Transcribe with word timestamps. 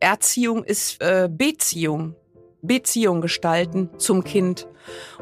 Erziehung 0.00 0.64
ist 0.64 1.02
äh, 1.02 1.28
Beziehung. 1.30 2.16
Beziehung 2.62 3.20
gestalten 3.20 3.90
zum 3.98 4.24
Kind 4.24 4.66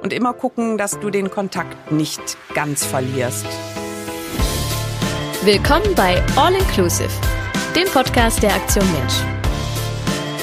und 0.00 0.12
immer 0.12 0.32
gucken, 0.32 0.78
dass 0.78 1.00
du 1.00 1.10
den 1.10 1.30
Kontakt 1.30 1.90
nicht 1.90 2.20
ganz 2.54 2.84
verlierst. 2.84 3.46
Willkommen 5.42 5.94
bei 5.96 6.22
All 6.36 6.54
Inclusive, 6.54 7.10
dem 7.74 7.88
Podcast 7.88 8.40
der 8.42 8.54
Aktion 8.54 8.86
Mensch. 8.92 9.14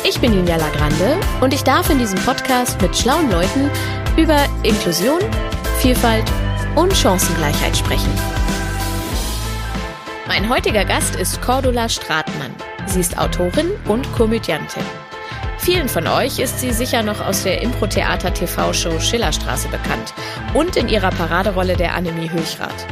Ich 0.08 0.20
bin 0.20 0.34
Julia 0.34 0.58
Lagrande 0.58 1.18
und 1.40 1.54
ich 1.54 1.64
darf 1.64 1.90
in 1.90 2.00
diesem 2.00 2.20
Podcast 2.20 2.82
mit 2.82 2.96
schlauen 2.96 3.32
Leuten 3.32 3.70
über 4.18 4.46
Inklusion, 4.64 5.20
Vielfalt 5.80 6.26
und 6.76 6.94
Chancengleichheit 6.94 7.76
sprechen. 7.78 8.12
Mein 10.28 10.50
heutiger 10.50 10.84
Gast 10.84 11.16
ist 11.16 11.42
Cordula 11.42 11.88
Stratmann. 11.88 12.54
Sie 12.86 13.00
ist 13.00 13.18
Autorin 13.18 13.72
und 13.88 14.12
Komödiantin. 14.14 14.84
Vielen 15.58 15.90
von 15.90 16.08
euch 16.08 16.40
ist 16.40 16.60
sie 16.60 16.72
sicher 16.72 17.02
noch 17.02 17.26
aus 17.26 17.44
der 17.44 17.62
Impro-Theater-TV-Show 17.62 19.00
Schillerstraße 19.00 19.68
bekannt 19.70 20.14
und 20.54 20.76
in 20.76 20.88
ihrer 20.90 21.10
Paraderolle 21.10 21.76
der 21.76 21.96
Annemie 21.96 22.30
Höchrath. 22.30 22.86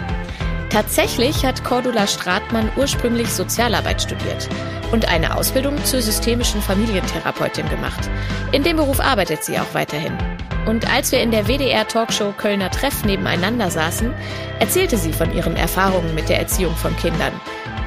Tatsächlich 0.69 1.45
hat 1.45 1.63
Cordula 1.63 2.07
Stratmann 2.07 2.71
ursprünglich 2.75 3.29
Sozialarbeit 3.29 4.01
studiert 4.01 4.49
und 4.91 5.07
eine 5.07 5.37
Ausbildung 5.37 5.75
zur 5.85 6.01
systemischen 6.01 6.63
Familientherapeutin 6.63 7.69
gemacht. 7.69 8.09
In 8.53 8.63
dem 8.63 8.77
Beruf 8.77 8.99
arbeitet 8.99 9.43
sie 9.43 9.59
auch 9.59 9.73
weiterhin. 9.73 10.17
Und 10.65 10.91
als 10.91 11.11
wir 11.11 11.21
in 11.21 11.29
der 11.29 11.47
WDR-Talkshow 11.47 12.33
Kölner 12.37 12.71
Treff 12.71 13.05
nebeneinander 13.05 13.69
saßen, 13.69 14.11
erzählte 14.59 14.97
sie 14.97 15.13
von 15.13 15.31
ihren 15.35 15.55
Erfahrungen 15.55 16.15
mit 16.15 16.29
der 16.29 16.39
Erziehung 16.39 16.75
von 16.75 16.95
Kindern 16.97 17.33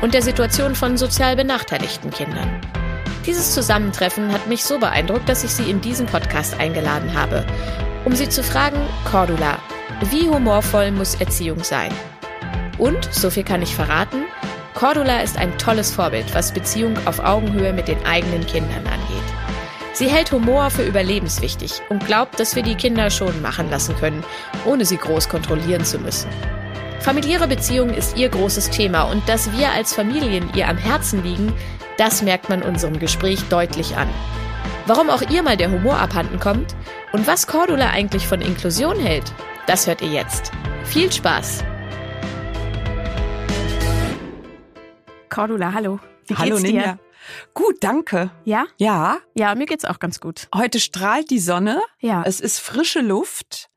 und 0.03 0.15
der 0.15 0.23
Situation 0.23 0.75
von 0.75 0.97
sozial 0.97 1.37
benachteiligten 1.37 2.11
Kindern. 2.11 2.61
Dieses 3.27 3.55
Zusammentreffen 3.55 4.33
hat 4.33 4.47
mich 4.47 4.65
so 4.65 4.79
beeindruckt, 4.79 5.29
dass 5.29 5.43
ich 5.43 5.51
sie 5.51 5.69
in 5.71 5.81
diesen 5.81 6.07
Podcast 6.07 6.59
eingeladen 6.61 7.13
habe, 7.15 7.45
um 8.05 8.15
sie 8.15 8.29
zu 8.29 8.43
fragen, 8.43 8.79
Cordula, 9.11 9.59
wie 10.11 10.29
humorvoll 10.29 10.93
muss 10.93 11.16
Erziehung 11.16 11.65
sein? 11.65 11.93
Und, 12.79 13.13
so 13.13 13.30
viel 13.30 13.43
kann 13.43 13.63
ich 13.63 13.75
verraten, 13.75 14.25
Cordula 14.75 15.21
ist 15.21 15.38
ein 15.38 15.57
tolles 15.59 15.91
Vorbild, 15.91 16.35
was 16.35 16.53
Beziehung 16.53 16.95
auf 17.07 17.19
Augenhöhe 17.19 17.73
mit 17.73 17.88
den 17.88 18.05
eigenen 18.05 18.47
Kindern 18.47 18.87
angeht. 18.87 19.37
Sie 19.95 20.09
hält 20.09 20.31
Humor 20.31 20.69
für 20.71 20.83
überlebenswichtig 20.83 21.81
und 21.88 22.05
glaubt, 22.05 22.38
dass 22.38 22.55
wir 22.55 22.63
die 22.63 22.75
Kinder 22.75 23.09
schon 23.09 23.41
machen 23.41 23.71
lassen 23.71 23.97
können, 23.97 24.23
ohne 24.66 24.85
sie 24.85 24.99
groß 24.99 25.31
kontrollieren 25.31 25.87
zu 25.87 25.99
müssen. 25.99 26.29
Familiäre 27.07 27.46
Beziehung 27.46 27.90
ist 27.90 28.16
ihr 28.16 28.29
großes 28.29 28.71
Thema 28.71 29.04
und 29.04 29.29
dass 29.29 29.57
wir 29.57 29.71
als 29.71 29.95
Familien 29.95 30.51
ihr 30.57 30.66
am 30.66 30.76
Herzen 30.76 31.23
liegen, 31.23 31.52
das 31.98 32.21
merkt 32.21 32.48
man 32.48 32.65
unserem 32.65 32.98
Gespräch 32.98 33.45
deutlich 33.48 33.96
an. 33.96 34.09
Warum 34.87 35.09
auch 35.09 35.23
ihr 35.30 35.45
mal 35.45 35.57
der 35.57 35.71
Humor 35.71 35.98
abhanden 35.98 36.40
kommt 36.40 36.74
und 37.13 37.29
was 37.29 37.46
Cordula 37.46 37.90
eigentlich 37.90 38.26
von 38.26 38.40
Inklusion 38.40 38.98
hält, 38.98 39.32
das 39.68 39.87
hört 39.87 40.02
ihr 40.02 40.09
jetzt. 40.09 40.51
Viel 40.82 41.13
Spaß! 41.13 41.63
Cordula, 45.30 45.74
hallo. 45.74 46.01
Wie 46.26 46.35
hallo 46.35 46.57
geht's 46.57 46.63
Ninja. 46.63 46.82
Dir? 46.82 46.98
Gut, 47.54 47.76
danke. 47.82 48.32
Ja? 48.43 48.65
Ja. 48.79 49.18
Ja, 49.35 49.54
mir 49.54 49.66
geht's 49.66 49.85
auch 49.85 50.01
ganz 50.01 50.18
gut. 50.18 50.48
Heute 50.52 50.80
strahlt 50.80 51.30
die 51.30 51.38
Sonne. 51.38 51.80
Ja. 52.01 52.24
Es 52.26 52.41
ist 52.41 52.59
frische 52.59 53.01
Luft. 53.01 53.68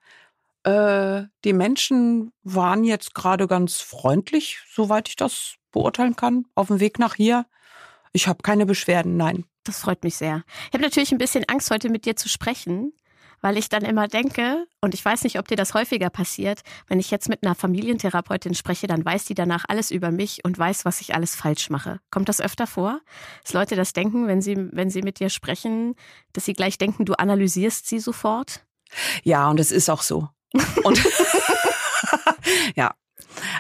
Äh, 0.70 1.28
die 1.46 1.54
Menschen 1.54 2.32
waren 2.44 2.84
jetzt 2.84 3.16
gerade 3.16 3.48
ganz 3.48 3.82
freundlich, 3.82 4.60
soweit 4.72 5.10
ich 5.10 5.16
das 5.16 5.56
beurteilen 5.72 6.16
kann, 6.16 6.46
auf 6.56 6.68
dem 6.68 6.80
Weg 6.80 7.00
nach 7.00 7.16
hier. 7.16 7.46
Ich 8.12 8.28
habe 8.28 8.44
keine 8.44 8.66
Beschwerden, 8.66 9.18
nein. 9.18 9.46
Das 9.64 9.80
freut 9.80 10.04
mich 10.04 10.16
sehr. 10.16 10.44
Ich 10.68 10.74
habe 10.74 10.84
natürlich 10.84 11.12
ein 11.12 11.18
bisschen 11.18 11.46
Angst, 11.48 11.70
heute 11.70 11.90
mit 11.90 12.06
dir 12.06 12.16
zu 12.16 12.28
sprechen, 12.28 12.94
weil 13.42 13.58
ich 13.58 13.70
dann 13.70 13.84
immer 13.84 14.08
denke, 14.08 14.68
und 14.82 14.94
ich 14.94 15.04
weiß 15.04 15.24
nicht, 15.24 15.38
ob 15.40 15.48
dir 15.48 15.56
das 15.56 15.74
häufiger 15.74 16.10
passiert, 16.10 16.62
wenn 16.88 17.00
ich 17.00 17.12
jetzt 17.12 17.30
mit 17.30 17.44
einer 17.44 17.56
Familientherapeutin 17.56 18.56
spreche, 18.56 18.88
dann 18.88 19.06
weiß 19.06 19.26
die 19.26 19.36
danach 19.36 19.66
alles 19.68 19.92
über 19.92 20.12
mich 20.12 20.44
und 20.44 20.58
weiß, 20.58 20.86
was 20.86 21.02
ich 21.02 21.14
alles 21.16 21.36
falsch 21.36 21.70
mache. 21.70 22.00
Kommt 22.12 22.30
das 22.30 22.42
öfter 22.42 22.68
vor, 22.68 23.00
dass 23.44 23.54
Leute 23.54 23.76
das 23.76 23.94
denken, 23.94 24.28
wenn 24.28 24.42
sie, 24.42 24.56
wenn 24.72 24.90
sie 24.90 25.02
mit 25.02 25.20
dir 25.20 25.30
sprechen, 25.30 25.96
dass 26.34 26.46
sie 26.46 26.54
gleich 26.54 26.78
denken, 26.78 27.06
du 27.06 27.14
analysierst 27.14 27.88
sie 27.88 28.00
sofort? 28.00 28.66
Ja, 29.24 29.50
und 29.50 29.60
es 29.60 29.72
ist 29.72 29.90
auch 29.90 30.02
so. 30.02 30.30
Und 30.84 31.02
ja, 32.76 32.94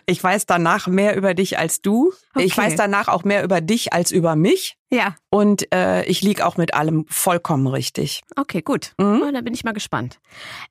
ich 0.05 0.23
weiß 0.23 0.45
danach 0.45 0.87
mehr 0.87 1.15
über 1.15 1.33
dich 1.33 1.57
als 1.57 1.81
du. 1.81 2.11
Okay. 2.33 2.45
Ich 2.45 2.57
weiß 2.57 2.75
danach 2.75 3.07
auch 3.07 3.23
mehr 3.23 3.43
über 3.43 3.61
dich 3.61 3.93
als 3.93 4.11
über 4.11 4.35
mich. 4.35 4.77
Ja. 4.89 5.15
Und 5.29 5.71
äh, 5.73 6.03
ich 6.05 6.21
lieg 6.21 6.41
auch 6.41 6.57
mit 6.57 6.73
allem 6.73 7.05
vollkommen 7.09 7.67
richtig. 7.67 8.21
Okay, 8.35 8.61
gut. 8.61 8.93
Mhm. 8.97 9.23
Oh, 9.25 9.31
da 9.31 9.41
bin 9.41 9.53
ich 9.53 9.63
mal 9.63 9.73
gespannt. 9.73 10.19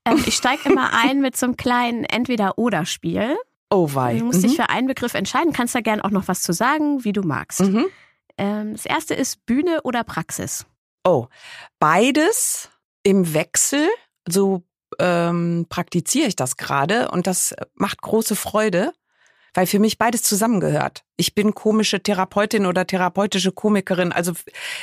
Ähm, 0.05 0.23
ich 0.27 0.35
steige 0.35 0.69
immer 0.69 0.93
ein 1.05 1.21
mit 1.21 1.37
so 1.37 1.47
einem 1.47 1.57
kleinen 1.57 2.05
Entweder-Oder-Spiel. 2.05 3.37
Oh 3.71 3.91
wei. 3.95 4.19
Du 4.19 4.25
musst 4.25 4.43
mhm. 4.43 4.49
dich 4.49 4.57
für 4.57 4.71
einen 4.71 4.87
Begriff 4.87 5.15
entscheiden. 5.15 5.53
Kannst 5.53 5.75
da 5.75 5.81
gern 5.81 6.01
auch 6.01 6.11
noch 6.11 6.29
was 6.29 6.43
zu 6.43 6.53
sagen, 6.53 7.05
wie 7.05 7.13
du 7.13 7.23
magst. 7.23 7.61
Mhm. 7.61 7.87
Ähm, 8.39 8.73
das 8.73 8.87
erste 8.87 9.15
ist 9.15 9.45
Bühne 9.47 9.81
oder 9.85 10.05
Praxis. 10.05 10.67
Oh, 11.05 11.27
beides 11.79 12.71
im 13.03 13.35
Wechsel. 13.35 13.89
So 14.27 14.63
ähm, 14.99 15.67
praktiziere 15.69 16.29
ich 16.29 16.37
das 16.37 16.57
gerade 16.57 17.11
und 17.11 17.27
das 17.27 17.55
macht 17.75 18.03
große 18.03 18.37
Freude, 18.37 18.93
weil 19.55 19.67
für 19.67 19.79
mich 19.79 19.99
beides 19.99 20.23
zusammengehört. 20.23 21.05
Ich 21.17 21.35
bin 21.35 21.55
komische 21.55 22.03
Therapeutin 22.03 22.67
oder 22.67 22.87
therapeutische 22.87 23.53
Komikerin, 23.53 24.13
also 24.13 24.33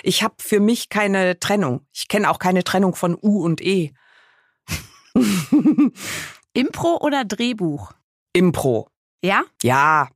ich 0.03 0.23
habe 0.23 0.35
für 0.39 0.59
mich 0.59 0.89
keine 0.89 1.39
Trennung. 1.39 1.85
Ich 1.93 2.07
kenne 2.07 2.29
auch 2.29 2.39
keine 2.39 2.63
Trennung 2.63 2.95
von 2.95 3.17
U 3.21 3.43
und 3.43 3.61
E. 3.61 3.93
Impro 6.53 6.97
oder 7.01 7.25
Drehbuch? 7.25 7.91
Impro. 8.33 8.89
Ja? 9.21 9.43
Ja, 9.63 10.09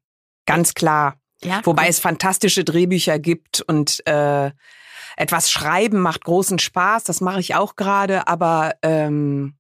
ganz 0.46 0.74
klar. 0.74 1.20
Ja, 1.42 1.62
Wobei 1.66 1.88
es 1.88 2.00
fantastische 2.00 2.66
Drehbücher 2.66 3.18
gibt 3.18 3.62
und 3.62 4.06
äh, 4.06 4.52
etwas 5.16 5.52
schreiben 5.52 6.00
macht 6.00 6.24
großen 6.24 6.60
Spaß, 6.60 7.04
das 7.04 7.22
mache 7.22 7.40
ich 7.40 7.56
auch 7.56 7.76
gerade, 7.76 8.28
aber 8.28 8.76
ähm, 8.82 9.59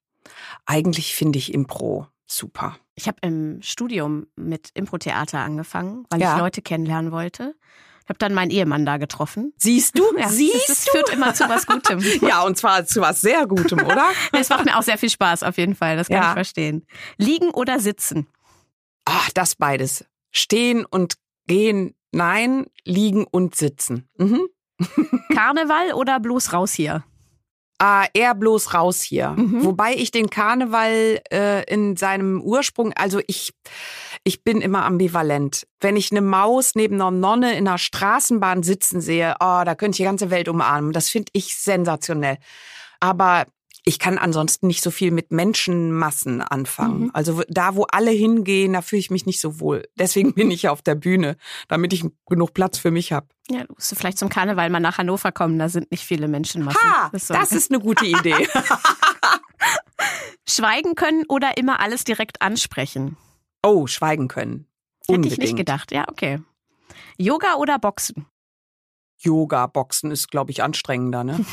eigentlich 0.69 1.16
finde 1.16 1.40
ich 1.40 1.53
Impro 1.53 2.07
super. 2.28 2.78
Ich 2.94 3.07
habe 3.07 3.18
im 3.22 3.59
Studium 3.62 4.28
mit 4.35 4.69
Impro-Theater 4.75 5.40
angefangen, 5.40 6.06
weil 6.09 6.22
ja. 6.22 6.35
ich 6.35 6.40
Leute 6.40 6.62
kennenlernen 6.62 7.12
wollte. 7.12 7.56
Ich 8.03 8.09
habe 8.09 8.19
dann 8.19 8.34
meinen 8.34 8.52
Ehemann 8.52 8.85
da 8.85 8.97
getroffen. 8.97 9.52
Siehst 9.58 9.97
du? 9.97 10.03
Ja, 10.18 10.29
Siehst 10.29 10.69
das 10.69 10.85
du? 10.85 10.91
führt 10.91 11.09
immer 11.09 11.34
zu 11.34 11.50
was 11.50 11.66
Gutem. 11.66 12.00
ja, 12.22 12.44
und 12.44 12.58
zwar 12.58 12.85
zu 12.85 13.02
was 13.02 13.22
sehr 13.22 13.47
Gutem, 13.47 13.79
oder? 13.84 14.09
Es 14.31 14.50
macht 14.50 14.66
mir 14.66 14.78
auch 14.78 14.84
sehr 14.84 14.97
viel 14.97 15.09
Spaß, 15.09 15.44
auf 15.44 15.58
jeden 15.58 15.75
Fall. 15.75 15.97
Das 15.97 16.08
kann 16.08 16.18
ja. 16.18 16.29
ich 16.29 16.34
verstehen. 16.34 16.85
Liegen 17.18 17.50
oder 17.50 17.79
sitzen? 17.79 18.28
Ach, 19.06 19.31
das 19.31 19.56
beides. 19.56 20.06
Stehen 20.31 20.85
und 20.85 21.16
gehen, 21.47 21.96
nein, 22.12 22.68
liegen 22.84 23.25
und 23.25 23.56
sitzen. 23.56 24.08
Mhm. 24.18 24.47
Karneval 25.34 25.94
oder 25.94 26.19
bloß 26.19 26.53
raus 26.53 26.74
hier? 26.74 27.03
Ah, 27.81 28.07
eher 28.13 28.35
bloß 28.35 28.73
raus 28.73 29.01
hier. 29.01 29.29
Mhm. 29.29 29.63
Wobei 29.63 29.94
ich 29.94 30.12
den 30.12 30.29
Karneval 30.29 31.22
äh, 31.31 31.63
in 31.73 31.95
seinem 31.95 32.41
Ursprung, 32.41 32.91
also 32.94 33.22
ich, 33.25 33.53
ich 34.25 34.44
bin 34.44 34.59
immer 34.59 34.84
ambivalent. 34.84 35.66
Wenn 35.79 35.95
ich 35.95 36.12
eine 36.12 36.19
Maus 36.19 36.75
neben 36.75 36.95
einer 36.95 37.12
Nonne 37.12 37.57
in 37.57 37.67
einer 37.67 37.78
Straßenbahn 37.78 38.63
sitzen 38.63 39.00
sehe, 39.00 39.35
oh, 39.40 39.63
da 39.63 39.75
könnte 39.75 39.95
ich 39.95 39.97
die 39.97 40.03
ganze 40.03 40.29
Welt 40.29 40.50
umarmen. 40.50 40.91
Das 40.91 41.09
finde 41.09 41.31
ich 41.34 41.56
sensationell. 41.56 42.38
Aber 43.00 43.45
ich 43.85 44.00
kann 44.00 44.17
ansonsten 44.17 44.67
nicht 44.67 44.84
so 44.84 44.91
viel 44.91 45.12
mit 45.12 45.31
Menschenmassen 45.31 46.41
anfangen. 46.41 47.03
Mhm. 47.03 47.12
Also 47.13 47.44
da, 47.47 47.75
wo 47.75 47.84
alle 47.84 48.12
hingehen, 48.12 48.73
da 48.73 48.81
fühle 48.81 49.00
ich 49.00 49.12
mich 49.12 49.25
nicht 49.25 49.40
so 49.40 49.59
wohl. 49.59 49.88
Deswegen 49.97 50.34
bin 50.35 50.51
ich 50.51 50.69
auf 50.69 50.81
der 50.81 50.95
Bühne, 50.95 51.38
damit 51.67 51.94
ich 51.94 52.06
genug 52.28 52.53
Platz 52.53 52.78
für 52.78 52.91
mich 52.91 53.12
habe. 53.12 53.28
Ja, 53.50 53.63
du 53.63 53.73
musst 53.73 53.95
vielleicht 53.95 54.17
zum 54.17 54.29
Karneval 54.29 54.69
mal 54.69 54.79
nach 54.79 54.97
Hannover 54.97 55.31
kommen, 55.31 55.57
da 55.57 55.69
sind 55.69 55.90
nicht 55.91 56.03
viele 56.03 56.28
Menschenmassen. 56.28 56.79
Ha, 56.81 57.09
das, 57.11 57.52
ist 57.52 57.72
eine 57.72 57.79
gute 57.79 58.05
Idee. 58.05 58.47
schweigen 60.47 60.96
können 60.96 61.25
oder 61.28 61.58
immer 61.58 61.79
alles 61.79 62.03
direkt 62.03 62.41
ansprechen? 62.41 63.17
Oh, 63.64 63.87
schweigen 63.87 64.28
können. 64.28 64.67
Unbedingt. 65.08 65.34
Hätte 65.34 65.43
ich 65.43 65.52
nicht 65.52 65.58
gedacht. 65.58 65.91
Ja, 65.91 66.05
okay. 66.09 66.40
Yoga 67.17 67.55
oder 67.55 67.79
Boxen? 67.79 68.25
Yoga, 69.17 69.67
Boxen 69.67 70.11
ist, 70.11 70.32
glaube 70.32 70.52
ich, 70.52 70.64
anstrengender, 70.64 71.23
ne? 71.23 71.46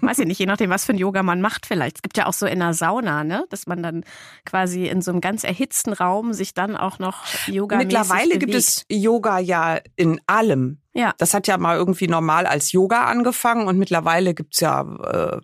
Weiß 0.00 0.20
ich 0.20 0.26
nicht, 0.26 0.38
je 0.38 0.46
nachdem, 0.46 0.70
was 0.70 0.84
für 0.84 0.92
ein 0.92 0.98
Yoga 0.98 1.22
man 1.22 1.40
macht 1.40 1.66
vielleicht. 1.66 1.98
Es 1.98 2.02
gibt 2.02 2.16
ja 2.16 2.26
auch 2.26 2.32
so 2.32 2.46
in 2.46 2.58
der 2.60 2.74
Sauna, 2.74 3.24
ne, 3.24 3.46
dass 3.50 3.66
man 3.66 3.82
dann 3.82 4.04
quasi 4.44 4.86
in 4.86 5.02
so 5.02 5.10
einem 5.10 5.20
ganz 5.20 5.44
erhitzten 5.44 5.92
Raum 5.92 6.32
sich 6.32 6.54
dann 6.54 6.76
auch 6.76 6.98
noch 6.98 7.24
Yoga 7.46 7.76
Mittlerweile 7.78 8.34
bewegt. 8.34 8.40
gibt 8.40 8.54
es 8.54 8.84
Yoga 8.88 9.38
ja 9.38 9.78
in 9.96 10.20
allem. 10.26 10.80
Ja. 10.94 11.14
Das 11.18 11.34
hat 11.34 11.46
ja 11.46 11.58
mal 11.58 11.76
irgendwie 11.76 12.08
normal 12.08 12.46
als 12.46 12.72
Yoga 12.72 13.04
angefangen 13.06 13.68
und 13.68 13.78
mittlerweile 13.78 14.34
gibt's 14.34 14.60
ja 14.60 14.80
äh, 14.82 15.40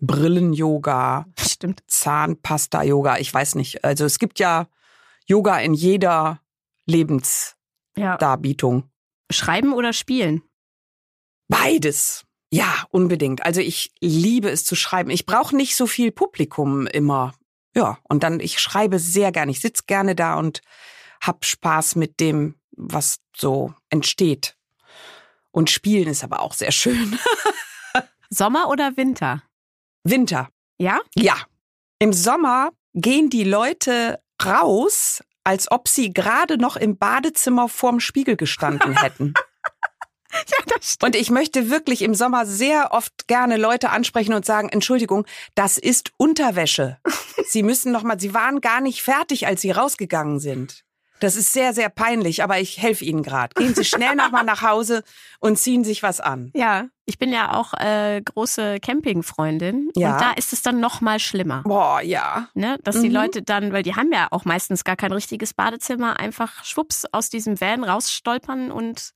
Brillen-Yoga, 0.00 1.26
Stimmt. 1.38 1.82
Zahnpasta-Yoga, 1.86 3.18
ich 3.18 3.32
weiß 3.32 3.54
nicht. 3.54 3.84
Also 3.84 4.04
es 4.06 4.18
gibt 4.18 4.38
ja 4.38 4.66
Yoga 5.26 5.58
in 5.58 5.74
jeder 5.74 6.40
Lebensdarbietung. 6.86 8.76
Ja. 8.78 8.84
Schreiben 9.32 9.72
oder 9.74 9.92
spielen? 9.92 10.42
Beides. 11.48 12.24
Ja, 12.50 12.84
unbedingt. 12.90 13.44
Also 13.44 13.60
ich 13.60 13.92
liebe 14.00 14.50
es 14.50 14.64
zu 14.64 14.74
schreiben. 14.74 15.10
Ich 15.10 15.24
brauche 15.24 15.56
nicht 15.56 15.76
so 15.76 15.86
viel 15.86 16.10
Publikum 16.10 16.86
immer. 16.88 17.32
Ja, 17.74 17.98
und 18.02 18.24
dann, 18.24 18.40
ich 18.40 18.58
schreibe 18.58 18.98
sehr 18.98 19.30
gerne. 19.30 19.52
Ich 19.52 19.60
sitze 19.60 19.84
gerne 19.86 20.16
da 20.16 20.34
und 20.34 20.60
hab 21.20 21.44
Spaß 21.44 21.94
mit 21.94 22.18
dem, 22.18 22.56
was 22.72 23.20
so 23.36 23.72
entsteht. 23.88 24.56
Und 25.52 25.70
spielen 25.70 26.08
ist 26.08 26.24
aber 26.24 26.40
auch 26.40 26.54
sehr 26.54 26.72
schön. 26.72 27.18
Sommer 28.30 28.68
oder 28.68 28.96
Winter? 28.96 29.42
Winter. 30.02 30.48
Ja? 30.78 31.00
Ja. 31.14 31.36
Im 31.98 32.12
Sommer 32.12 32.70
gehen 32.94 33.30
die 33.30 33.44
Leute 33.44 34.20
raus, 34.44 35.22
als 35.44 35.70
ob 35.70 35.88
sie 35.88 36.12
gerade 36.12 36.56
noch 36.58 36.76
im 36.76 36.96
Badezimmer 36.96 37.68
vorm 37.68 38.00
Spiegel 38.00 38.36
gestanden 38.36 38.96
hätten. 39.02 39.34
Ja, 40.50 40.74
das 40.76 40.92
stimmt. 40.94 41.04
Und 41.14 41.20
ich 41.20 41.30
möchte 41.30 41.70
wirklich 41.70 42.02
im 42.02 42.14
Sommer 42.14 42.46
sehr 42.46 42.92
oft 42.92 43.26
gerne 43.28 43.56
Leute 43.56 43.90
ansprechen 43.90 44.34
und 44.34 44.44
sagen, 44.44 44.68
Entschuldigung, 44.68 45.26
das 45.54 45.78
ist 45.78 46.12
Unterwäsche. 46.16 46.98
Sie 47.46 47.62
müssen 47.62 47.92
noch 47.92 48.02
mal, 48.02 48.18
Sie 48.20 48.34
waren 48.34 48.60
gar 48.60 48.80
nicht 48.80 49.02
fertig, 49.02 49.46
als 49.46 49.60
Sie 49.60 49.70
rausgegangen 49.70 50.40
sind. 50.40 50.84
Das 51.20 51.36
ist 51.36 51.52
sehr, 51.52 51.74
sehr 51.74 51.90
peinlich, 51.90 52.42
aber 52.42 52.60
ich 52.60 52.80
helfe 52.80 53.04
Ihnen 53.04 53.22
gerade. 53.22 53.52
Gehen 53.54 53.74
Sie 53.74 53.84
schnell 53.84 54.14
noch 54.16 54.30
mal 54.30 54.42
nach 54.42 54.62
Hause 54.62 55.02
und 55.38 55.58
ziehen 55.58 55.84
sich 55.84 56.02
was 56.02 56.18
an. 56.18 56.50
Ja, 56.54 56.86
ich 57.04 57.18
bin 57.18 57.30
ja 57.30 57.52
auch 57.54 57.74
äh, 57.74 58.22
große 58.24 58.80
Campingfreundin 58.80 59.90
Ja. 59.96 60.12
und 60.14 60.20
da 60.22 60.30
ist 60.32 60.54
es 60.54 60.62
dann 60.62 60.80
noch 60.80 61.02
mal 61.02 61.18
schlimmer. 61.18 61.62
Boah, 61.64 62.00
ja. 62.00 62.48
Ne, 62.54 62.78
dass 62.84 63.00
die 63.02 63.08
Mhm. 63.08 63.14
Leute 63.14 63.42
dann, 63.42 63.70
weil 63.74 63.82
die 63.82 63.96
haben 63.96 64.10
ja 64.12 64.28
auch 64.30 64.46
meistens 64.46 64.82
gar 64.82 64.96
kein 64.96 65.12
richtiges 65.12 65.52
Badezimmer, 65.52 66.18
einfach 66.18 66.64
schwupps 66.64 67.04
aus 67.12 67.28
diesem 67.28 67.60
Van 67.60 67.84
rausstolpern 67.84 68.70
und 68.72 69.10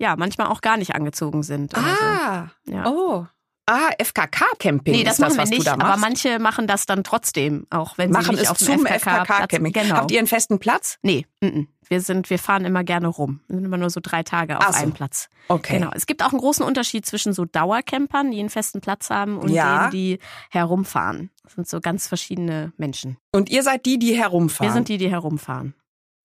ja, 0.00 0.16
manchmal 0.16 0.48
auch 0.48 0.62
gar 0.62 0.76
nicht 0.76 0.94
angezogen 0.94 1.42
sind. 1.42 1.76
Ah, 1.76 2.48
so. 2.64 2.72
ja. 2.72 2.86
oh. 2.86 3.26
Ah, 3.66 3.90
FKK-Camping 4.02 4.94
Nee, 4.96 5.04
das 5.04 5.14
ist 5.14 5.18
machen 5.20 5.28
das, 5.28 5.36
wir 5.36 5.42
was 5.42 5.50
nicht, 5.50 5.60
du 5.60 5.64
da 5.64 5.72
aber 5.74 5.84
machst. 5.84 6.00
manche 6.00 6.38
machen 6.40 6.66
das 6.66 6.86
dann 6.86 7.04
trotzdem, 7.04 7.68
auch 7.70 7.98
wenn 7.98 8.10
machen 8.10 8.34
sie 8.34 8.40
nicht 8.40 8.42
es 8.42 8.50
auf 8.50 8.58
dem 8.58 8.84
FKK-Camping. 8.84 9.72
Genau. 9.72 9.94
Habt 9.94 10.10
ihr 10.10 10.18
einen 10.18 10.26
festen 10.26 10.58
Platz? 10.58 10.98
Nee, 11.02 11.24
mm, 11.40 11.46
mm. 11.46 11.68
wir 11.88 12.00
sind, 12.00 12.30
wir 12.30 12.40
fahren 12.40 12.64
immer 12.64 12.82
gerne 12.82 13.06
rum. 13.06 13.38
Wir 13.46 13.56
sind 13.56 13.64
immer 13.66 13.76
nur 13.76 13.90
so 13.90 14.00
drei 14.02 14.24
Tage 14.24 14.58
auf 14.58 14.74
so. 14.74 14.82
einem 14.82 14.92
Platz. 14.92 15.28
Okay. 15.46 15.78
Genau. 15.78 15.92
Es 15.94 16.06
gibt 16.06 16.24
auch 16.24 16.30
einen 16.32 16.40
großen 16.40 16.64
Unterschied 16.64 17.06
zwischen 17.06 17.32
so 17.32 17.44
Dauercampern, 17.44 18.32
die 18.32 18.40
einen 18.40 18.50
festen 18.50 18.80
Platz 18.80 19.08
haben, 19.08 19.38
und 19.38 19.50
Ja. 19.50 19.82
denen, 19.82 19.90
die 19.92 20.18
herumfahren. 20.50 21.30
Das 21.44 21.52
sind 21.52 21.68
so 21.68 21.80
ganz 21.80 22.08
verschiedene 22.08 22.72
Menschen. 22.76 23.18
Und 23.30 23.50
ihr 23.50 23.62
seid 23.62 23.86
die, 23.86 24.00
die 24.00 24.16
herumfahren. 24.16 24.68
Wir 24.68 24.72
sind 24.74 24.88
die, 24.88 24.98
die 24.98 25.10
herumfahren. 25.10 25.74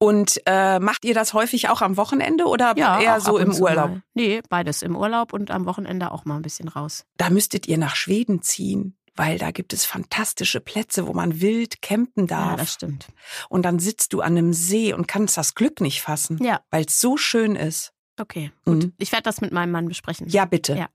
Und 0.06 0.42
äh, 0.46 0.80
macht 0.80 1.04
ihr 1.06 1.13
das 1.13 1.34
häufig 1.34 1.69
auch 1.69 1.81
am 1.81 1.98
Wochenende 1.98 2.46
oder 2.46 2.75
eher 2.78 3.18
auch 3.18 3.19
so 3.19 3.38
im 3.38 3.54
Urlaub? 3.54 3.90
Mal. 3.92 4.02
Nee, 4.13 4.42
beides. 4.50 4.81
Im 4.81 4.96
Urlaub 4.96 5.34
und 5.34 5.52
am 5.52 5.66
Wochenende 5.66 6.12
auch 6.12 6.25
mal 6.25 6.36
ein 6.36 6.42
bisschen 6.42 6.68
raus. 6.68 7.06
Da 7.18 7.30
müsstet 7.30 7.68
ihr 7.68 7.78
nach 7.78 7.96
Schweden 7.96 8.42
ziehen, 8.42 8.98
weil 9.16 9.38
da 9.38 9.52
gibt 9.52 9.74
es 9.74 9.86
fantastische 9.86 10.60
Plätze, 10.60 11.07
wo 11.07 11.13
man 11.13 11.42
wild 11.42 11.81
campen 11.81 12.28
Ja, 12.28 12.50
darf. 12.50 12.60
das 12.60 12.74
stimmt. 12.74 13.07
und 13.50 13.63
dann 13.63 13.80
sitzt 13.80 14.13
du 14.13 14.22
an 14.22 14.38
einem 14.38 14.54
See 14.54 14.94
und 14.94 15.07
kannst 15.07 15.38
das 15.38 15.56
Glück 15.56 15.81
nicht 15.81 16.02
fassen, 16.02 16.38
Ja, 16.44 16.62
weil 16.69 16.86
es 16.86 17.00
so 17.00 17.18
schön 17.18 17.56
ist. 17.56 17.94
okay. 18.19 18.51
Gut. 18.66 18.84
Mhm. 18.84 18.94
Ich 18.98 19.12
werde 19.12 19.24
das 19.24 19.42
mit 19.42 19.51
meinem 19.51 19.72
Mann 19.72 19.88
besprechen. 19.88 20.28
Ja, 20.30 20.46
bitte. 20.46 20.75
Ja. 20.75 20.88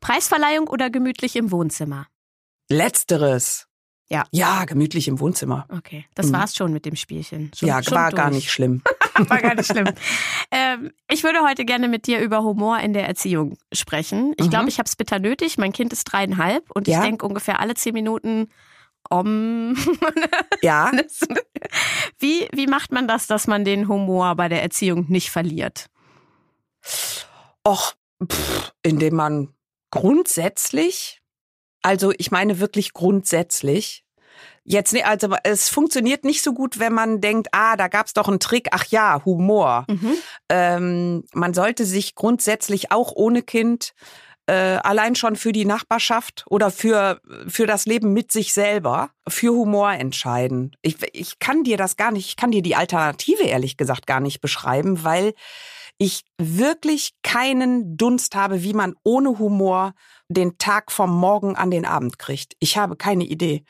Preisverleihung 0.00 0.68
oder 0.68 0.90
gemütlich 0.90 1.36
im 1.36 1.50
Wohnzimmer? 1.50 2.06
Letzteres. 2.68 3.66
Ja. 4.12 4.24
Ja, 4.30 4.64
gemütlich 4.66 5.08
im 5.08 5.18
Wohnzimmer. 5.20 5.66
Okay, 5.70 6.04
das 6.14 6.26
Mhm. 6.26 6.32
war's 6.34 6.54
schon 6.54 6.72
mit 6.72 6.84
dem 6.84 6.96
Spielchen. 6.96 7.50
Schon, 7.56 7.68
ja, 7.68 7.82
schon 7.82 7.94
war 7.94 8.10
gar 8.10 8.26
durch. 8.30 8.42
nicht 8.42 8.52
schlimm. 8.52 8.82
War 9.28 9.40
gar 9.42 9.54
nicht 9.54 9.66
schlimm. 9.70 9.88
ähm, 10.50 10.90
ich 11.10 11.22
würde 11.22 11.40
heute 11.42 11.64
gerne 11.66 11.86
mit 11.88 12.06
dir 12.06 12.20
über 12.20 12.42
Humor 12.42 12.78
in 12.80 12.94
der 12.94 13.06
Erziehung 13.06 13.58
sprechen. 13.72 14.32
Ich 14.38 14.46
Mhm. 14.46 14.50
glaube, 14.50 14.68
ich 14.70 14.78
habe 14.78 14.86
es 14.86 14.96
bitter 14.96 15.18
nötig. 15.18 15.58
Mein 15.58 15.72
Kind 15.74 15.92
ist 15.92 16.04
dreieinhalb 16.04 16.70
und 16.70 16.88
Ja. 16.88 16.98
ich 17.00 17.04
denke 17.04 17.26
ungefähr 17.26 17.60
alle 17.60 17.74
zehn 17.74 17.92
Minuten, 17.92 18.48
um, 19.10 19.76
Ja, 20.62 20.90
wie, 22.18 22.48
wie 22.52 22.66
macht 22.66 22.90
man 22.92 23.06
das, 23.06 23.26
dass 23.26 23.46
man 23.46 23.64
den 23.64 23.86
Humor 23.88 24.34
bei 24.36 24.48
der 24.48 24.62
Erziehung 24.62 25.06
nicht 25.10 25.30
verliert? 25.30 25.86
och, 27.66 27.92
pff, 28.30 28.72
indem 28.82 29.14
man 29.16 29.54
grundsätzlich, 29.90 31.20
also 31.82 32.12
ich 32.16 32.30
meine 32.30 32.60
wirklich 32.60 32.92
grundsätzlich, 32.92 34.01
jetzt, 34.64 34.92
ne, 34.92 35.04
also 35.04 35.34
es 35.44 35.68
funktioniert 35.68 36.24
nicht 36.24 36.42
so 36.42 36.52
gut, 36.52 36.78
wenn 36.78 36.92
man 36.92 37.20
denkt, 37.20 37.48
ah, 37.52 37.76
da 37.76 37.88
gab's 37.88 38.12
doch 38.12 38.28
einen 38.28 38.40
Trick, 38.40 38.68
ach 38.72 38.84
ja, 38.86 39.22
Humor. 39.24 39.84
Mhm. 39.88 40.12
Ähm, 40.48 41.24
man 41.32 41.54
sollte 41.54 41.84
sich 41.84 42.14
grundsätzlich 42.14 42.92
auch 42.92 43.12
ohne 43.14 43.42
Kind 43.42 43.92
äh, 44.46 44.78
allein 44.82 45.14
schon 45.14 45.36
für 45.36 45.52
die 45.52 45.64
Nachbarschaft 45.64 46.44
oder 46.48 46.70
für 46.70 47.20
für 47.46 47.66
das 47.66 47.86
Leben 47.86 48.12
mit 48.12 48.32
sich 48.32 48.52
selber 48.52 49.10
für 49.28 49.52
Humor 49.52 49.92
entscheiden. 49.92 50.74
Ich, 50.82 50.96
ich 51.12 51.38
kann 51.38 51.62
dir 51.62 51.76
das 51.76 51.96
gar 51.96 52.10
nicht, 52.10 52.26
ich 52.26 52.36
kann 52.36 52.50
dir 52.50 52.62
die 52.62 52.74
Alternative 52.74 53.44
ehrlich 53.44 53.76
gesagt 53.76 54.06
gar 54.06 54.20
nicht 54.20 54.40
beschreiben, 54.40 55.04
weil 55.04 55.34
ich 55.98 56.24
wirklich 56.38 57.12
keinen 57.22 57.96
Dunst 57.96 58.34
habe, 58.34 58.64
wie 58.64 58.72
man 58.72 58.94
ohne 59.04 59.38
Humor 59.38 59.94
den 60.28 60.58
Tag 60.58 60.90
vom 60.90 61.16
Morgen 61.16 61.54
an 61.54 61.70
den 61.70 61.84
Abend 61.84 62.18
kriegt. 62.18 62.54
Ich 62.58 62.76
habe 62.76 62.96
keine 62.96 63.24
Idee, 63.24 63.64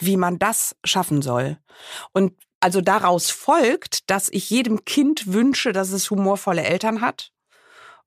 wie 0.00 0.16
man 0.16 0.38
das 0.38 0.76
schaffen 0.84 1.22
soll. 1.22 1.58
Und 2.12 2.32
also 2.60 2.80
daraus 2.80 3.30
folgt, 3.30 4.10
dass 4.10 4.28
ich 4.28 4.50
jedem 4.50 4.84
Kind 4.84 5.32
wünsche, 5.32 5.72
dass 5.72 5.92
es 5.92 6.10
humorvolle 6.10 6.62
Eltern 6.62 7.00
hat 7.00 7.32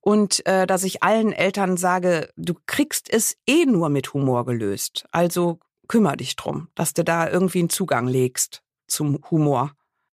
und 0.02 0.46
äh, 0.46 0.68
dass 0.68 0.84
ich 0.84 1.04
allen 1.04 1.32
Eltern 1.32 1.78
sage, 1.78 2.30
du 2.36 2.56
kriegst 2.66 3.12
es 3.12 3.38
eh 3.48 3.66
nur 3.66 3.90
mit 3.90 4.14
Humor 4.14 4.46
gelöst. 4.46 5.06
Also 5.12 5.60
kümmere 5.88 6.18
dich 6.18 6.36
drum, 6.36 6.68
dass 6.76 6.94
du 6.94 7.04
da 7.04 7.30
irgendwie 7.30 7.60
einen 7.60 7.70
Zugang 7.70 8.08
legst 8.08 8.64
zum 8.88 9.20
Humor. 9.30 9.72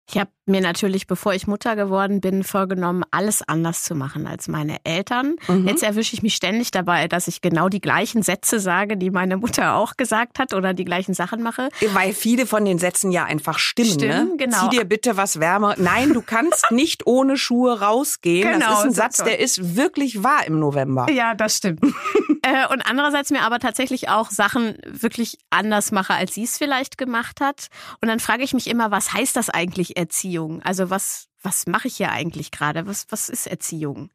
Ich 0.08 0.18
habe 0.18 0.30
mir 0.48 0.60
natürlich, 0.60 1.06
bevor 1.06 1.34
ich 1.34 1.46
Mutter 1.46 1.76
geworden 1.76 2.20
bin, 2.20 2.44
vorgenommen, 2.44 3.04
alles 3.10 3.46
anders 3.46 3.82
zu 3.82 3.94
machen 3.94 4.26
als 4.26 4.48
meine 4.48 4.78
Eltern. 4.84 5.36
Mhm. 5.48 5.68
Jetzt 5.68 5.82
erwische 5.82 6.14
ich 6.14 6.22
mich 6.22 6.34
ständig 6.34 6.70
dabei, 6.70 7.08
dass 7.08 7.28
ich 7.28 7.40
genau 7.40 7.68
die 7.68 7.80
gleichen 7.80 8.22
Sätze 8.22 8.60
sage, 8.60 8.96
die 8.96 9.10
meine 9.10 9.36
Mutter 9.36 9.74
auch 9.74 9.96
gesagt 9.96 10.38
hat 10.38 10.54
oder 10.54 10.74
die 10.74 10.84
gleichen 10.84 11.14
Sachen 11.14 11.42
mache. 11.42 11.68
Weil 11.92 12.12
viele 12.12 12.46
von 12.46 12.64
den 12.64 12.78
Sätzen 12.78 13.12
ja 13.12 13.24
einfach 13.24 13.58
stimmen. 13.58 13.90
Stimmen, 13.90 14.28
ne? 14.30 14.36
genau. 14.36 14.68
Zieh 14.68 14.78
dir 14.78 14.84
bitte 14.84 15.16
was 15.16 15.40
wärmer. 15.40 15.74
Nein, 15.78 16.12
du 16.12 16.22
kannst 16.22 16.66
nicht 16.70 17.06
ohne 17.06 17.36
Schuhe 17.36 17.80
rausgehen. 17.80 18.50
Genau, 18.50 18.70
das 18.70 18.78
ist 18.78 18.84
ein 18.84 18.90
so 18.90 18.96
Satz, 18.96 19.16
toll. 19.18 19.26
der 19.26 19.40
ist 19.40 19.76
wirklich 19.76 20.22
wahr 20.22 20.46
im 20.46 20.58
November. 20.58 21.06
Ja, 21.10 21.34
das 21.34 21.56
stimmt. 21.58 21.82
äh, 22.42 22.72
und 22.72 22.82
andererseits 22.82 23.30
mir 23.30 23.42
aber 23.42 23.58
tatsächlich 23.58 24.08
auch 24.08 24.30
Sachen 24.30 24.78
wirklich 24.86 25.38
anders 25.50 25.92
mache, 25.92 26.14
als 26.14 26.34
sie 26.34 26.44
es 26.44 26.58
vielleicht 26.58 26.98
gemacht 26.98 27.40
hat. 27.40 27.68
Und 28.00 28.08
dann 28.08 28.20
frage 28.20 28.42
ich 28.42 28.54
mich 28.54 28.68
immer, 28.68 28.90
was 28.90 29.12
heißt 29.12 29.36
das 29.36 29.50
eigentlich 29.50 29.96
Erziehung? 29.96 30.37
Also 30.62 30.90
was, 30.90 31.28
was 31.42 31.66
mache 31.66 31.88
ich 31.88 31.96
hier 31.96 32.10
eigentlich 32.10 32.50
gerade? 32.50 32.86
Was, 32.86 33.06
was 33.10 33.28
ist 33.28 33.46
Erziehung? 33.46 34.10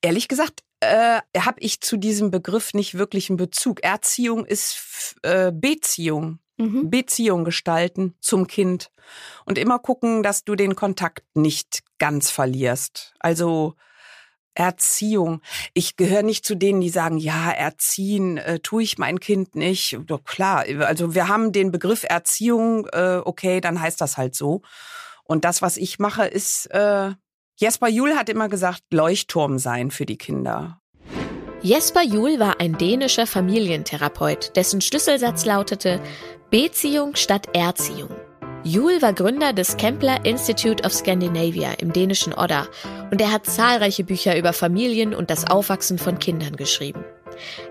Ehrlich 0.00 0.28
gesagt, 0.28 0.62
äh, 0.80 1.20
habe 1.38 1.60
ich 1.60 1.80
zu 1.80 1.96
diesem 1.96 2.30
Begriff 2.30 2.74
nicht 2.74 2.94
wirklich 2.94 3.30
einen 3.30 3.36
Bezug. 3.36 3.82
Erziehung 3.82 4.44
ist 4.44 5.16
äh, 5.22 5.52
Beziehung. 5.52 6.38
Mhm. 6.58 6.90
Beziehung 6.90 7.44
gestalten 7.44 8.14
zum 8.20 8.46
Kind 8.46 8.90
und 9.46 9.58
immer 9.58 9.78
gucken, 9.78 10.22
dass 10.22 10.44
du 10.44 10.54
den 10.54 10.76
Kontakt 10.76 11.24
nicht 11.34 11.82
ganz 11.98 12.30
verlierst. 12.30 13.14
Also 13.20 13.74
Erziehung. 14.54 15.40
Ich 15.72 15.96
gehöre 15.96 16.22
nicht 16.22 16.44
zu 16.44 16.54
denen, 16.54 16.80
die 16.80 16.90
sagen, 16.90 17.16
ja, 17.16 17.50
erziehen 17.50 18.36
äh, 18.36 18.58
tue 18.60 18.82
ich 18.82 18.98
mein 18.98 19.18
Kind 19.18 19.54
nicht. 19.54 19.98
Doch 20.06 20.24
klar, 20.24 20.64
also 20.80 21.14
wir 21.14 21.28
haben 21.28 21.52
den 21.52 21.70
Begriff 21.70 22.04
Erziehung, 22.06 22.86
äh, 22.92 23.20
okay, 23.24 23.60
dann 23.60 23.80
heißt 23.80 24.00
das 24.00 24.18
halt 24.18 24.34
so. 24.34 24.62
Und 25.32 25.46
das, 25.46 25.62
was 25.62 25.78
ich 25.78 25.98
mache, 25.98 26.26
ist, 26.26 26.66
äh, 26.72 27.12
Jesper 27.56 27.88
Juhl 27.88 28.16
hat 28.16 28.28
immer 28.28 28.50
gesagt, 28.50 28.82
Leuchtturm 28.90 29.58
sein 29.58 29.90
für 29.90 30.04
die 30.04 30.18
Kinder. 30.18 30.78
Jesper 31.62 32.02
Juhl 32.02 32.38
war 32.38 32.60
ein 32.60 32.76
dänischer 32.76 33.26
Familientherapeut, 33.26 34.54
dessen 34.56 34.82
Schlüsselsatz 34.82 35.46
lautete 35.46 36.02
Beziehung 36.50 37.14
statt 37.16 37.48
Erziehung. 37.54 38.10
Juhl 38.62 39.00
war 39.00 39.14
Gründer 39.14 39.54
des 39.54 39.78
Kempler 39.78 40.22
Institute 40.26 40.84
of 40.84 40.92
Scandinavia 40.92 41.72
im 41.78 41.94
dänischen 41.94 42.34
Odda 42.34 42.66
und 43.10 43.18
er 43.18 43.32
hat 43.32 43.46
zahlreiche 43.46 44.04
Bücher 44.04 44.36
über 44.36 44.52
Familien 44.52 45.14
und 45.14 45.30
das 45.30 45.48
Aufwachsen 45.50 45.96
von 45.96 46.18
Kindern 46.18 46.56
geschrieben. 46.56 47.06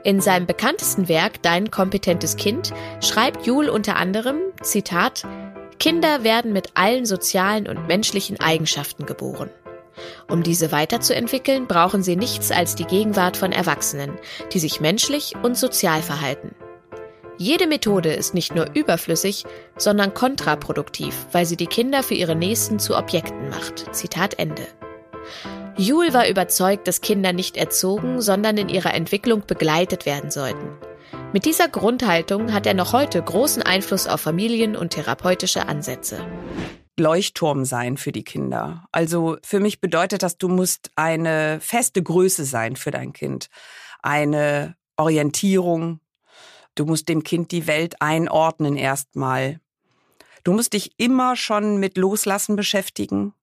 In 0.03 0.19
seinem 0.19 0.47
bekanntesten 0.47 1.07
Werk 1.07 1.43
Dein 1.43 1.69
kompetentes 1.69 2.37
Kind 2.37 2.73
schreibt 3.01 3.45
Juhl 3.45 3.69
unter 3.69 3.97
anderem, 3.97 4.39
Zitat, 4.63 5.27
Kinder 5.81 6.23
werden 6.23 6.53
mit 6.53 6.69
allen 6.75 7.07
sozialen 7.07 7.67
und 7.67 7.87
menschlichen 7.87 8.39
Eigenschaften 8.39 9.07
geboren. 9.07 9.49
Um 10.29 10.43
diese 10.43 10.71
weiterzuentwickeln, 10.71 11.65
brauchen 11.65 12.03
sie 12.03 12.15
nichts 12.15 12.51
als 12.51 12.75
die 12.75 12.85
Gegenwart 12.85 13.35
von 13.35 13.51
Erwachsenen, 13.51 14.11
die 14.53 14.59
sich 14.59 14.79
menschlich 14.79 15.33
und 15.41 15.57
sozial 15.57 16.03
verhalten. 16.03 16.53
Jede 17.39 17.65
Methode 17.65 18.13
ist 18.13 18.35
nicht 18.35 18.53
nur 18.53 18.67
überflüssig, 18.75 19.43
sondern 19.75 20.13
kontraproduktiv, 20.13 21.15
weil 21.31 21.47
sie 21.47 21.57
die 21.57 21.65
Kinder 21.65 22.03
für 22.03 22.13
ihre 22.13 22.35
Nächsten 22.35 22.77
zu 22.77 22.95
Objekten 22.95 23.49
macht. 23.49 23.95
Zitat 23.95 24.37
Ende. 24.37 24.67
Jul 25.77 26.13
war 26.13 26.29
überzeugt, 26.29 26.87
dass 26.87 27.01
Kinder 27.01 27.33
nicht 27.33 27.57
erzogen, 27.57 28.21
sondern 28.21 28.57
in 28.57 28.69
ihrer 28.69 28.93
Entwicklung 28.93 29.47
begleitet 29.47 30.05
werden 30.05 30.29
sollten. 30.29 30.77
Mit 31.33 31.45
dieser 31.45 31.69
Grundhaltung 31.69 32.51
hat 32.51 32.65
er 32.65 32.73
noch 32.73 32.91
heute 32.91 33.21
großen 33.21 33.63
Einfluss 33.63 34.05
auf 34.05 34.19
Familien 34.19 34.75
und 34.75 34.89
therapeutische 34.89 35.65
Ansätze. 35.65 36.19
Leuchtturm 36.99 37.63
sein 37.63 37.95
für 37.95 38.11
die 38.11 38.25
Kinder. 38.25 38.85
Also 38.91 39.37
für 39.41 39.61
mich 39.61 39.79
bedeutet 39.79 40.23
das, 40.23 40.37
du 40.37 40.49
musst 40.49 40.91
eine 40.97 41.59
feste 41.61 42.03
Größe 42.03 42.43
sein 42.43 42.75
für 42.75 42.91
dein 42.91 43.13
Kind, 43.13 43.49
eine 44.01 44.75
Orientierung. 44.97 46.01
Du 46.75 46.85
musst 46.85 47.07
dem 47.07 47.23
Kind 47.23 47.51
die 47.53 47.65
Welt 47.65 48.01
einordnen 48.01 48.75
erstmal. 48.75 49.61
Du 50.43 50.51
musst 50.51 50.73
dich 50.73 50.91
immer 50.97 51.37
schon 51.37 51.77
mit 51.77 51.97
Loslassen 51.97 52.57
beschäftigen. 52.57 53.33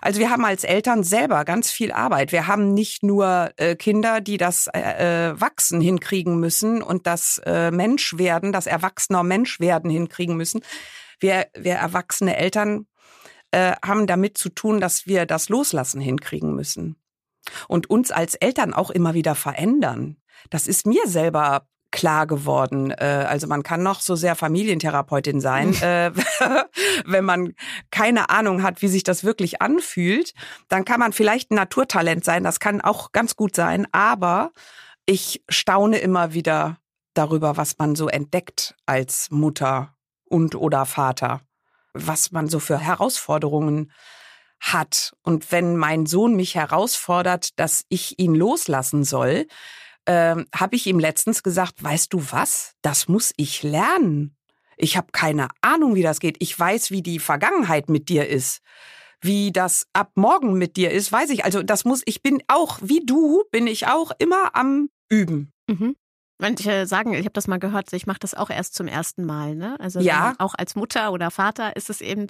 Also 0.00 0.20
wir 0.20 0.30
haben 0.30 0.44
als 0.44 0.64
Eltern 0.64 1.04
selber 1.04 1.44
ganz 1.44 1.70
viel 1.70 1.92
Arbeit. 1.92 2.32
Wir 2.32 2.46
haben 2.46 2.74
nicht 2.74 3.02
nur 3.02 3.50
äh, 3.56 3.76
Kinder, 3.76 4.20
die 4.20 4.36
das 4.36 4.68
äh, 4.68 5.30
äh 5.30 5.40
Wachsen 5.40 5.80
hinkriegen 5.80 6.38
müssen 6.40 6.82
und 6.82 7.06
das 7.06 7.40
äh, 7.44 7.70
Menschwerden, 7.70 8.52
das 8.52 8.66
erwachsener 8.66 9.22
Menschwerden 9.22 9.90
hinkriegen 9.90 10.36
müssen. 10.36 10.60
Wir, 11.20 11.46
wir 11.54 11.74
erwachsene 11.74 12.36
Eltern 12.36 12.86
äh, 13.50 13.72
haben 13.84 14.06
damit 14.06 14.38
zu 14.38 14.48
tun, 14.48 14.80
dass 14.80 15.06
wir 15.06 15.26
das 15.26 15.48
Loslassen 15.48 16.00
hinkriegen 16.00 16.54
müssen. 16.54 16.96
Und 17.68 17.88
uns 17.88 18.10
als 18.10 18.34
Eltern 18.34 18.74
auch 18.74 18.90
immer 18.90 19.14
wieder 19.14 19.34
verändern. 19.34 20.16
Das 20.50 20.66
ist 20.66 20.86
mir 20.86 21.06
selber 21.06 21.68
klar 21.96 22.26
geworden. 22.26 22.90
Äh, 22.90 23.26
also 23.28 23.46
man 23.46 23.62
kann 23.62 23.82
noch 23.82 24.00
so 24.00 24.14
sehr 24.14 24.36
Familientherapeutin 24.36 25.40
sein, 25.40 25.74
äh, 25.82 26.12
wenn 27.04 27.24
man 27.24 27.54
keine 27.90 28.30
Ahnung 28.30 28.62
hat, 28.62 28.82
wie 28.82 28.88
sich 28.88 29.02
das 29.02 29.24
wirklich 29.24 29.60
anfühlt. 29.60 30.32
Dann 30.68 30.84
kann 30.84 31.00
man 31.00 31.12
vielleicht 31.12 31.50
ein 31.50 31.56
Naturtalent 31.56 32.24
sein. 32.24 32.44
Das 32.44 32.60
kann 32.60 32.80
auch 32.80 33.12
ganz 33.12 33.36
gut 33.36 33.56
sein. 33.56 33.86
Aber 33.92 34.52
ich 35.06 35.42
staune 35.48 35.98
immer 35.98 36.32
wieder 36.32 36.78
darüber, 37.14 37.56
was 37.56 37.78
man 37.78 37.96
so 37.96 38.08
entdeckt 38.08 38.74
als 38.86 39.30
Mutter 39.30 39.94
und 40.24 40.54
oder 40.54 40.86
Vater 40.86 41.40
was 41.96 42.32
man 42.32 42.48
so 42.48 42.60
für 42.60 42.78
Herausforderungen 42.78 43.92
hat. 44.60 45.14
Und 45.22 45.52
wenn 45.52 45.76
mein 45.76 46.06
Sohn 46.06 46.34
mich 46.34 46.54
herausfordert, 46.54 47.58
dass 47.58 47.84
ich 47.88 48.18
ihn 48.18 48.34
loslassen 48.34 49.04
soll, 49.04 49.46
äh, 50.06 50.36
habe 50.54 50.76
ich 50.76 50.86
ihm 50.86 50.98
letztens 50.98 51.42
gesagt, 51.42 51.82
weißt 51.82 52.12
du 52.12 52.22
was, 52.30 52.74
das 52.82 53.08
muss 53.08 53.32
ich 53.36 53.62
lernen. 53.62 54.36
Ich 54.76 54.96
habe 54.96 55.08
keine 55.12 55.48
Ahnung, 55.62 55.94
wie 55.94 56.02
das 56.02 56.20
geht. 56.20 56.36
Ich 56.40 56.58
weiß, 56.58 56.90
wie 56.90 57.02
die 57.02 57.18
Vergangenheit 57.18 57.88
mit 57.88 58.08
dir 58.08 58.28
ist. 58.28 58.60
Wie 59.20 59.50
das 59.50 59.86
ab 59.92 60.12
morgen 60.14 60.54
mit 60.54 60.76
dir 60.76 60.90
ist, 60.90 61.10
weiß 61.10 61.30
ich. 61.30 61.44
Also 61.44 61.62
das 61.62 61.84
muss, 61.84 62.02
ich 62.04 62.22
bin 62.22 62.42
auch, 62.48 62.78
wie 62.82 63.00
du, 63.04 63.44
bin 63.50 63.66
ich 63.66 63.86
auch 63.86 64.12
immer 64.18 64.54
am 64.54 64.90
Üben. 65.08 65.52
Mhm. 65.66 65.96
Manche 66.38 66.86
sagen, 66.86 67.14
ich 67.14 67.20
habe 67.20 67.30
das 67.30 67.48
mal 67.48 67.58
gehört, 67.58 67.90
ich 67.94 68.06
mache 68.06 68.18
das 68.18 68.34
auch 68.34 68.50
erst 68.50 68.74
zum 68.74 68.88
ersten 68.88 69.24
Mal. 69.24 69.54
Ne? 69.54 69.80
Also 69.80 70.00
ja. 70.00 70.34
auch 70.38 70.54
als 70.56 70.74
Mutter 70.74 71.12
oder 71.12 71.30
Vater 71.30 71.76
ist 71.76 71.88
es 71.88 72.02
eben 72.02 72.26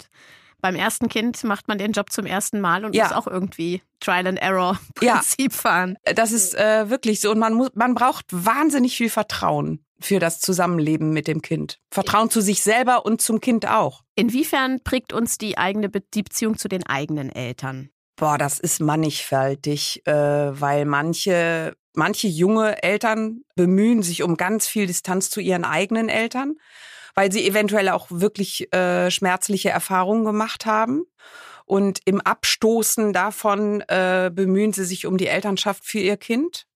beim 0.61 0.75
ersten 0.75 1.09
Kind 1.09 1.43
macht 1.43 1.67
man 1.67 1.77
den 1.77 1.91
Job 1.91 2.11
zum 2.11 2.25
ersten 2.25 2.59
Mal 2.59 2.85
und 2.85 2.95
ja. 2.95 3.05
muss 3.05 3.13
auch 3.13 3.27
irgendwie 3.27 3.81
Trial 3.99 4.27
and 4.27 4.39
Error 4.39 4.79
Prinzip 4.95 5.51
ja. 5.51 5.57
fahren. 5.57 5.97
Das 6.15 6.31
ist 6.31 6.55
äh, 6.55 6.89
wirklich 6.89 7.19
so 7.21 7.31
und 7.31 7.39
man 7.39 7.53
muss, 7.53 7.69
man 7.75 7.95
braucht 7.95 8.25
wahnsinnig 8.31 8.95
viel 8.97 9.09
Vertrauen 9.09 9.83
für 9.99 10.19
das 10.19 10.39
Zusammenleben 10.39 11.11
mit 11.11 11.27
dem 11.27 11.41
Kind. 11.41 11.79
Vertrauen 11.91 12.29
zu 12.29 12.41
sich 12.41 12.61
selber 12.61 13.05
und 13.05 13.21
zum 13.21 13.41
Kind 13.41 13.67
auch. 13.67 14.03
Inwiefern 14.15 14.81
prägt 14.83 15.13
uns 15.13 15.37
die 15.37 15.57
eigene 15.57 15.89
Be 15.89 16.01
die 16.13 16.23
Beziehung 16.23 16.57
zu 16.57 16.67
den 16.67 16.85
eigenen 16.85 17.31
Eltern? 17.31 17.89
Boah, 18.15 18.37
das 18.37 18.59
ist 18.59 18.79
mannigfaltig, 18.79 20.05
äh, 20.05 20.11
weil 20.11 20.85
manche 20.85 21.75
Manche 21.97 22.27
junge 22.27 22.83
Eltern 22.83 23.41
bemühen 23.55 24.03
sich 24.03 24.21
um 24.21 24.37
ganz 24.37 24.67
viel 24.67 24.85
Distanz 24.85 25.31
zu 25.31 25.41
ihren 25.41 25.65
eigenen 25.65 26.09
Eltern, 26.09 26.53
weil 27.17 27.31
sie 27.31 27.47
eventuell 27.47 27.89
auch 27.89 28.05
wirklich 28.11 28.71
äh, 28.71 29.09
schmerzliche 29.09 29.71
Erfahrungen 29.71 30.23
gemacht 30.23 30.67
haben. 30.67 31.03
Und 31.65 31.99
im 32.05 32.21
Abstoßen 32.21 33.11
davon 33.11 33.81
äh, 33.87 34.29
bemühen 34.31 34.71
sie 34.71 34.85
sich 34.85 35.07
um 35.07 35.17
die 35.17 35.25
Elternschaft 35.25 35.83
für 35.83 35.97
ihr 35.97 36.15
Kind. 36.15 36.67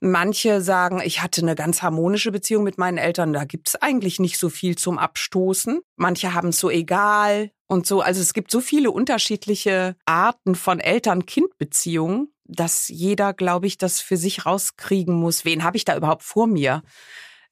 Manche 0.00 0.62
sagen, 0.62 1.02
ich 1.04 1.22
hatte 1.22 1.42
eine 1.42 1.54
ganz 1.54 1.82
harmonische 1.82 2.32
Beziehung 2.32 2.64
mit 2.64 2.78
meinen 2.78 2.96
Eltern, 2.96 3.34
da 3.34 3.44
gibt's 3.44 3.76
eigentlich 3.76 4.18
nicht 4.18 4.38
so 4.38 4.48
viel 4.48 4.78
zum 4.78 4.96
Abstoßen. 4.96 5.80
Manche 5.96 6.32
haben 6.32 6.48
es 6.48 6.60
so 6.60 6.70
egal 6.70 7.50
und 7.66 7.86
so. 7.86 8.00
Also 8.00 8.22
es 8.22 8.32
gibt 8.32 8.50
so 8.50 8.62
viele 8.62 8.90
unterschiedliche 8.90 9.96
Arten 10.06 10.54
von 10.54 10.80
Eltern-Kind-Beziehungen 10.80 12.32
dass 12.50 12.88
jeder, 12.88 13.34
glaube 13.34 13.66
ich, 13.66 13.76
das 13.76 14.00
für 14.00 14.16
sich 14.16 14.46
rauskriegen 14.46 15.14
muss. 15.14 15.44
Wen 15.44 15.64
habe 15.64 15.76
ich 15.76 15.84
da 15.84 15.94
überhaupt 15.94 16.22
vor 16.22 16.46
mir? 16.46 16.82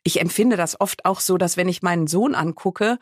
Ich 0.07 0.21
empfinde 0.21 0.57
das 0.57 0.81
oft 0.81 1.05
auch 1.05 1.19
so, 1.19 1.37
dass 1.37 1.57
wenn 1.57 1.69
ich 1.69 1.83
meinen 1.83 2.07
Sohn 2.07 2.37
angucke, 2.37 3.01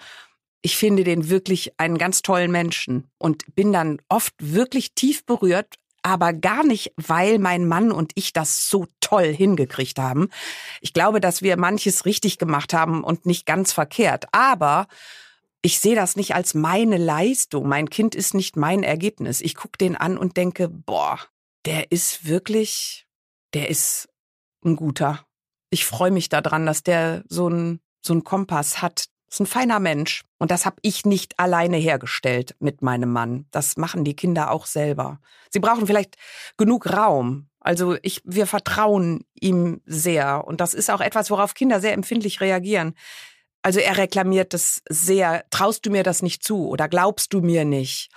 ich 0.63 0.79
finde 0.79 1.05
den 1.05 1.29
wirklich 1.29 1.79
einen 1.79 1.99
ganz 1.99 2.23
tollen 2.23 2.51
Menschen 2.51 3.11
und 3.19 3.55
bin 3.55 3.75
dann 3.75 4.01
oft 4.09 4.33
wirklich 4.39 4.95
tief 4.95 5.27
berührt, 5.27 5.75
aber 6.01 6.33
gar 6.33 6.65
nicht, 6.65 6.95
weil 6.97 7.39
mein 7.39 7.69
Mann 7.69 7.93
und 7.93 8.13
ich 8.15 8.33
das 8.33 8.71
so 8.71 8.87
toll 9.01 9.35
hingekriegt 9.35 9.99
haben. 9.99 10.31
Ich 10.81 10.95
glaube, 10.95 11.21
dass 11.21 11.43
wir 11.43 11.59
manches 11.59 12.07
richtig 12.07 12.39
gemacht 12.39 12.73
haben 12.73 13.05
und 13.05 13.27
nicht 13.27 13.45
ganz 13.45 13.71
verkehrt. 13.71 14.25
Aber 14.33 14.87
ich 15.61 15.81
sehe 15.81 15.97
das 15.97 16.17
nicht 16.17 16.35
als 16.35 16.55
meine 16.55 16.97
Leistung. 16.97 17.69
Mein 17.69 17.91
Kind 17.91 18.15
ist 18.15 18.33
nicht 18.33 18.57
mein 18.57 18.83
Ergebnis. 18.83 19.43
Ich 19.43 19.57
gucke 19.57 19.77
den 19.77 19.95
an 19.95 20.17
und 20.17 20.39
denke, 20.39 20.71
boah, 20.71 21.21
der 21.67 21.93
ist 21.93 22.27
wirklich, 22.27 23.07
der 23.53 23.69
ist 23.69 24.09
ein 24.65 24.77
guter. 24.77 25.27
Ich 25.75 25.87
freue 25.87 26.13
mich 26.13 26.29
daran, 26.29 26.67
dass 26.67 26.85
der 26.85 27.25
so 27.29 27.49
ein 27.49 27.81
so 28.01 28.15
ein 28.15 28.23
Kompass 28.23 28.81
hat. 28.81 29.07
Ist 29.29 29.41
ein 29.41 29.47
feiner 29.47 29.81
Mensch. 29.81 30.23
Und 30.39 30.53
das 30.53 30.67
habe 30.67 30.77
ich 30.83 31.05
nicht 31.05 31.41
alleine 31.41 31.79
hergestellt 31.79 32.55
mit 32.61 32.81
meinem 32.81 33.11
Mann. 33.11 33.47
Das 33.51 33.77
machen 33.77 34.05
die 34.05 34.15
Kinder 34.15 34.53
auch 34.53 34.67
selber. 34.67 35.19
Sie 35.51 35.59
brauchen 35.59 35.89
vielleicht 35.89 36.15
genug 36.57 36.93
Raum. 36.93 37.49
Also 37.59 37.97
ich, 38.03 38.23
wir 38.25 38.47
vertrauen 38.47 39.25
ihm 39.41 39.81
sehr. 39.85 40.47
Und 40.47 40.61
das 40.61 40.75
ist 40.75 40.93
auch 40.93 41.01
etwas, 41.01 41.29
worauf 41.29 41.55
Kinder 41.55 41.81
sehr 41.81 41.95
empfindlich 41.95 42.41
reagieren. 42.41 42.95
Also 43.63 43.81
er 43.81 43.97
reklamiert 43.97 44.55
das 44.55 44.81
sehr. 44.89 45.45
Traust 45.51 45.85
du 45.87 45.91
mir 45.91 46.05
das 46.05 46.23
nicht 46.23 46.45
zu 46.45 46.69
oder 46.69 46.87
glaubst 46.87 47.33
du 47.33 47.41
mir 47.41 47.65
nicht? 47.65 48.11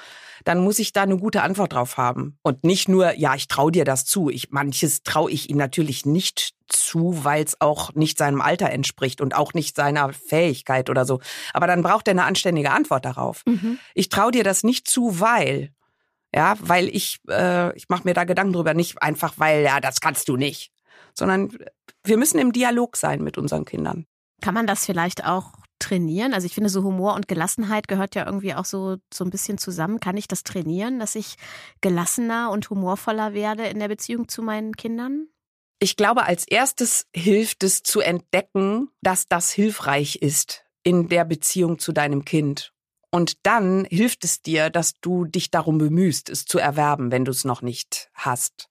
Dann 0.44 0.64
muss 0.64 0.80
ich 0.80 0.94
da 0.94 1.04
eine 1.04 1.18
gute 1.18 1.42
Antwort 1.42 1.74
drauf 1.74 1.98
haben. 1.98 2.38
Und 2.42 2.64
nicht 2.64 2.90
nur, 2.90 3.14
ja, 3.14 3.36
ich 3.36 3.48
traue 3.48 3.72
dir 3.72 3.86
das 3.86 4.06
zu. 4.06 4.30
Ich, 4.30 4.52
manches 4.52 5.04
traue 5.04 5.32
ich 5.32 5.50
ihm 5.50 5.58
natürlich 5.58 6.06
nicht 6.06 6.54
zu, 6.68 7.24
weil 7.24 7.44
es 7.44 7.60
auch 7.62 7.94
nicht 7.94 8.18
seinem 8.18 8.42
Alter 8.42 8.70
entspricht 8.70 9.22
und 9.22 9.36
auch 9.36 9.54
nicht 9.54 9.76
seiner 9.76 10.12
Fähigkeit 10.14 10.90
oder 10.90 11.06
so. 11.06 11.20
Aber 11.54 11.68
dann 11.68 11.82
braucht 11.82 12.08
er 12.08 12.12
eine 12.12 12.26
anständige 12.26 12.72
Antwort 12.72 13.06
darauf. 13.06 13.44
Mhm. 13.46 13.80
Ich 13.94 14.10
traue 14.10 14.32
dir 14.32 14.44
das 14.44 14.64
nicht 14.64 14.88
zu, 14.88 15.20
weil. 15.20 15.72
Ja, 16.36 16.56
weil 16.60 16.90
ich, 16.90 17.20
äh, 17.30 17.76
ich 17.76 17.88
mache 17.90 18.04
mir 18.04 18.14
da 18.14 18.26
Gedanken 18.26 18.54
drüber, 18.54 18.74
nicht 18.74 19.02
einfach, 19.02 19.36
weil, 19.38 19.64
ja, 19.64 19.80
das 19.80 20.02
kannst 20.02 20.28
du 20.28 20.36
nicht. 20.36 20.72
Sondern 21.14 21.58
wir 22.04 22.18
müssen 22.18 22.38
im 22.38 22.52
Dialog 22.52 22.98
sein 22.98 23.24
mit 23.24 23.38
unseren 23.38 23.66
Kindern. 23.66 24.06
Kann 24.42 24.54
man 24.54 24.68
das 24.68 24.86
vielleicht 24.86 25.26
auch 25.26 25.54
trainieren? 25.80 26.34
Also 26.34 26.46
ich 26.46 26.56
finde, 26.56 26.70
so 26.70 26.84
Humor 26.84 27.16
und 27.16 27.28
Gelassenheit 27.28 27.88
gehört 27.88 28.16
ja 28.16 28.26
irgendwie 28.26 28.54
auch 28.54 28.66
so, 28.66 28.98
so 29.14 29.24
ein 29.24 29.30
bisschen 29.30 29.58
zusammen. 29.58 30.00
Kann 30.00 30.18
ich 30.18 30.28
das 30.28 30.44
trainieren, 30.44 31.00
dass 31.00 31.16
ich 31.16 31.36
gelassener 31.82 32.52
und 32.52 32.70
humorvoller 32.70 33.34
werde 33.34 33.66
in 33.68 33.80
der 33.80 33.88
Beziehung 33.88 34.28
zu 34.28 34.42
meinen 34.42 34.76
Kindern? 34.76 35.28
Ich 35.80 35.96
glaube, 35.96 36.24
als 36.26 36.48
erstes 36.48 37.08
hilft 37.16 37.64
es 37.64 37.84
zu 37.84 38.00
entdecken, 38.00 38.90
dass 39.02 39.28
das 39.28 39.52
hilfreich 39.52 40.18
ist 40.18 40.66
in 40.84 41.08
der 41.10 41.26
Beziehung 41.26 41.80
zu 41.80 41.92
deinem 41.92 42.26
Kind. 42.26 42.74
Und 43.12 43.46
dann 43.46 43.86
hilft 43.86 44.24
es 44.24 44.42
dir, 44.42 44.70
dass 44.70 44.94
du 45.00 45.26
dich 45.26 45.52
darum 45.52 45.78
bemühst, 45.78 46.30
es 46.30 46.46
zu 46.46 46.60
erwerben, 46.60 47.12
wenn 47.12 47.26
du 47.26 47.32
es 47.32 47.46
noch 47.46 47.62
nicht 47.62 48.10
hast. 48.14 48.70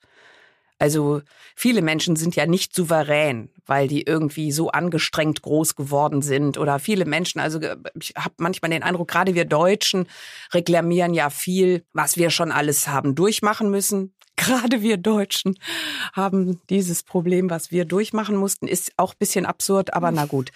Also 0.78 1.22
viele 1.54 1.80
Menschen 1.80 2.16
sind 2.16 2.36
ja 2.36 2.46
nicht 2.46 2.74
souverän, 2.74 3.50
weil 3.64 3.88
die 3.88 4.02
irgendwie 4.02 4.52
so 4.52 4.70
angestrengt 4.70 5.40
groß 5.40 5.74
geworden 5.74 6.20
sind. 6.20 6.58
Oder 6.58 6.78
viele 6.78 7.06
Menschen, 7.06 7.40
also 7.40 7.60
ich 7.98 8.12
habe 8.16 8.34
manchmal 8.38 8.70
den 8.70 8.82
Eindruck, 8.82 9.08
gerade 9.08 9.34
wir 9.34 9.46
Deutschen 9.46 10.06
reklamieren 10.52 11.14
ja 11.14 11.30
viel, 11.30 11.84
was 11.92 12.16
wir 12.16 12.30
schon 12.30 12.52
alles 12.52 12.88
haben 12.88 13.14
durchmachen 13.14 13.70
müssen. 13.70 14.12
Gerade 14.36 14.82
wir 14.82 14.98
Deutschen 14.98 15.58
haben 16.12 16.60
dieses 16.68 17.02
Problem, 17.02 17.48
was 17.48 17.70
wir 17.70 17.86
durchmachen 17.86 18.36
mussten, 18.36 18.68
ist 18.68 18.92
auch 18.98 19.14
bisschen 19.14 19.46
absurd, 19.46 19.94
aber 19.94 20.10
na 20.10 20.26
gut. 20.26 20.52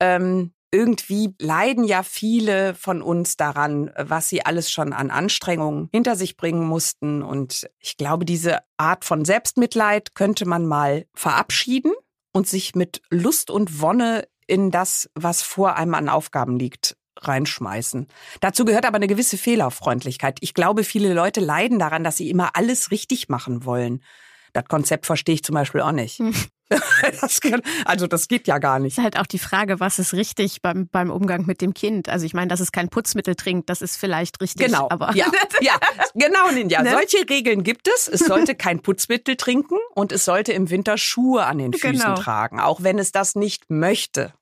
Ähm, 0.00 0.52
irgendwie 0.70 1.34
leiden 1.40 1.84
ja 1.84 2.02
viele 2.02 2.74
von 2.74 3.02
uns 3.02 3.36
daran, 3.36 3.90
was 3.96 4.28
sie 4.28 4.44
alles 4.44 4.70
schon 4.70 4.92
an 4.92 5.10
Anstrengungen 5.10 5.88
hinter 5.92 6.16
sich 6.16 6.36
bringen 6.36 6.66
mussten. 6.66 7.22
Und 7.22 7.68
ich 7.78 7.96
glaube, 7.96 8.24
diese 8.24 8.58
Art 8.76 9.04
von 9.04 9.24
Selbstmitleid 9.24 10.14
könnte 10.14 10.46
man 10.46 10.66
mal 10.66 11.06
verabschieden 11.14 11.92
und 12.32 12.46
sich 12.46 12.74
mit 12.74 13.02
Lust 13.10 13.50
und 13.50 13.80
Wonne 13.80 14.28
in 14.46 14.70
das, 14.70 15.10
was 15.14 15.42
vor 15.42 15.76
einem 15.76 15.94
an 15.94 16.08
Aufgaben 16.08 16.58
liegt, 16.58 16.96
reinschmeißen. 17.16 18.06
Dazu 18.40 18.64
gehört 18.64 18.86
aber 18.86 18.96
eine 18.96 19.06
gewisse 19.06 19.38
Fehlerfreundlichkeit. 19.38 20.38
Ich 20.40 20.54
glaube, 20.54 20.84
viele 20.84 21.14
Leute 21.14 21.40
leiden 21.40 21.78
daran, 21.78 22.04
dass 22.04 22.16
sie 22.16 22.30
immer 22.30 22.50
alles 22.54 22.90
richtig 22.90 23.28
machen 23.28 23.64
wollen. 23.64 24.02
Das 24.52 24.64
Konzept 24.64 25.06
verstehe 25.06 25.36
ich 25.36 25.44
zum 25.44 25.54
Beispiel 25.54 25.80
auch 25.80 25.92
nicht. 25.92 26.18
Hm. 26.18 26.34
Das 27.20 27.40
kann, 27.40 27.62
also 27.84 28.06
das 28.06 28.28
geht 28.28 28.46
ja 28.46 28.58
gar 28.58 28.78
nicht. 28.78 28.98
Ist 28.98 29.04
halt 29.04 29.18
auch 29.18 29.26
die 29.26 29.38
Frage, 29.38 29.80
was 29.80 29.98
ist 29.98 30.12
richtig 30.14 30.60
beim, 30.62 30.88
beim 30.88 31.10
Umgang 31.10 31.46
mit 31.46 31.60
dem 31.60 31.72
Kind. 31.72 32.08
Also 32.08 32.26
ich 32.26 32.34
meine, 32.34 32.48
dass 32.48 32.60
es 32.60 32.72
kein 32.72 32.88
Putzmittel 32.88 33.36
trinkt, 33.36 33.70
das 33.70 33.82
ist 33.82 33.96
vielleicht 33.96 34.40
richtig. 34.40 34.66
Genau, 34.66 34.88
aber 34.90 35.14
ja, 35.14 35.26
ja 35.60 35.74
genau, 36.14 36.50
Ninja. 36.52 36.82
Ne? 36.82 36.90
Solche 36.90 37.28
Regeln 37.28 37.62
gibt 37.62 37.88
es. 37.88 38.08
Es 38.08 38.20
sollte 38.20 38.54
kein 38.56 38.80
Putzmittel 38.80 39.36
trinken 39.36 39.78
und 39.94 40.12
es 40.12 40.24
sollte 40.24 40.52
im 40.52 40.70
Winter 40.70 40.98
Schuhe 40.98 41.46
an 41.46 41.58
den 41.58 41.72
Füßen 41.72 41.92
genau. 41.92 42.14
tragen, 42.16 42.60
auch 42.60 42.82
wenn 42.82 42.98
es 42.98 43.12
das 43.12 43.34
nicht 43.34 43.70
möchte. 43.70 44.34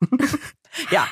ja. 0.90 1.06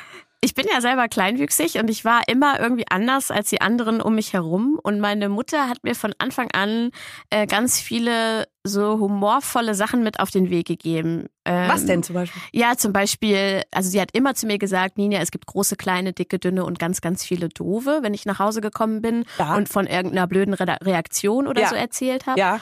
Ich 0.45 0.53
bin 0.53 0.67
ja 0.71 0.83
selber 0.83 1.09
kleinwüchsig 1.09 1.79
und 1.79 1.89
ich 1.89 2.05
war 2.05 2.21
immer 2.29 2.61
irgendwie 2.61 2.85
anders 2.91 3.31
als 3.31 3.49
die 3.49 3.63
anderen 3.63 4.03
um 4.03 4.15
mich 4.15 4.35
herum. 4.35 4.79
Und 4.83 5.01
meine 5.01 5.31
Mutter 5.31 5.71
hat 5.71 5.85
mir 5.85 5.95
von 5.95 6.13
Anfang 6.19 6.51
an 6.51 6.91
äh, 7.31 7.47
ganz 7.47 7.81
viele 7.81 8.47
so 8.63 8.99
humorvolle 8.99 9.75
Sachen 9.75 10.03
mit 10.03 10.21
auf 10.21 10.31
den 10.31 10.51
Weg 10.51 10.67
gegeben. 10.67 11.31
Ähm, 11.47 11.71
Was 11.71 11.87
denn 11.87 12.03
zum 12.03 12.17
Beispiel? 12.17 12.43
Ja, 12.53 12.77
zum 12.77 12.93
Beispiel, 12.93 13.63
also 13.71 13.89
sie 13.89 13.99
hat 13.99 14.11
immer 14.13 14.35
zu 14.35 14.47
mir 14.47 14.59
gesagt, 14.59 14.99
Ninja, 14.99 15.21
es 15.21 15.31
gibt 15.31 15.47
große, 15.47 15.77
kleine, 15.77 16.13
dicke, 16.13 16.39
dünne 16.39 16.67
und 16.67 16.79
ganz, 16.79 17.01
ganz 17.01 17.25
viele 17.25 17.49
doofe, 17.49 18.01
wenn 18.03 18.13
ich 18.13 18.27
nach 18.27 18.39
Hause 18.39 18.61
gekommen 18.61 19.01
bin 19.01 19.25
ja. 19.39 19.57
und 19.57 19.71
von 19.71 19.87
irgendeiner 19.87 20.27
blöden 20.27 20.53
Re 20.53 20.77
Reaktion 20.83 21.47
oder 21.47 21.63
ja. 21.63 21.69
so 21.71 21.75
erzählt 21.75 22.27
habe. 22.27 22.39
Ja. 22.39 22.61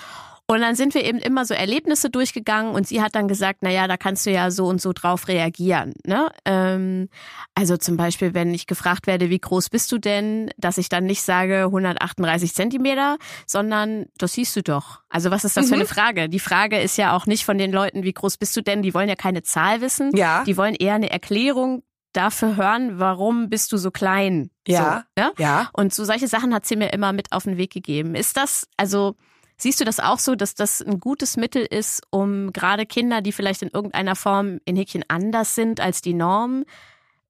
Und 0.53 0.61
dann 0.61 0.75
sind 0.75 0.93
wir 0.93 1.03
eben 1.03 1.17
immer 1.17 1.47
so 1.47 1.55
Erlebnisse 1.55 2.11
durchgegangen 2.11 2.75
und 2.75 2.87
sie 2.87 3.01
hat 3.01 3.15
dann 3.15 3.27
gesagt, 3.27 3.61
na 3.63 3.71
ja, 3.71 3.89
da 3.89 3.97
kannst 3.97 4.27
du 4.27 4.31
ja 4.31 4.51
so 4.51 4.67
und 4.67 4.83
so 4.83 4.93
drauf 4.93 5.27
reagieren. 5.27 5.95
Ne? 6.05 6.31
Ähm, 6.45 7.09
also 7.55 7.79
zum 7.79 7.97
Beispiel, 7.97 8.35
wenn 8.35 8.53
ich 8.53 8.67
gefragt 8.67 9.07
werde, 9.07 9.31
wie 9.31 9.39
groß 9.39 9.71
bist 9.71 9.91
du 9.91 9.97
denn, 9.97 10.51
dass 10.59 10.77
ich 10.77 10.91
dann 10.91 11.05
nicht 11.05 11.23
sage 11.23 11.63
138 11.65 12.53
Zentimeter, 12.53 13.17
sondern 13.47 14.05
das 14.19 14.35
siehst 14.35 14.55
du 14.55 14.63
doch. 14.63 15.01
Also 15.09 15.31
was 15.31 15.47
ist 15.47 15.57
das 15.57 15.65
mhm. 15.65 15.69
für 15.71 15.75
eine 15.77 15.85
mhm. 15.85 15.89
Frage? 15.89 16.29
Die 16.29 16.39
Frage 16.39 16.79
ist 16.79 16.99
ja 16.99 17.17
auch 17.17 17.25
nicht 17.25 17.47
von 17.47 17.57
den 17.57 17.73
Leuten, 17.73 18.03
wie 18.03 18.13
groß 18.13 18.37
bist 18.37 18.55
du 18.55 18.61
denn? 18.61 18.83
Die 18.83 18.93
wollen 18.93 19.09
ja 19.09 19.17
keine 19.17 19.43
Zahl 19.43 19.81
wissen. 19.81 20.15
Ja. 20.15 20.45
Die 20.45 20.59
wollen 20.59 20.75
eher 20.75 20.97
eine 20.97 21.11
Erklärung 21.11 21.83
dafür 22.13 22.57
hören, 22.57 22.99
warum 22.99 23.49
bist 23.49 23.73
du 23.73 23.79
so 23.79 23.91
klein? 23.91 24.51
Ja. 24.69 25.07
So, 25.17 25.23
ja? 25.23 25.33
ja. 25.39 25.71
Und 25.73 25.95
so 25.95 26.05
solche 26.05 26.29
Sachen 26.29 26.53
hat 26.55 26.67
sie 26.67 26.77
mir 26.77 26.93
immer 26.93 27.15
mit 27.15 27.33
auf 27.33 27.45
den 27.45 27.57
Weg 27.57 27.73
gegeben. 27.73 28.15
Ist 28.15 28.37
das, 28.37 28.69
also 28.77 29.17
Siehst 29.63 29.79
du 29.79 29.85
das 29.85 30.01
auch 30.01 30.19
so, 30.19 30.35
dass 30.35 30.57
das 30.57 30.83
ein 30.83 30.99
gutes 30.99 31.37
Mittel 31.37 31.65
ist, 31.65 32.03
um 32.11 32.53
gerade 32.53 32.85
Kinder, 32.85 33.21
die 33.21 33.31
vielleicht 33.31 33.63
in 33.63 33.69
irgendeiner 33.69 34.17
Form 34.17 34.59
in 34.65 34.75
Häkchen 34.75 35.05
anders 35.07 35.55
sind 35.55 35.79
als 35.79 36.03
die 36.03 36.15
Norm, 36.15 36.65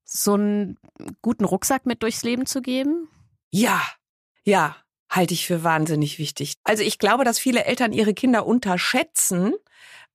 so 0.03 0.33
einen 0.33 0.79
guten 1.21 1.45
Rucksack 1.45 1.85
mit 1.85 2.01
durchs 2.01 2.23
Leben 2.23 2.47
zu 2.47 2.63
geben? 2.63 3.07
Ja, 3.51 3.79
ja, 4.43 4.75
halte 5.11 5.35
ich 5.35 5.45
für 5.45 5.63
wahnsinnig 5.63 6.17
wichtig. 6.17 6.55
Also 6.63 6.81
ich 6.81 6.97
glaube, 6.97 7.23
dass 7.23 7.37
viele 7.37 7.65
Eltern 7.65 7.93
ihre 7.93 8.15
Kinder 8.15 8.47
unterschätzen, 8.47 9.53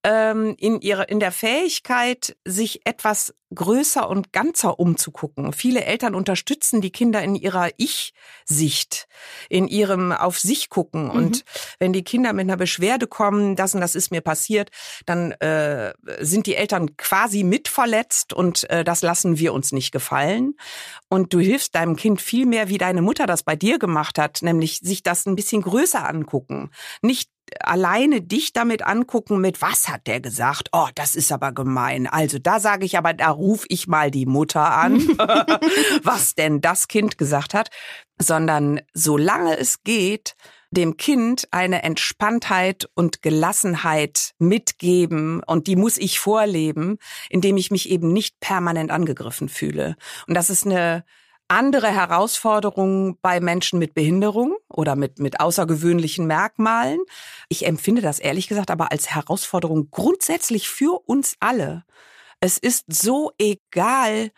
ähm, 0.02 0.56
in 0.58 0.80
ihrer 0.80 1.08
in 1.08 1.20
der 1.20 1.30
Fähigkeit, 1.30 2.36
sich 2.44 2.84
etwas 2.84 3.32
größer 3.54 4.08
und 4.08 4.32
ganzer 4.32 4.78
umzugucken. 4.78 5.52
Viele 5.52 5.84
Eltern 5.84 6.14
unterstützen 6.14 6.80
die 6.80 6.90
Kinder 6.90 7.22
in 7.22 7.34
ihrer 7.34 7.70
Ich-Sicht, 7.76 9.08
in 9.48 9.68
ihrem 9.68 10.12
auf 10.12 10.38
sich 10.38 10.68
gucken. 10.68 11.04
Mhm. 11.04 11.10
Und 11.10 11.44
wenn 11.78 11.92
die 11.92 12.04
Kinder 12.04 12.32
mit 12.32 12.44
einer 12.44 12.56
Beschwerde 12.56 13.06
kommen, 13.06 13.56
das 13.56 13.74
und 13.74 13.80
das 13.80 13.94
ist 13.94 14.10
mir 14.10 14.20
passiert, 14.20 14.70
dann 15.06 15.32
äh, 15.32 15.94
sind 16.20 16.46
die 16.46 16.56
Eltern 16.56 16.96
quasi 16.96 17.42
mitverletzt 17.42 18.32
und 18.32 18.68
äh, 18.70 18.84
das 18.84 19.02
lassen 19.02 19.38
wir 19.38 19.52
uns 19.54 19.72
nicht 19.72 19.92
gefallen. 19.92 20.54
Und 21.08 21.32
du 21.32 21.40
hilfst 21.40 21.74
deinem 21.74 21.96
Kind 21.96 22.20
viel 22.20 22.46
mehr, 22.46 22.68
wie 22.68 22.78
deine 22.78 23.02
Mutter 23.02 23.26
das 23.26 23.42
bei 23.42 23.56
dir 23.56 23.78
gemacht 23.78 24.18
hat, 24.18 24.42
nämlich 24.42 24.78
sich 24.80 25.02
das 25.02 25.26
ein 25.26 25.36
bisschen 25.36 25.62
größer 25.62 26.06
angucken. 26.06 26.70
Nicht 27.02 27.30
alleine 27.60 28.20
dich 28.20 28.52
damit 28.52 28.84
angucken 28.84 29.40
mit, 29.40 29.62
was 29.62 29.88
hat 29.88 30.06
der 30.06 30.20
gesagt? 30.20 30.70
Oh, 30.72 30.88
das 30.94 31.14
ist 31.14 31.32
aber 31.32 31.52
gemein. 31.52 32.06
Also 32.06 32.38
da 32.38 32.60
sage 32.60 32.84
ich 32.84 32.98
aber, 32.98 33.14
da 33.14 33.30
rufe 33.38 33.66
ich 33.68 33.86
mal 33.86 34.10
die 34.10 34.26
Mutter 34.26 34.74
an, 34.74 34.98
was 36.02 36.34
denn 36.34 36.60
das 36.60 36.88
Kind 36.88 37.16
gesagt 37.18 37.54
hat, 37.54 37.70
sondern 38.18 38.80
solange 38.92 39.56
es 39.58 39.82
geht, 39.84 40.36
dem 40.70 40.96
Kind 40.96 41.48
eine 41.50 41.82
Entspanntheit 41.82 42.88
und 42.94 43.22
Gelassenheit 43.22 44.34
mitgeben 44.38 45.42
und 45.44 45.66
die 45.66 45.76
muss 45.76 45.96
ich 45.96 46.18
vorleben, 46.18 46.98
indem 47.30 47.56
ich 47.56 47.70
mich 47.70 47.88
eben 47.88 48.12
nicht 48.12 48.38
permanent 48.40 48.90
angegriffen 48.90 49.48
fühle. 49.48 49.96
Und 50.26 50.34
das 50.34 50.50
ist 50.50 50.66
eine 50.66 51.04
andere 51.48 51.88
Herausforderungen 51.88 53.16
bei 53.22 53.40
Menschen 53.40 53.78
mit 53.78 53.94
Behinderung 53.94 54.56
oder 54.68 54.96
mit, 54.96 55.18
mit 55.18 55.40
außergewöhnlichen 55.40 56.26
Merkmalen. 56.26 57.00
Ich 57.48 57.66
empfinde 57.66 58.02
das 58.02 58.18
ehrlich 58.18 58.48
gesagt 58.48 58.70
aber 58.70 58.92
als 58.92 59.14
Herausforderung 59.14 59.88
grundsätzlich 59.90 60.68
für 60.68 61.00
uns 61.06 61.36
alle. 61.40 61.84
Es 62.40 62.58
ist 62.58 62.84
so 62.88 63.32
egal, 63.38 64.30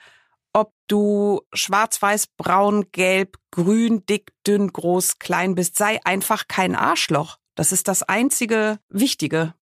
ob 0.52 0.72
du 0.88 1.42
schwarz, 1.52 2.00
weiß, 2.00 2.28
braun, 2.36 2.90
gelb, 2.92 3.36
grün, 3.50 4.04
dick, 4.06 4.32
dünn, 4.46 4.72
groß, 4.72 5.18
klein 5.18 5.54
bist. 5.54 5.76
Sei 5.76 6.00
einfach 6.04 6.48
kein 6.48 6.74
Arschloch. 6.74 7.38
Das 7.54 7.72
ist 7.72 7.88
das 7.88 8.02
einzige 8.02 8.78
Wichtige. 8.88 9.54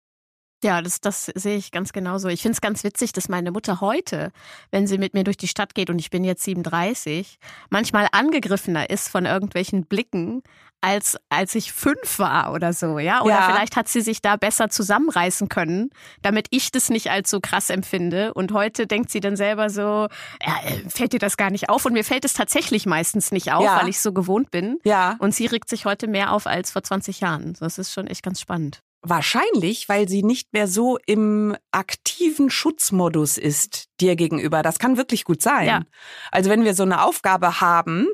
Ja, 0.62 0.83
das, 0.83 1.01
das 1.01 1.27
sehe 1.27 1.57
ich 1.57 1.71
ganz 1.71 1.92
genauso. 1.92 2.29
Ich 2.29 2.42
finde 2.42 2.55
es 2.55 2.61
ganz 2.61 2.83
witzig, 2.83 3.12
dass 3.12 3.29
meine 3.29 3.53
Mutter 3.53 3.81
heute, 3.81 4.33
wenn 4.73 4.88
sie 4.88 4.99
mit 4.99 5.14
mir 5.14 5.23
durch 5.23 5.37
die 5.37 5.47
Stadt 5.47 5.75
geht 5.75 5.88
und 5.88 6.01
ich 6.01 6.11
bin 6.11 6.25
jetzt 6.25 6.42
37, 6.42 7.38
manchmal 7.71 8.09
angegriffener 8.11 8.90
ist 8.90 9.09
von 9.09 9.25
irgendwelchen 9.25 9.87
Blicken, 9.87 10.42
als 10.81 11.16
als 11.29 11.55
ich 11.55 11.73
fünf 11.73 12.18
war 12.18 12.53
oder 12.53 12.73
so, 12.73 12.99
ja? 12.99 13.23
Oder 13.23 13.35
ja. 13.35 13.51
vielleicht 13.51 13.77
hat 13.77 13.88
sie 13.88 14.01
sich 14.01 14.23
da 14.23 14.37
besser 14.37 14.68
zusammenreißen 14.68 15.49
können, 15.49 15.90
damit 16.23 16.47
ich 16.51 16.71
das 16.71 16.88
nicht 16.88 17.11
als 17.11 17.31
so 17.31 17.40
krass 17.40 17.71
empfinde. 17.71 18.35
Und 18.35 18.53
heute 18.53 18.87
denkt 18.87 19.11
sie 19.11 19.21
dann 19.21 19.37
selber 19.37 19.71
so, 19.71 20.09
äh, 20.40 20.88
fällt 20.88 21.12
dir 21.12 21.18
das 21.18 21.37
gar 21.37 21.51
nicht 21.51 21.68
auf? 21.68 21.85
Und 21.85 21.92
mir 21.92 22.05
fällt 22.05 22.25
es 22.25 22.33
tatsächlich 22.33 22.87
meistens 22.87 23.33
nicht 23.33 23.53
auf, 23.53 23.64
ja. 23.64 23.81
weil 23.81 23.88
ich 23.88 24.01
so 24.01 24.12
gewohnt 24.12 24.51
bin. 24.51 24.79
Ja. 24.85 25.16
Und 25.18 25.35
sie 25.35 25.47
regt 25.47 25.68
sich 25.68 25.85
heute 25.85 26.07
mehr 26.07 26.33
auf 26.33 26.47
als 26.47 26.71
vor 26.71 26.83
20 26.83 27.21
Jahren. 27.21 27.55
Das 27.59 27.79
ist 27.79 27.92
schon 27.92 28.07
echt 28.07 28.23
ganz 28.23 28.40
spannend. 28.40 28.83
Wahrscheinlich, 29.09 29.88
weil 29.88 30.09
sie 30.09 30.23
nicht 30.23 30.53
mehr 30.53 30.68
so 30.68 30.99
im 31.07 31.57
aktiven 31.71 32.51
Schutzmodus 32.51 33.38
ist 33.38 33.88
dir 34.01 34.16
gegenüber. 34.16 34.62
Das 34.62 34.79
kann 34.79 34.97
wirklich 34.97 35.25
gut 35.25 35.40
sein. 35.40 35.66
Ja. 35.66 35.83
Also 36.31 36.51
wenn 36.51 36.64
wir 36.64 36.75
so 36.75 36.83
eine 36.83 37.03
Aufgabe 37.03 37.61
haben, 37.61 38.09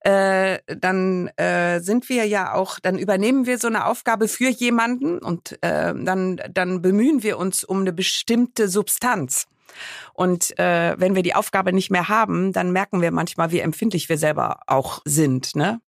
äh, 0.00 0.58
dann 0.66 1.28
äh, 1.36 1.80
sind 1.80 2.08
wir 2.08 2.26
ja 2.26 2.54
auch, 2.54 2.80
dann 2.80 2.98
übernehmen 2.98 3.46
wir 3.46 3.58
so 3.58 3.68
eine 3.68 3.86
Aufgabe 3.86 4.28
für 4.28 4.48
jemanden 4.48 5.18
und 5.18 5.52
äh, 5.62 5.94
dann, 5.94 6.40
dann 6.52 6.82
bemühen 6.82 7.22
wir 7.22 7.38
uns 7.38 7.62
um 7.62 7.80
eine 7.80 7.92
bestimmte 7.92 8.68
Substanz. 8.68 9.46
Und 10.14 10.58
äh, 10.58 10.96
wenn 10.98 11.14
wir 11.14 11.22
die 11.22 11.34
Aufgabe 11.34 11.72
nicht 11.72 11.90
mehr 11.90 12.08
haben, 12.08 12.52
dann 12.52 12.72
merken 12.72 13.00
wir 13.02 13.12
manchmal, 13.12 13.52
wie 13.52 13.60
empfindlich 13.60 14.08
wir 14.08 14.18
selber 14.18 14.60
auch 14.66 15.00
sind. 15.04 15.54
Ne? 15.54 15.80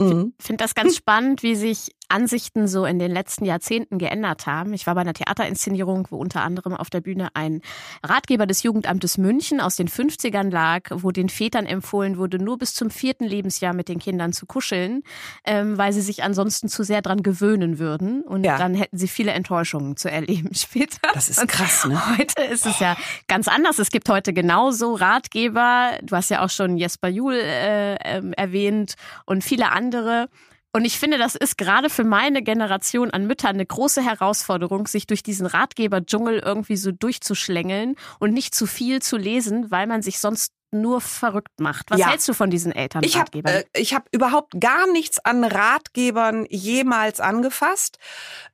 Mhm. 0.00 0.34
Ich 0.38 0.46
finde 0.46 0.64
das 0.64 0.74
ganz 0.74 0.96
spannend, 0.96 1.42
wie 1.42 1.54
sich 1.54 1.93
Ansichten 2.08 2.68
so 2.68 2.84
in 2.84 2.98
den 2.98 3.10
letzten 3.10 3.44
Jahrzehnten 3.44 3.98
geändert 3.98 4.46
haben. 4.46 4.72
Ich 4.72 4.86
war 4.86 4.94
bei 4.94 5.00
einer 5.00 5.14
Theaterinszenierung, 5.14 6.08
wo 6.10 6.16
unter 6.16 6.42
anderem 6.42 6.74
auf 6.74 6.90
der 6.90 7.00
Bühne 7.00 7.28
ein 7.34 7.60
Ratgeber 8.02 8.46
des 8.46 8.62
Jugendamtes 8.62 9.18
München 9.18 9.60
aus 9.60 9.76
den 9.76 9.88
50ern 9.88 10.50
lag, 10.50 10.90
wo 10.90 11.10
den 11.10 11.28
Vätern 11.28 11.66
empfohlen 11.66 12.16
wurde, 12.18 12.38
nur 12.38 12.58
bis 12.58 12.74
zum 12.74 12.90
vierten 12.90 13.24
Lebensjahr 13.24 13.74
mit 13.74 13.88
den 13.88 13.98
Kindern 13.98 14.32
zu 14.32 14.46
kuscheln, 14.46 15.02
ähm, 15.44 15.78
weil 15.78 15.92
sie 15.92 16.02
sich 16.02 16.22
ansonsten 16.22 16.68
zu 16.68 16.82
sehr 16.84 17.02
dran 17.02 17.22
gewöhnen 17.22 17.78
würden. 17.78 18.22
Und 18.22 18.44
ja. 18.44 18.58
dann 18.58 18.74
hätten 18.74 18.98
sie 18.98 19.08
viele 19.08 19.32
Enttäuschungen 19.32 19.96
zu 19.96 20.10
erleben 20.10 20.54
später. 20.54 20.98
Das 21.14 21.28
ist 21.28 21.46
krass, 21.48 21.86
ne? 21.86 22.00
Heute 22.18 22.42
ist 22.42 22.66
es 22.66 22.78
ja 22.78 22.96
ganz 23.28 23.48
anders. 23.48 23.78
Es 23.78 23.90
gibt 23.90 24.08
heute 24.08 24.32
genauso 24.32 24.94
Ratgeber. 24.94 25.92
Du 26.02 26.16
hast 26.16 26.30
ja 26.30 26.44
auch 26.44 26.50
schon 26.50 26.76
Jesper 26.76 27.08
Juhl 27.08 27.34
äh, 27.34 27.94
äh, 27.94 28.22
erwähnt 28.36 28.94
und 29.26 29.42
viele 29.42 29.70
andere. 29.72 30.28
Und 30.74 30.84
ich 30.84 30.98
finde, 30.98 31.18
das 31.18 31.36
ist 31.36 31.56
gerade 31.56 31.88
für 31.88 32.02
meine 32.02 32.42
Generation 32.42 33.12
an 33.12 33.28
Müttern 33.28 33.54
eine 33.54 33.64
große 33.64 34.02
Herausforderung, 34.02 34.88
sich 34.88 35.06
durch 35.06 35.22
diesen 35.22 35.46
Ratgeber-Dschungel 35.46 36.40
irgendwie 36.40 36.76
so 36.76 36.90
durchzuschlängeln 36.90 37.94
und 38.18 38.34
nicht 38.34 38.56
zu 38.56 38.66
viel 38.66 39.00
zu 39.00 39.16
lesen, 39.16 39.70
weil 39.70 39.86
man 39.86 40.02
sich 40.02 40.18
sonst 40.18 40.52
nur 40.72 41.00
verrückt 41.00 41.60
macht. 41.60 41.92
Was 41.92 42.00
ja. 42.00 42.08
hältst 42.08 42.28
du 42.28 42.32
von 42.32 42.50
diesen 42.50 42.72
Eltern? 42.72 43.04
Ich 43.04 43.16
habe 43.16 43.38
äh, 43.44 43.62
ich 43.76 43.94
hab 43.94 44.08
überhaupt 44.10 44.60
gar 44.60 44.90
nichts 44.90 45.24
an 45.24 45.44
Ratgebern 45.44 46.44
jemals 46.50 47.20
angefasst 47.20 47.98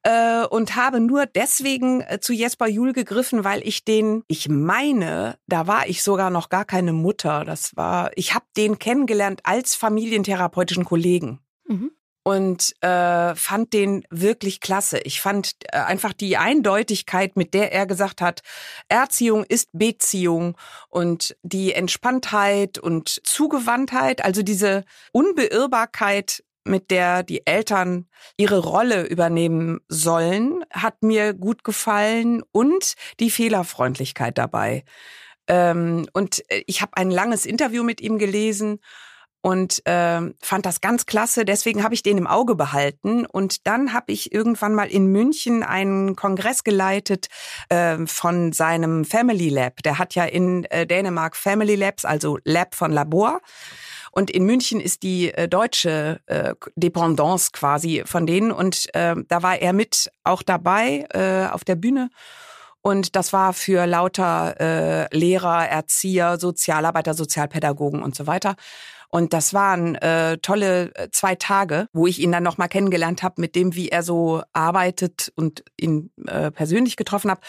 äh, 0.03 0.45
und 0.45 0.77
habe 0.77 1.01
nur 1.01 1.25
deswegen 1.25 2.03
äh, 2.03 2.21
zu 2.21 2.35
Jesper 2.35 2.69
Juhl 2.69 2.93
gegriffen, 2.93 3.45
weil 3.45 3.67
ich 3.67 3.87
den, 3.87 4.25
ich 4.29 4.51
meine, 4.51 5.39
da 5.47 5.67
war 5.67 5.89
ich 5.89 6.03
sogar 6.03 6.29
noch 6.29 6.51
gar 6.51 6.67
keine 6.67 6.93
Mutter. 6.93 7.47
Das 7.47 7.75
war, 7.79 8.11
ich 8.15 8.35
habe 8.35 8.45
den 8.59 8.79
kennengelernt 8.79 9.41
als 9.45 9.75
familientherapeutischen 9.75 10.85
Kollegen. 10.85 11.41
Mhm. 11.67 11.93
Und 12.23 12.75
äh, 12.83 13.35
fand 13.35 13.73
den 13.73 14.05
wirklich 14.11 14.61
klasse. 14.61 14.99
Ich 15.01 15.21
fand 15.21 15.53
äh, 15.73 15.79
einfach 15.79 16.13
die 16.13 16.37
Eindeutigkeit, 16.37 17.37
mit 17.37 17.55
der 17.55 17.73
er 17.73 17.87
gesagt 17.87 18.21
hat, 18.21 18.43
Erziehung 18.89 19.45
ist 19.45 19.69
Beziehung 19.73 20.57
und 20.89 21.37
die 21.43 21.73
Entspanntheit 21.73 22.79
und 22.79 23.21
Zugewandtheit, 23.25 24.25
also 24.25 24.43
diese 24.43 24.85
Unbeirrbarkeit, 25.13 26.45
mit 26.65 26.91
der 26.91 27.23
die 27.23 27.47
Eltern 27.47 28.07
ihre 28.37 28.59
Rolle 28.59 29.07
übernehmen 29.07 29.81
sollen, 29.89 30.63
hat 30.71 31.03
mir 31.03 31.33
gut 31.33 31.65
gefallen 31.65 32.43
und 32.53 32.95
die 33.19 33.31
Fehlerfreundlichkeit 33.31 34.37
dabei. 34.37 34.85
Ähm, 35.49 36.07
und 36.13 36.45
äh, 36.51 36.63
ich 36.67 36.83
habe 36.83 36.97
ein 36.97 37.11
langes 37.11 37.47
Interview 37.47 37.83
mit 37.83 38.01
ihm 38.01 38.19
gelesen 38.19 38.79
und 39.43 39.87
äh, 39.87 40.21
fand 40.41 40.67
das 40.67 40.81
ganz 40.81 41.07
klasse. 41.07 41.45
Deswegen 41.45 41.83
habe 41.83 41.95
ich 41.95 42.03
den 42.03 42.19
im 42.19 42.27
Auge 42.27 42.55
behalten. 42.55 43.25
Und 43.25 43.67
dann 43.67 43.93
habe 43.93 44.13
ich 44.13 44.33
irgendwann 44.33 44.75
mal 44.75 44.89
in 44.89 45.07
München 45.07 45.63
einen 45.63 46.15
Kongress 46.15 46.63
geleitet 46.63 47.29
äh, 47.71 47.99
von 48.07 48.53
seinem 48.53 49.05
Family 49.05 49.49
Lab. 49.49 49.83
Der 49.83 49.99
hat 49.99 50.15
ja 50.15 50.25
in 50.25 50.65
äh, 50.65 50.87
Dänemark 50.87 51.37
Family 51.37 51.75
Labs, 51.75 52.05
also 52.05 52.39
Lab 52.45 52.75
von 52.75 52.93
Labor. 52.93 53.41
Und 54.13 54.31
in 54.31 54.45
München 54.45 54.81
ist 54.81 55.03
die 55.03 55.33
äh, 55.33 55.49
deutsche 55.49 56.21
äh, 56.27 56.55
Dependance 56.75 57.51
quasi 57.53 58.03
von 58.05 58.27
denen. 58.27 58.53
Und 58.53 58.95
äh, 58.95 59.15
da 59.29 59.43
war 59.43 59.59
er 59.59 59.73
mit 59.73 60.11
auch 60.23 60.43
dabei 60.43 61.07
äh, 61.15 61.47
auf 61.51 61.65
der 61.65 61.77
Bühne. 61.77 62.11
Und 62.83 63.15
das 63.15 63.33
war 63.33 63.53
für 63.53 63.87
lauter 63.87 64.59
äh, 64.59 65.17
Lehrer, 65.17 65.69
Erzieher, 65.69 66.39
Sozialarbeiter, 66.39 67.15
Sozialpädagogen 67.15 68.03
und 68.03 68.15
so 68.15 68.27
weiter. 68.27 68.57
Und 69.11 69.33
das 69.33 69.53
waren 69.53 69.97
äh, 69.97 70.39
tolle 70.39 70.95
äh, 70.95 71.09
zwei 71.11 71.35
Tage, 71.35 71.89
wo 71.93 72.07
ich 72.07 72.21
ihn 72.21 72.33
dann 72.33 72.43
nochmal 72.43 72.69
kennengelernt 72.69 73.23
habe 73.23 73.41
mit 73.41 73.55
dem, 73.57 73.75
wie 73.75 73.89
er 73.89 74.03
so 74.03 74.43
arbeitet 74.53 75.33
und 75.35 75.65
ihn 75.79 76.11
äh, 76.27 76.51
persönlich 76.51 76.97
getroffen 76.97 77.31
habe. 77.31 77.41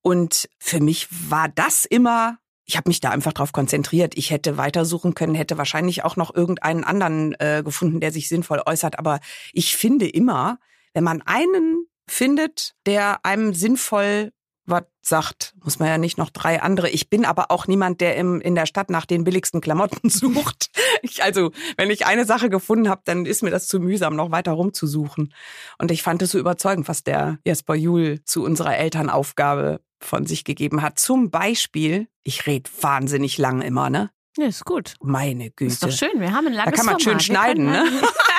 Und 0.00 0.48
für 0.58 0.80
mich 0.80 1.08
war 1.30 1.48
das 1.48 1.84
immer 1.84 2.38
ich 2.66 2.76
habe 2.76 2.88
mich 2.88 3.00
da 3.00 3.10
einfach 3.10 3.32
drauf 3.32 3.52
konzentriert. 3.52 4.16
Ich 4.16 4.30
hätte 4.30 4.56
weitersuchen 4.56 5.14
können, 5.14 5.34
hätte 5.34 5.58
wahrscheinlich 5.58 6.04
auch 6.04 6.16
noch 6.16 6.34
irgendeinen 6.34 6.84
anderen 6.84 7.34
äh, 7.38 7.62
gefunden, 7.64 8.00
der 8.00 8.10
sich 8.10 8.28
sinnvoll 8.28 8.62
äußert. 8.64 8.98
Aber 8.98 9.20
ich 9.52 9.76
finde 9.76 10.08
immer, 10.08 10.58
wenn 10.94 11.04
man 11.04 11.22
einen 11.22 11.86
findet, 12.08 12.74
der 12.86 13.24
einem 13.24 13.54
sinnvoll 13.54 14.32
was 14.66 14.84
sagt, 15.02 15.54
muss 15.62 15.78
man 15.78 15.88
ja 15.88 15.98
nicht 15.98 16.16
noch 16.16 16.30
drei 16.30 16.62
andere. 16.62 16.88
Ich 16.88 17.10
bin 17.10 17.24
aber 17.24 17.50
auch 17.50 17.66
niemand, 17.66 18.00
der 18.00 18.16
im, 18.16 18.40
in 18.40 18.54
der 18.54 18.66
Stadt 18.66 18.90
nach 18.90 19.04
den 19.06 19.24
billigsten 19.24 19.60
Klamotten 19.60 20.08
sucht. 20.10 20.70
Ich, 21.02 21.22
also, 21.22 21.52
wenn 21.76 21.90
ich 21.90 22.06
eine 22.06 22.24
Sache 22.24 22.48
gefunden 22.48 22.88
habe, 22.88 23.02
dann 23.04 23.26
ist 23.26 23.42
mir 23.42 23.50
das 23.50 23.66
zu 23.66 23.80
mühsam, 23.80 24.16
noch 24.16 24.30
weiter 24.30 24.52
rumzusuchen. 24.52 25.34
Und 25.78 25.90
ich 25.90 26.02
fand 26.02 26.22
es 26.22 26.30
so 26.30 26.38
überzeugend, 26.38 26.88
was 26.88 27.04
der 27.04 27.38
Jesper 27.44 27.74
Juhl 27.74 28.22
zu 28.24 28.42
unserer 28.42 28.76
Elternaufgabe 28.76 29.80
von 30.00 30.26
sich 30.26 30.44
gegeben 30.44 30.82
hat. 30.82 30.98
Zum 30.98 31.30
Beispiel, 31.30 32.08
ich 32.22 32.46
rede 32.46 32.70
wahnsinnig 32.80 33.38
lang 33.38 33.62
immer, 33.62 33.90
ne? 33.90 34.10
Ja, 34.36 34.46
ist 34.46 34.64
gut. 34.64 34.94
Meine 35.00 35.50
Güte. 35.50 35.72
Ist 35.72 35.82
doch 35.82 35.92
schön, 35.92 36.20
wir 36.20 36.32
haben 36.32 36.48
ein 36.48 36.54
langes 36.54 36.72
Da 36.72 36.76
kann 36.76 36.86
man 36.86 36.98
Format. 36.98 37.02
schön 37.02 37.20
schneiden, 37.20 37.66
ne? 37.66 37.84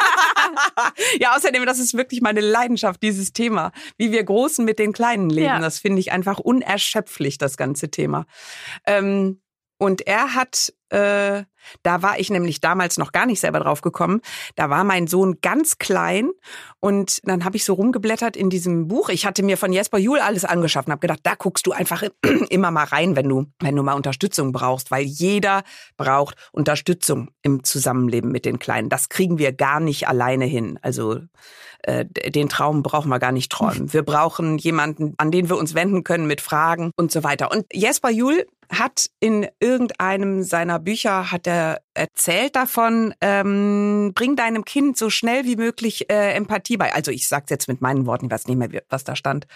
ja, 1.19 1.35
außerdem, 1.35 1.65
das 1.65 1.79
ist 1.79 1.95
wirklich 1.95 2.21
meine 2.21 2.41
Leidenschaft, 2.41 3.01
dieses 3.03 3.33
Thema. 3.33 3.71
Wie 3.97 4.11
wir 4.11 4.23
Großen 4.23 4.63
mit 4.63 4.79
den 4.79 4.93
Kleinen 4.93 5.29
leben. 5.29 5.45
Ja. 5.47 5.59
Das 5.59 5.79
finde 5.79 5.99
ich 5.99 6.11
einfach 6.11 6.39
unerschöpflich, 6.39 7.37
das 7.37 7.57
ganze 7.57 7.89
Thema. 7.89 8.25
Ähm, 8.85 9.41
und 9.85 10.05
er 10.07 10.33
hat 10.33 10.73
äh, 10.89 11.43
da 11.83 12.01
war 12.01 12.19
ich 12.19 12.29
nämlich 12.29 12.61
damals 12.61 12.97
noch 12.97 13.11
gar 13.11 13.25
nicht 13.25 13.39
selber 13.39 13.59
drauf 13.59 13.81
gekommen. 13.81 14.21
Da 14.55 14.69
war 14.69 14.83
mein 14.83 15.07
Sohn 15.07 15.39
ganz 15.41 15.77
klein 15.77 16.29
und 16.79 17.19
dann 17.23 17.43
habe 17.43 17.57
ich 17.57 17.65
so 17.65 17.73
rumgeblättert 17.73 18.37
in 18.37 18.49
diesem 18.49 18.87
Buch. 18.87 19.09
Ich 19.09 19.25
hatte 19.25 19.43
mir 19.43 19.57
von 19.57 19.73
Jesper 19.73 19.97
Juhl 19.97 20.19
alles 20.19 20.45
angeschafft 20.45 20.87
und 20.87 20.91
habe 20.91 21.01
gedacht, 21.01 21.21
da 21.23 21.35
guckst 21.35 21.65
du 21.65 21.71
einfach 21.71 22.03
immer 22.49 22.71
mal 22.71 22.85
rein, 22.85 23.15
wenn 23.15 23.29
du 23.29 23.47
wenn 23.59 23.75
du 23.75 23.83
mal 23.83 23.93
Unterstützung 23.93 24.51
brauchst, 24.51 24.91
weil 24.91 25.03
jeder 25.03 25.63
braucht 25.97 26.35
Unterstützung 26.51 27.31
im 27.41 27.63
Zusammenleben 27.63 28.31
mit 28.31 28.45
den 28.45 28.59
Kleinen. 28.59 28.89
Das 28.89 29.09
kriegen 29.09 29.37
wir 29.37 29.51
gar 29.51 29.79
nicht 29.79 30.07
alleine 30.07 30.45
hin. 30.45 30.79
Also 30.81 31.19
äh, 31.83 32.05
den 32.05 32.49
Traum 32.49 32.83
brauchen 32.83 33.09
wir 33.09 33.19
gar 33.19 33.31
nicht 33.31 33.51
träumen. 33.51 33.93
Wir 33.93 34.03
brauchen 34.03 34.57
jemanden, 34.57 35.13
an 35.17 35.31
den 35.31 35.49
wir 35.49 35.57
uns 35.57 35.73
wenden 35.73 36.03
können 36.03 36.27
mit 36.27 36.41
Fragen 36.41 36.91
und 36.95 37.11
so 37.11 37.23
weiter. 37.23 37.51
Und 37.51 37.65
Jesper 37.73 38.09
Juhl 38.09 38.45
hat 38.71 39.09
in 39.19 39.47
irgendeinem 39.59 40.43
seiner 40.43 40.79
Bücher 40.79 41.31
hat 41.31 41.47
er 41.47 41.81
erzählt 41.93 42.55
davon, 42.55 43.13
ähm, 43.21 44.11
bring 44.15 44.35
deinem 44.35 44.65
Kind 44.65 44.97
so 44.97 45.09
schnell 45.09 45.45
wie 45.45 45.55
möglich 45.55 46.09
äh, 46.09 46.33
Empathie 46.33 46.77
bei. 46.77 46.93
Also 46.93 47.11
ich 47.11 47.27
sag's 47.27 47.49
jetzt 47.49 47.67
mit 47.67 47.81
meinen 47.81 48.05
Worten, 48.05 48.25
ich 48.25 48.31
weiß 48.31 48.47
nicht 48.47 48.57
mehr, 48.57 48.83
was 48.89 49.03
da 49.03 49.15
stand. 49.15 49.47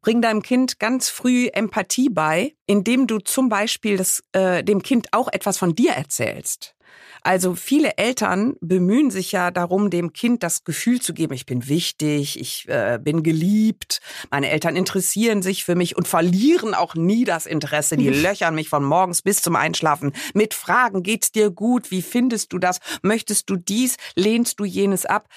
Bring 0.00 0.22
deinem 0.22 0.42
Kind 0.42 0.78
ganz 0.78 1.08
früh 1.08 1.48
Empathie 1.48 2.08
bei, 2.08 2.54
indem 2.66 3.06
du 3.06 3.18
zum 3.18 3.48
Beispiel 3.48 3.96
das, 3.96 4.22
äh, 4.32 4.62
dem 4.62 4.82
Kind 4.82 5.08
auch 5.12 5.28
etwas 5.28 5.58
von 5.58 5.74
dir 5.74 5.92
erzählst. 5.92 6.76
Also 7.22 7.54
viele 7.54 7.98
Eltern 7.98 8.56
bemühen 8.60 9.10
sich 9.10 9.32
ja 9.32 9.50
darum, 9.50 9.90
dem 9.90 10.12
Kind 10.12 10.42
das 10.42 10.64
Gefühl 10.64 11.00
zu 11.00 11.14
geben, 11.14 11.34
ich 11.34 11.46
bin 11.46 11.68
wichtig, 11.68 12.40
ich 12.40 12.68
äh, 12.68 12.98
bin 13.02 13.22
geliebt, 13.22 14.00
meine 14.30 14.50
Eltern 14.50 14.76
interessieren 14.76 15.42
sich 15.42 15.64
für 15.64 15.74
mich 15.74 15.96
und 15.96 16.06
verlieren 16.06 16.74
auch 16.74 16.94
nie 16.94 17.24
das 17.24 17.46
Interesse. 17.46 17.96
Die 17.96 18.08
löchern 18.08 18.54
mich 18.54 18.68
von 18.68 18.84
morgens 18.84 19.22
bis 19.22 19.42
zum 19.42 19.56
Einschlafen. 19.56 20.12
Mit 20.34 20.54
Fragen, 20.54 21.02
geht's 21.02 21.32
dir 21.32 21.50
gut, 21.50 21.90
wie 21.90 22.02
findest 22.02 22.52
du 22.52 22.58
das, 22.58 22.78
möchtest 23.02 23.50
du 23.50 23.56
dies, 23.56 23.96
lehnst 24.14 24.60
du 24.60 24.64
jenes 24.64 25.04
ab. 25.04 25.28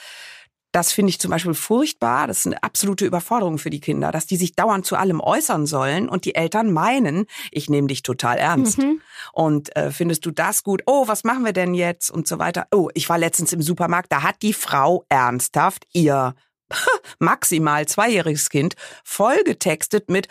Das 0.71 0.91
finde 0.93 1.09
ich 1.09 1.19
zum 1.19 1.31
Beispiel 1.31 1.53
furchtbar. 1.53 2.27
Das 2.27 2.39
ist 2.39 2.47
eine 2.47 2.63
absolute 2.63 3.05
Überforderung 3.05 3.57
für 3.57 3.69
die 3.69 3.79
Kinder, 3.79 4.11
dass 4.11 4.25
die 4.25 4.37
sich 4.37 4.55
dauernd 4.55 4.85
zu 4.85 4.95
allem 4.95 5.19
äußern 5.19 5.65
sollen 5.65 6.07
und 6.07 6.25
die 6.25 6.35
Eltern 6.35 6.71
meinen, 6.71 7.25
ich 7.51 7.69
nehme 7.69 7.87
dich 7.87 8.03
total 8.03 8.37
ernst. 8.37 8.77
Mhm. 8.77 9.01
Und 9.33 9.75
äh, 9.75 9.91
findest 9.91 10.25
du 10.25 10.31
das 10.31 10.63
gut? 10.63 10.83
Oh, 10.85 11.07
was 11.07 11.23
machen 11.23 11.43
wir 11.43 11.53
denn 11.53 11.73
jetzt? 11.73 12.09
Und 12.09 12.27
so 12.27 12.39
weiter. 12.39 12.67
Oh, 12.71 12.89
ich 12.93 13.09
war 13.09 13.17
letztens 13.17 13.53
im 13.53 13.61
Supermarkt, 13.61 14.11
da 14.11 14.23
hat 14.23 14.41
die 14.41 14.53
Frau 14.53 15.05
ernsthaft 15.09 15.85
ihr 15.93 16.35
maximal 17.19 17.87
zweijähriges 17.87 18.49
Kind, 18.49 18.75
vollgetextet 19.03 20.09
mit, 20.09 20.27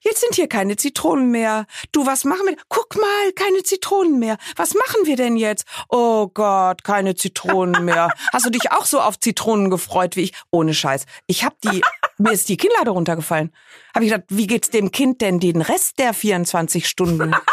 jetzt 0.00 0.20
sind 0.20 0.34
hier 0.34 0.48
keine 0.48 0.76
Zitronen 0.76 1.30
mehr. 1.30 1.66
Du, 1.92 2.06
was 2.06 2.24
machen 2.24 2.46
wir? 2.46 2.56
Guck 2.68 2.96
mal, 2.96 3.32
keine 3.34 3.62
Zitronen 3.62 4.18
mehr. 4.18 4.36
Was 4.56 4.74
machen 4.74 5.04
wir 5.06 5.16
denn 5.16 5.36
jetzt? 5.36 5.64
Oh 5.88 6.28
Gott, 6.28 6.84
keine 6.84 7.14
Zitronen 7.14 7.84
mehr. 7.84 8.10
Hast 8.32 8.46
du 8.46 8.50
dich 8.50 8.72
auch 8.72 8.84
so 8.84 9.00
auf 9.00 9.18
Zitronen 9.18 9.70
gefreut 9.70 10.16
wie 10.16 10.22
ich? 10.22 10.32
Ohne 10.50 10.74
Scheiß. 10.74 11.06
Ich 11.26 11.44
hab 11.44 11.60
die, 11.60 11.82
mir 12.18 12.32
ist 12.32 12.48
die 12.48 12.56
Kinnlade 12.56 12.90
runtergefallen. 12.90 13.52
Hab 13.94 14.02
ich 14.02 14.10
gedacht, 14.10 14.26
wie 14.28 14.46
geht's 14.46 14.70
dem 14.70 14.90
Kind 14.90 15.20
denn 15.20 15.40
den 15.40 15.60
Rest 15.60 15.98
der 15.98 16.14
24 16.14 16.88
Stunden? 16.88 17.34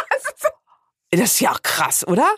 Das 1.13 1.33
ist 1.33 1.41
ja 1.41 1.53
krass, 1.61 2.07
oder? 2.07 2.35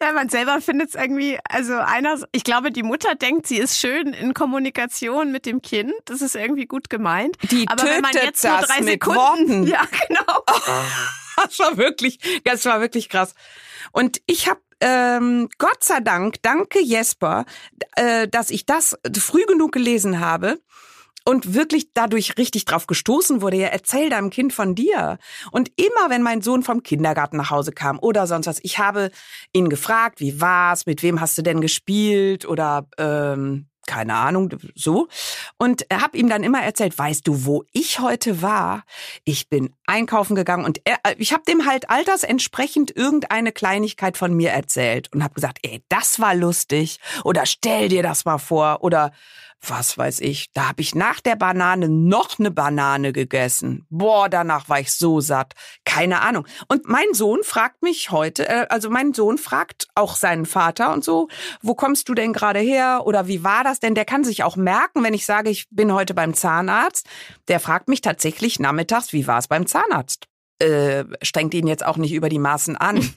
Ja, 0.00 0.12
man 0.12 0.28
selber 0.28 0.60
findet 0.60 0.90
es 0.90 0.94
irgendwie, 0.94 1.38
also 1.48 1.74
einer, 1.74 2.18
ich 2.32 2.44
glaube, 2.44 2.70
die 2.70 2.82
Mutter 2.82 3.14
denkt, 3.14 3.46
sie 3.46 3.58
ist 3.58 3.78
schön 3.78 4.12
in 4.12 4.34
Kommunikation 4.34 5.32
mit 5.32 5.46
dem 5.46 5.62
Kind. 5.62 5.92
Das 6.06 6.22
ist 6.22 6.36
irgendwie 6.36 6.66
gut 6.66 6.90
gemeint. 6.90 7.36
Die 7.50 7.68
Aber 7.68 7.84
wenn 7.84 8.00
man 8.00 8.12
jetzt 8.12 8.44
nur 8.44 8.58
drei 8.58 8.82
Sekunden. 8.82 9.16
Worten. 9.16 9.66
Ja, 9.66 9.86
genau. 10.08 10.44
das 11.36 11.58
war 11.58 11.76
wirklich, 11.76 12.18
das 12.44 12.64
war 12.64 12.80
wirklich 12.80 13.08
krass. 13.08 13.34
Und 13.92 14.20
ich 14.26 14.48
habe 14.48 14.60
ähm, 14.80 15.48
Gott 15.58 15.84
sei 15.84 16.00
Dank, 16.00 16.36
danke 16.42 16.80
Jesper, 16.80 17.44
äh, 17.96 18.26
dass 18.28 18.50
ich 18.50 18.64
das 18.64 18.98
früh 19.18 19.44
genug 19.44 19.72
gelesen 19.72 20.20
habe 20.20 20.58
und 21.24 21.54
wirklich 21.54 21.92
dadurch 21.94 22.36
richtig 22.38 22.64
drauf 22.64 22.86
gestoßen 22.86 23.42
wurde, 23.42 23.58
ja, 23.58 23.68
erzähl 23.68 24.10
deinem 24.10 24.30
Kind 24.30 24.52
von 24.52 24.74
dir. 24.74 25.18
Und 25.50 25.70
immer, 25.76 26.10
wenn 26.10 26.22
mein 26.22 26.42
Sohn 26.42 26.62
vom 26.62 26.82
Kindergarten 26.82 27.36
nach 27.36 27.50
Hause 27.50 27.72
kam 27.72 27.98
oder 27.98 28.26
sonst 28.26 28.46
was, 28.46 28.60
ich 28.62 28.78
habe 28.78 29.10
ihn 29.52 29.68
gefragt, 29.68 30.20
wie 30.20 30.40
war's, 30.40 30.86
mit 30.86 31.02
wem 31.02 31.20
hast 31.20 31.36
du 31.38 31.42
denn 31.42 31.60
gespielt 31.60 32.46
oder 32.46 32.86
ähm, 32.98 33.66
keine 33.86 34.14
Ahnung, 34.14 34.50
so. 34.76 35.08
Und 35.58 35.84
habe 35.92 36.16
ihm 36.16 36.28
dann 36.28 36.44
immer 36.44 36.62
erzählt, 36.62 36.96
weißt 36.96 37.26
du, 37.26 37.44
wo 37.44 37.64
ich 37.72 37.98
heute 37.98 38.40
war? 38.40 38.84
Ich 39.24 39.48
bin 39.48 39.74
einkaufen 39.84 40.36
gegangen 40.36 40.64
und 40.64 40.80
er, 40.84 40.98
äh, 41.02 41.16
ich 41.18 41.32
habe 41.32 41.42
dem 41.48 41.66
halt 41.66 41.90
altersentsprechend 41.90 42.96
irgendeine 42.96 43.50
Kleinigkeit 43.50 44.16
von 44.16 44.32
mir 44.32 44.50
erzählt 44.50 45.12
und 45.12 45.24
habe 45.24 45.34
gesagt, 45.34 45.58
ey, 45.62 45.82
das 45.88 46.20
war 46.20 46.36
lustig 46.36 47.00
oder 47.24 47.46
stell 47.46 47.88
dir 47.88 48.04
das 48.04 48.24
mal 48.24 48.38
vor 48.38 48.84
oder 48.84 49.10
was 49.66 49.98
weiß 49.98 50.20
ich, 50.20 50.52
da 50.54 50.68
habe 50.68 50.80
ich 50.80 50.94
nach 50.94 51.20
der 51.20 51.36
Banane 51.36 51.88
noch 51.88 52.38
eine 52.38 52.50
Banane 52.50 53.12
gegessen. 53.12 53.86
Boah, 53.90 54.28
danach 54.28 54.68
war 54.68 54.80
ich 54.80 54.92
so 54.92 55.20
satt. 55.20 55.54
Keine 55.84 56.22
Ahnung. 56.22 56.46
Und 56.68 56.88
mein 56.88 57.12
Sohn 57.12 57.42
fragt 57.42 57.82
mich 57.82 58.10
heute, 58.10 58.48
äh, 58.48 58.66
also 58.70 58.88
mein 58.88 59.12
Sohn 59.12 59.38
fragt 59.38 59.88
auch 59.94 60.16
seinen 60.16 60.46
Vater 60.46 60.92
und 60.92 61.04
so, 61.04 61.28
wo 61.62 61.74
kommst 61.74 62.08
du 62.08 62.14
denn 62.14 62.32
gerade 62.32 62.60
her 62.60 63.02
oder 63.04 63.26
wie 63.26 63.44
war 63.44 63.62
das 63.62 63.80
denn? 63.80 63.94
Der 63.94 64.06
kann 64.06 64.24
sich 64.24 64.42
auch 64.44 64.56
merken, 64.56 65.04
wenn 65.04 65.14
ich 65.14 65.26
sage, 65.26 65.50
ich 65.50 65.66
bin 65.70 65.92
heute 65.92 66.14
beim 66.14 66.34
Zahnarzt. 66.34 67.06
Der 67.48 67.60
fragt 67.60 67.88
mich 67.88 68.00
tatsächlich 68.00 68.58
nachmittags, 68.60 69.12
wie 69.12 69.26
war 69.26 69.38
es 69.38 69.48
beim 69.48 69.66
Zahnarzt? 69.66 70.26
Äh, 70.58 71.04
strengt 71.22 71.54
ihn 71.54 71.66
jetzt 71.66 71.84
auch 71.84 71.96
nicht 71.96 72.12
über 72.12 72.28
die 72.28 72.38
Maßen 72.38 72.76
an. 72.76 73.14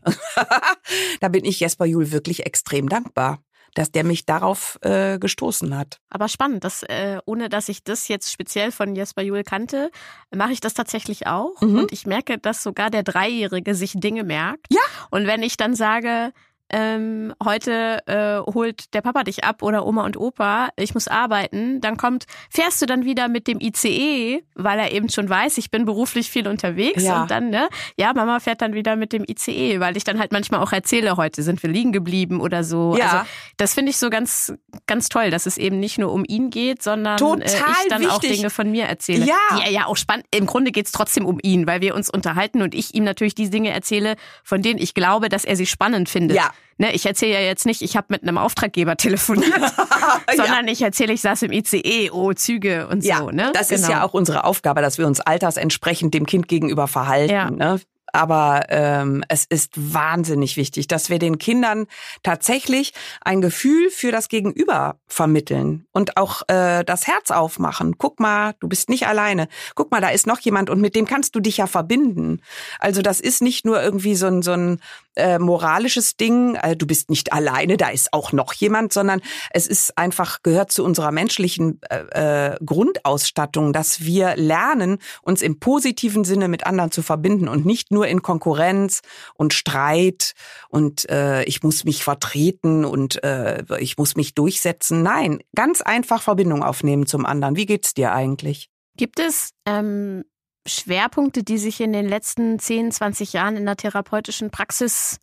da 1.21 1.27
bin 1.29 1.45
ich 1.45 1.59
Jesper 1.59 1.85
Juhl 1.85 2.11
wirklich 2.11 2.45
extrem 2.45 2.89
dankbar 2.89 3.43
dass 3.75 3.91
der 3.91 4.03
mich 4.03 4.25
darauf 4.25 4.77
äh, 4.81 5.19
gestoßen 5.19 5.77
hat. 5.77 5.99
Aber 6.09 6.27
spannend, 6.27 6.63
dass, 6.63 6.83
äh, 6.83 7.19
ohne 7.25 7.49
dass 7.49 7.69
ich 7.69 7.83
das 7.83 8.07
jetzt 8.07 8.31
speziell 8.31 8.71
von 8.71 8.95
Jesper 8.95 9.21
Juhl 9.21 9.43
kannte, 9.43 9.91
mache 10.33 10.51
ich 10.51 10.59
das 10.59 10.73
tatsächlich 10.73 11.27
auch. 11.27 11.59
Mhm. 11.61 11.79
Und 11.79 11.91
ich 11.91 12.05
merke, 12.05 12.37
dass 12.37 12.63
sogar 12.63 12.89
der 12.89 13.03
Dreijährige 13.03 13.75
sich 13.75 13.93
Dinge 13.95 14.23
merkt. 14.23 14.67
Ja. 14.69 14.81
Und 15.09 15.27
wenn 15.27 15.43
ich 15.43 15.57
dann 15.57 15.75
sage, 15.75 16.33
ähm, 16.69 17.33
heute 17.43 17.99
äh, 18.07 18.51
holt 18.51 18.93
der 18.93 19.01
Papa 19.01 19.23
dich 19.23 19.43
ab 19.43 19.61
oder 19.61 19.85
Oma 19.85 20.05
und 20.05 20.17
Opa, 20.17 20.69
ich 20.75 20.93
muss 20.93 21.07
arbeiten, 21.07 21.81
dann 21.81 21.97
kommt, 21.97 22.25
fährst 22.49 22.81
du 22.81 22.85
dann 22.85 23.05
wieder 23.05 23.27
mit 23.27 23.47
dem 23.47 23.59
ICE, 23.59 24.43
weil 24.55 24.79
er 24.79 24.91
eben 24.91 25.09
schon 25.09 25.29
weiß, 25.29 25.57
ich 25.59 25.69
bin 25.69 25.85
beruflich 25.85 26.31
viel 26.31 26.47
unterwegs 26.47 27.03
ja. 27.03 27.21
und 27.21 27.31
dann, 27.31 27.49
ne, 27.49 27.69
ja, 27.95 28.13
Mama 28.13 28.39
fährt 28.39 28.61
dann 28.61 28.73
wieder 28.73 28.95
mit 28.95 29.13
dem 29.13 29.23
ICE, 29.27 29.79
weil 29.79 29.97
ich 29.97 30.03
dann 30.03 30.19
halt 30.19 30.31
manchmal 30.31 30.61
auch 30.61 30.71
erzähle, 30.71 31.15
heute 31.17 31.43
sind 31.43 31.61
wir 31.61 31.69
liegen 31.69 31.91
geblieben 31.91 32.41
oder 32.41 32.63
so. 32.63 32.95
Ja. 32.97 33.05
Also 33.05 33.29
das 33.57 33.73
finde 33.73 33.91
ich 33.91 33.97
so 33.97 34.09
ganz, 34.09 34.53
ganz 34.87 35.09
toll, 35.09 35.29
dass 35.29 35.45
es 35.45 35.57
eben 35.57 35.79
nicht 35.79 35.99
nur 35.99 36.11
um 36.11 36.23
ihn 36.27 36.49
geht, 36.49 36.81
sondern 36.81 37.19
äh, 37.41 37.45
ich 37.45 37.87
dann 37.89 38.01
wichtig. 38.01 38.15
auch 38.15 38.19
Dinge 38.19 38.49
von 38.49 38.71
mir 38.71 38.85
erzähle. 38.85 39.25
Ja. 39.25 39.35
Die 39.57 39.61
er 39.61 39.71
ja 39.71 39.85
auch 39.85 39.97
spannend, 39.97 40.25
im 40.33 40.45
Grunde 40.45 40.71
geht 40.71 40.87
es 40.87 40.91
trotzdem 40.91 41.25
um 41.25 41.39
ihn, 41.43 41.67
weil 41.67 41.81
wir 41.81 41.93
uns 41.93 42.09
unterhalten 42.09 42.61
und 42.61 42.73
ich 42.73 42.95
ihm 42.95 43.03
natürlich 43.03 43.35
die 43.35 43.49
Dinge 43.49 43.69
erzähle, 43.69 44.15
von 44.43 44.61
denen 44.61 44.79
ich 44.79 44.93
glaube, 44.93 45.29
dass 45.29 45.45
er 45.45 45.55
sie 45.55 45.67
spannend 45.67 46.09
findet. 46.09 46.37
Ja. 46.37 46.51
Ne, 46.77 46.91
ich 46.93 47.05
erzähle 47.05 47.33
ja 47.33 47.39
jetzt 47.39 47.65
nicht, 47.65 47.83
ich 47.83 47.95
habe 47.95 48.07
mit 48.09 48.23
einem 48.23 48.37
Auftraggeber 48.37 48.97
telefoniert, 48.97 49.53
sondern 50.35 50.65
ja. 50.65 50.73
ich 50.73 50.81
erzähle, 50.81 51.13
ich 51.13 51.21
saß 51.21 51.43
im 51.43 51.51
ICE, 51.51 52.09
oh, 52.11 52.33
Züge 52.33 52.87
und 52.87 53.03
ja, 53.03 53.19
so. 53.19 53.29
Ne? 53.29 53.51
Das 53.53 53.69
genau. 53.69 53.81
ist 53.81 53.89
ja 53.89 54.03
auch 54.03 54.13
unsere 54.13 54.43
Aufgabe, 54.43 54.81
dass 54.81 54.97
wir 54.97 55.05
uns 55.05 55.21
altersentsprechend 55.21 56.13
dem 56.15 56.25
Kind 56.25 56.47
gegenüber 56.47 56.87
verhalten. 56.87 57.31
Ja. 57.31 57.51
Ne? 57.51 57.79
Aber 58.13 58.67
ähm, 58.69 59.23
es 59.27 59.43
ist 59.45 59.71
wahnsinnig 59.75 60.55
wichtig, 60.55 60.87
dass 60.87 61.09
wir 61.09 61.19
den 61.19 61.39
Kindern 61.39 61.87
tatsächlich 62.21 62.93
ein 63.21 63.41
Gefühl 63.41 63.89
für 63.89 64.11
das 64.11 64.29
Gegenüber 64.29 64.97
vermitteln 65.07 65.85
und 65.91 66.15
auch 66.15 66.43
äh, 66.47 66.83
das 66.83 67.07
Herz 67.07 67.31
aufmachen. 67.31 67.97
Guck 67.97 68.19
mal, 68.19 68.53
du 68.59 68.67
bist 68.67 68.87
nicht 68.87 69.07
alleine. 69.07 69.47
Guck 69.75 69.91
mal, 69.91 69.99
da 69.99 70.09
ist 70.09 70.27
noch 70.27 70.39
jemand 70.39 70.69
und 70.69 70.79
mit 70.79 70.95
dem 70.95 71.05
kannst 71.05 71.35
du 71.35 71.39
dich 71.39 71.57
ja 71.57 71.67
verbinden. 71.67 72.41
Also 72.79 73.01
das 73.01 73.19
ist 73.19 73.41
nicht 73.41 73.65
nur 73.65 73.81
irgendwie 73.81 74.15
so 74.15 74.27
ein, 74.27 74.43
so 74.43 74.51
ein 74.51 74.79
äh, 75.15 75.39
moralisches 75.39 76.17
Ding, 76.17 76.55
äh, 76.55 76.75
du 76.75 76.87
bist 76.87 77.09
nicht 77.09 77.33
alleine, 77.33 77.77
da 77.77 77.89
ist 77.89 78.13
auch 78.13 78.31
noch 78.31 78.53
jemand, 78.53 78.93
sondern 78.93 79.21
es 79.51 79.67
ist 79.67 79.97
einfach, 79.97 80.41
gehört 80.41 80.71
zu 80.71 80.83
unserer 80.83 81.11
menschlichen 81.11 81.79
äh, 81.89 82.53
äh, 82.53 82.57
Grundausstattung, 82.65 83.73
dass 83.73 84.01
wir 84.01 84.35
lernen, 84.35 84.97
uns 85.21 85.41
im 85.41 85.59
positiven 85.59 86.23
Sinne 86.23 86.47
mit 86.47 86.65
anderen 86.65 86.91
zu 86.91 87.01
verbinden 87.01 87.47
und 87.47 87.65
nicht 87.65 87.91
nur 87.91 88.02
in 88.07 88.21
Konkurrenz 88.21 89.01
und 89.35 89.53
Streit 89.53 90.33
und 90.69 91.09
äh, 91.09 91.43
ich 91.43 91.63
muss 91.63 91.83
mich 91.83 92.03
vertreten 92.03 92.85
und 92.85 93.23
äh, 93.23 93.63
ich 93.79 93.97
muss 93.97 94.15
mich 94.15 94.33
durchsetzen. 94.35 95.03
Nein, 95.03 95.39
ganz 95.55 95.81
einfach 95.81 96.21
Verbindung 96.21 96.63
aufnehmen 96.63 97.05
zum 97.05 97.25
anderen. 97.25 97.55
Wie 97.55 97.65
geht's 97.65 97.93
dir 97.93 98.13
eigentlich? 98.13 98.69
Gibt 98.95 99.19
es 99.19 99.51
ähm, 99.65 100.23
Schwerpunkte, 100.65 101.43
die 101.43 101.57
sich 101.57 101.81
in 101.81 101.93
den 101.93 102.07
letzten 102.07 102.59
10, 102.59 102.91
20 102.91 103.33
Jahren 103.33 103.57
in 103.57 103.65
der 103.65 103.75
therapeutischen 103.75 104.51
Praxis 104.51 105.19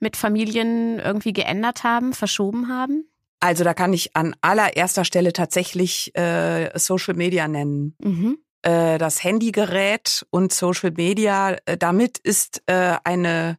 mit 0.00 0.16
Familien 0.16 0.98
irgendwie 0.98 1.32
geändert 1.32 1.84
haben, 1.84 2.12
verschoben 2.12 2.68
haben? 2.68 3.06
Also 3.40 3.64
da 3.64 3.74
kann 3.74 3.92
ich 3.92 4.14
an 4.16 4.36
allererster 4.40 5.04
Stelle 5.04 5.32
tatsächlich 5.32 6.16
äh, 6.16 6.70
Social 6.78 7.14
Media 7.14 7.48
nennen. 7.48 7.96
Mhm. 8.00 8.38
Äh, 8.62 8.98
das 8.98 9.22
Handygerät 9.22 10.24
und 10.30 10.52
Social 10.52 10.92
Media, 10.92 11.56
äh, 11.66 11.76
damit 11.76 12.18
ist 12.18 12.62
äh, 12.66 12.96
eine 13.04 13.58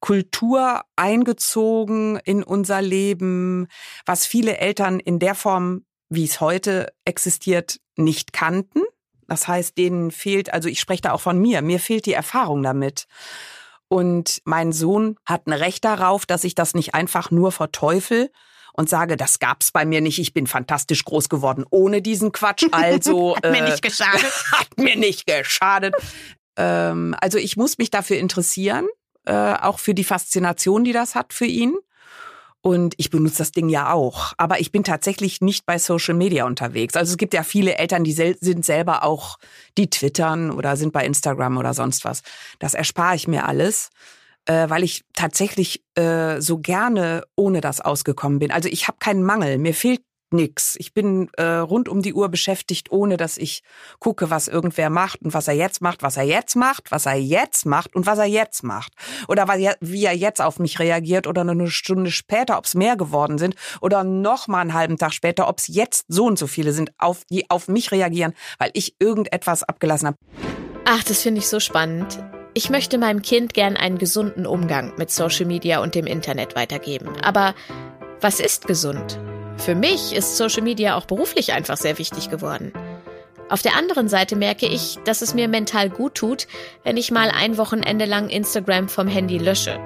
Kultur 0.00 0.82
eingezogen 0.96 2.18
in 2.24 2.42
unser 2.42 2.82
Leben, 2.82 3.68
was 4.04 4.26
viele 4.26 4.58
Eltern 4.58 5.00
in 5.00 5.18
der 5.18 5.34
Form, 5.34 5.84
wie 6.08 6.24
es 6.24 6.40
heute 6.40 6.92
existiert, 7.04 7.80
nicht 7.96 8.32
kannten. 8.32 8.82
Das 9.28 9.48
heißt, 9.48 9.78
denen 9.78 10.10
fehlt, 10.10 10.52
also 10.52 10.68
ich 10.68 10.80
spreche 10.80 11.02
da 11.02 11.12
auch 11.12 11.20
von 11.20 11.38
mir, 11.38 11.62
mir 11.62 11.80
fehlt 11.80 12.04
die 12.04 12.12
Erfahrung 12.12 12.62
damit. 12.62 13.06
Und 13.88 14.42
mein 14.44 14.72
Sohn 14.72 15.16
hat 15.24 15.46
ein 15.46 15.52
Recht 15.52 15.84
darauf, 15.84 16.26
dass 16.26 16.44
ich 16.44 16.54
das 16.54 16.74
nicht 16.74 16.94
einfach 16.94 17.30
nur 17.30 17.52
verteufel 17.52 18.30
und 18.72 18.88
sage, 18.88 19.16
das 19.16 19.38
gab's 19.38 19.70
bei 19.70 19.84
mir 19.84 20.00
nicht, 20.00 20.18
ich 20.18 20.32
bin 20.32 20.46
fantastisch 20.46 21.04
groß 21.04 21.28
geworden 21.28 21.64
ohne 21.70 22.02
diesen 22.02 22.32
Quatsch. 22.32 22.66
Also 22.72 23.36
hat 23.42 23.50
mir 23.50 23.58
äh, 23.58 23.70
nicht 23.70 23.82
geschadet. 23.82 24.32
hat 24.52 24.78
mir 24.78 24.96
nicht 24.96 25.26
geschadet. 25.26 25.94
Ähm, 26.56 27.14
also 27.20 27.38
ich 27.38 27.56
muss 27.56 27.78
mich 27.78 27.90
dafür 27.90 28.18
interessieren, 28.18 28.86
äh, 29.26 29.32
auch 29.32 29.78
für 29.78 29.94
die 29.94 30.04
Faszination, 30.04 30.84
die 30.84 30.92
das 30.92 31.14
hat 31.14 31.32
für 31.32 31.46
ihn. 31.46 31.74
Und 32.64 32.94
ich 32.96 33.10
benutze 33.10 33.38
das 33.38 33.50
Ding 33.50 33.68
ja 33.68 33.92
auch. 33.92 34.34
Aber 34.36 34.60
ich 34.60 34.70
bin 34.70 34.84
tatsächlich 34.84 35.40
nicht 35.40 35.66
bei 35.66 35.78
Social 35.78 36.14
Media 36.14 36.46
unterwegs. 36.46 36.94
Also 36.94 37.10
es 37.10 37.16
gibt 37.18 37.34
ja 37.34 37.42
viele 37.42 37.76
Eltern, 37.76 38.04
die 38.04 38.12
sel 38.12 38.36
sind 38.40 38.64
selber 38.64 39.02
auch, 39.02 39.38
die 39.76 39.90
twittern 39.90 40.52
oder 40.52 40.76
sind 40.76 40.92
bei 40.92 41.04
Instagram 41.04 41.56
oder 41.56 41.74
sonst 41.74 42.04
was. 42.04 42.22
Das 42.60 42.74
erspare 42.74 43.16
ich 43.16 43.26
mir 43.26 43.46
alles, 43.46 43.90
äh, 44.46 44.68
weil 44.68 44.82
ich 44.82 45.04
tatsächlich 45.14 45.82
äh, 45.94 46.40
so 46.40 46.58
gerne 46.58 47.24
ohne 47.36 47.60
das 47.60 47.80
ausgekommen 47.80 48.38
bin. 48.38 48.50
Also 48.50 48.68
ich 48.68 48.88
habe 48.88 48.98
keinen 48.98 49.22
Mangel. 49.22 49.58
Mir 49.58 49.74
fehlt 49.74 50.02
nix. 50.32 50.76
Ich 50.78 50.94
bin 50.94 51.28
äh, 51.36 51.44
rund 51.44 51.88
um 51.88 52.02
die 52.02 52.14
Uhr 52.14 52.28
beschäftigt, 52.28 52.90
ohne 52.90 53.16
dass 53.16 53.38
ich 53.38 53.62
gucke, 53.98 54.30
was 54.30 54.48
irgendwer 54.48 54.90
macht 54.90 55.22
und 55.22 55.34
was 55.34 55.48
er 55.48 55.54
jetzt 55.54 55.80
macht, 55.80 56.02
was 56.02 56.16
er 56.16 56.24
jetzt 56.24 56.56
macht, 56.56 56.90
was 56.90 57.06
er 57.06 57.14
jetzt 57.14 57.66
macht 57.66 57.94
und 57.94 58.06
was 58.06 58.18
er 58.18 58.26
jetzt 58.26 58.62
macht. 58.62 58.92
Oder 59.28 59.46
wie 59.80 60.04
er 60.04 60.16
jetzt 60.16 60.40
auf 60.40 60.58
mich 60.58 60.78
reagiert 60.78 61.26
oder 61.26 61.42
eine 61.42 61.70
Stunde 61.70 62.10
später, 62.10 62.58
ob 62.58 62.64
es 62.64 62.74
mehr 62.74 62.96
geworden 62.96 63.38
sind 63.38 63.54
oder 63.80 64.04
noch 64.04 64.48
mal 64.48 64.60
einen 64.60 64.74
halben 64.74 64.96
Tag 64.96 65.12
später, 65.12 65.48
ob 65.48 65.58
es 65.58 65.68
jetzt 65.68 66.06
so 66.08 66.24
und 66.24 66.38
so 66.38 66.46
viele 66.46 66.72
sind, 66.72 66.92
auf, 66.98 67.24
die 67.30 67.48
auf 67.50 67.68
mich 67.68 67.92
reagieren, 67.92 68.34
weil 68.58 68.70
ich 68.74 68.96
irgendetwas 68.98 69.62
abgelassen 69.62 70.08
habe. 70.08 70.16
Ach, 70.84 71.04
das 71.04 71.22
finde 71.22 71.40
ich 71.40 71.48
so 71.48 71.60
spannend. 71.60 72.18
Ich 72.54 72.68
möchte 72.68 72.98
meinem 72.98 73.22
Kind 73.22 73.54
gern 73.54 73.78
einen 73.78 73.96
gesunden 73.96 74.44
Umgang 74.44 74.92
mit 74.98 75.10
Social 75.10 75.46
Media 75.46 75.80
und 75.80 75.94
dem 75.94 76.06
Internet 76.06 76.54
weitergeben. 76.54 77.08
Aber 77.22 77.54
was 78.20 78.40
ist 78.40 78.66
gesund? 78.66 79.18
Für 79.56 79.74
mich 79.74 80.14
ist 80.14 80.36
Social 80.36 80.62
Media 80.62 80.96
auch 80.96 81.06
beruflich 81.06 81.54
einfach 81.54 81.78
sehr 81.78 81.98
wichtig 81.98 82.28
geworden. 82.28 82.72
Auf 83.48 83.62
der 83.62 83.74
anderen 83.76 84.08
Seite 84.08 84.36
merke 84.36 84.66
ich, 84.66 84.98
dass 85.06 85.22
es 85.22 85.32
mir 85.32 85.48
mental 85.48 85.88
gut 85.88 86.14
tut, 86.14 86.46
wenn 86.84 86.98
ich 86.98 87.10
mal 87.10 87.30
ein 87.30 87.56
Wochenende 87.56 88.04
lang 88.04 88.28
Instagram 88.28 88.90
vom 88.90 89.08
Handy 89.08 89.38
lösche. 89.38 89.80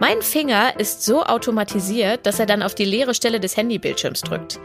Mein 0.00 0.22
Finger 0.22 0.80
ist 0.80 1.04
so 1.04 1.22
automatisiert, 1.24 2.24
dass 2.24 2.40
er 2.40 2.46
dann 2.46 2.62
auf 2.62 2.74
die 2.74 2.86
leere 2.86 3.12
Stelle 3.12 3.40
des 3.40 3.58
Handybildschirms 3.58 4.22
drückt. 4.22 4.58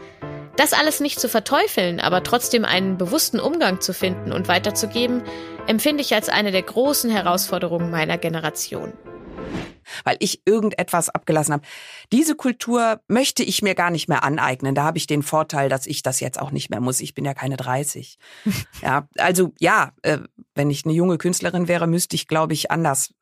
Das 0.56 0.72
alles 0.72 1.00
nicht 1.00 1.20
zu 1.20 1.28
verteufeln, 1.28 2.00
aber 2.00 2.22
trotzdem 2.22 2.64
einen 2.64 2.96
bewussten 2.96 3.40
Umgang 3.40 3.82
zu 3.82 3.92
finden 3.92 4.32
und 4.32 4.48
weiterzugeben, 4.48 5.22
empfinde 5.66 6.02
ich 6.02 6.14
als 6.14 6.28
eine 6.28 6.52
der 6.52 6.62
großen 6.62 7.10
Herausforderungen 7.10 7.90
meiner 7.90 8.18
Generation 8.18 8.92
weil 10.04 10.16
ich 10.20 10.42
irgendetwas 10.44 11.08
abgelassen 11.08 11.54
habe. 11.54 11.66
Diese 12.12 12.34
Kultur 12.34 13.00
möchte 13.08 13.42
ich 13.42 13.62
mir 13.62 13.74
gar 13.74 13.90
nicht 13.90 14.08
mehr 14.08 14.24
aneignen. 14.24 14.74
Da 14.74 14.84
habe 14.84 14.98
ich 14.98 15.06
den 15.06 15.22
Vorteil, 15.22 15.68
dass 15.68 15.86
ich 15.86 16.02
das 16.02 16.20
jetzt 16.20 16.40
auch 16.40 16.50
nicht 16.50 16.70
mehr 16.70 16.80
muss. 16.80 17.00
Ich 17.00 17.14
bin 17.14 17.24
ja 17.24 17.34
keine 17.34 17.56
30. 17.56 18.18
ja, 18.82 19.06
also 19.16 19.52
ja, 19.58 19.92
äh, 20.02 20.18
wenn 20.54 20.70
ich 20.70 20.84
eine 20.84 20.94
junge 20.94 21.18
Künstlerin 21.18 21.68
wäre, 21.68 21.86
müsste 21.86 22.16
ich, 22.16 22.26
glaube 22.26 22.52
ich, 22.52 22.70
anders 22.70 23.14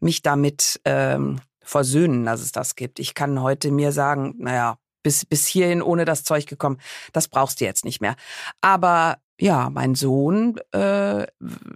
mich 0.00 0.22
damit 0.22 0.80
ähm, 0.84 1.40
versöhnen, 1.62 2.24
dass 2.24 2.40
es 2.40 2.52
das 2.52 2.76
gibt. 2.76 2.98
Ich 2.98 3.14
kann 3.14 3.42
heute 3.42 3.70
mir 3.70 3.92
sagen, 3.92 4.34
naja, 4.38 4.78
bis, 5.02 5.24
bis 5.24 5.46
hierhin 5.46 5.82
ohne 5.82 6.04
das 6.04 6.24
Zeug 6.24 6.46
gekommen, 6.46 6.78
das 7.12 7.28
brauchst 7.28 7.60
du 7.60 7.64
jetzt 7.64 7.84
nicht 7.84 8.00
mehr. 8.00 8.16
Aber 8.60 9.18
ja, 9.38 9.70
mein 9.70 9.94
Sohn 9.94 10.58
äh, 10.72 11.26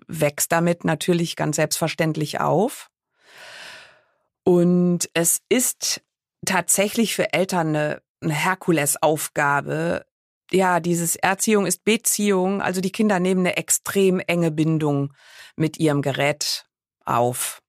wächst 0.07 0.53
damit 0.53 0.85
natürlich 0.85 1.37
ganz 1.37 1.57
selbstverständlich 1.57 2.41
auf. 2.41 2.91
Und 4.45 5.11
es 5.15 5.43
ist 5.49 6.03
tatsächlich 6.47 7.15
für 7.15 7.33
Eltern 7.33 7.69
eine, 7.69 8.03
eine 8.23 8.35
Herkulesaufgabe. 8.35 10.07
Ja, 10.51 10.81
dieses 10.81 11.17
Erziehung 11.17 11.67
ist 11.67 11.85
Beziehung. 11.85 12.63
Also 12.63 12.81
die 12.81 12.93
Kinder 12.93 13.21
nehmen 13.21 13.41
eine 13.41 13.57
extrem 13.57 14.21
enge 14.21 14.51
Bindung 14.51 15.13
mit 15.57 15.79
ihrem 15.79 16.03
Gerät 16.03 16.67
auf. 17.05 17.63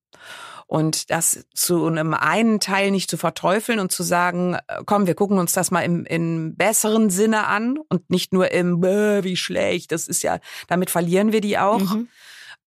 Und 0.71 1.09
das 1.09 1.45
zu 1.53 1.85
einem 1.85 2.13
einen 2.13 2.61
Teil 2.61 2.91
nicht 2.91 3.09
zu 3.09 3.17
verteufeln 3.17 3.77
und 3.77 3.91
zu 3.91 4.03
sagen, 4.03 4.53
äh, 4.53 4.81
komm, 4.85 5.05
wir 5.05 5.15
gucken 5.15 5.37
uns 5.37 5.51
das 5.51 5.69
mal 5.69 5.81
im, 5.81 6.05
im 6.05 6.55
besseren 6.55 7.09
Sinne 7.09 7.45
an 7.47 7.77
und 7.89 8.09
nicht 8.09 8.31
nur 8.31 8.53
im, 8.53 8.81
wie 8.81 9.35
schlecht, 9.35 9.91
das 9.91 10.07
ist 10.07 10.23
ja, 10.23 10.39
damit 10.69 10.89
verlieren 10.89 11.33
wir 11.33 11.41
die 11.41 11.57
auch. 11.57 11.81
Mhm 11.81 12.07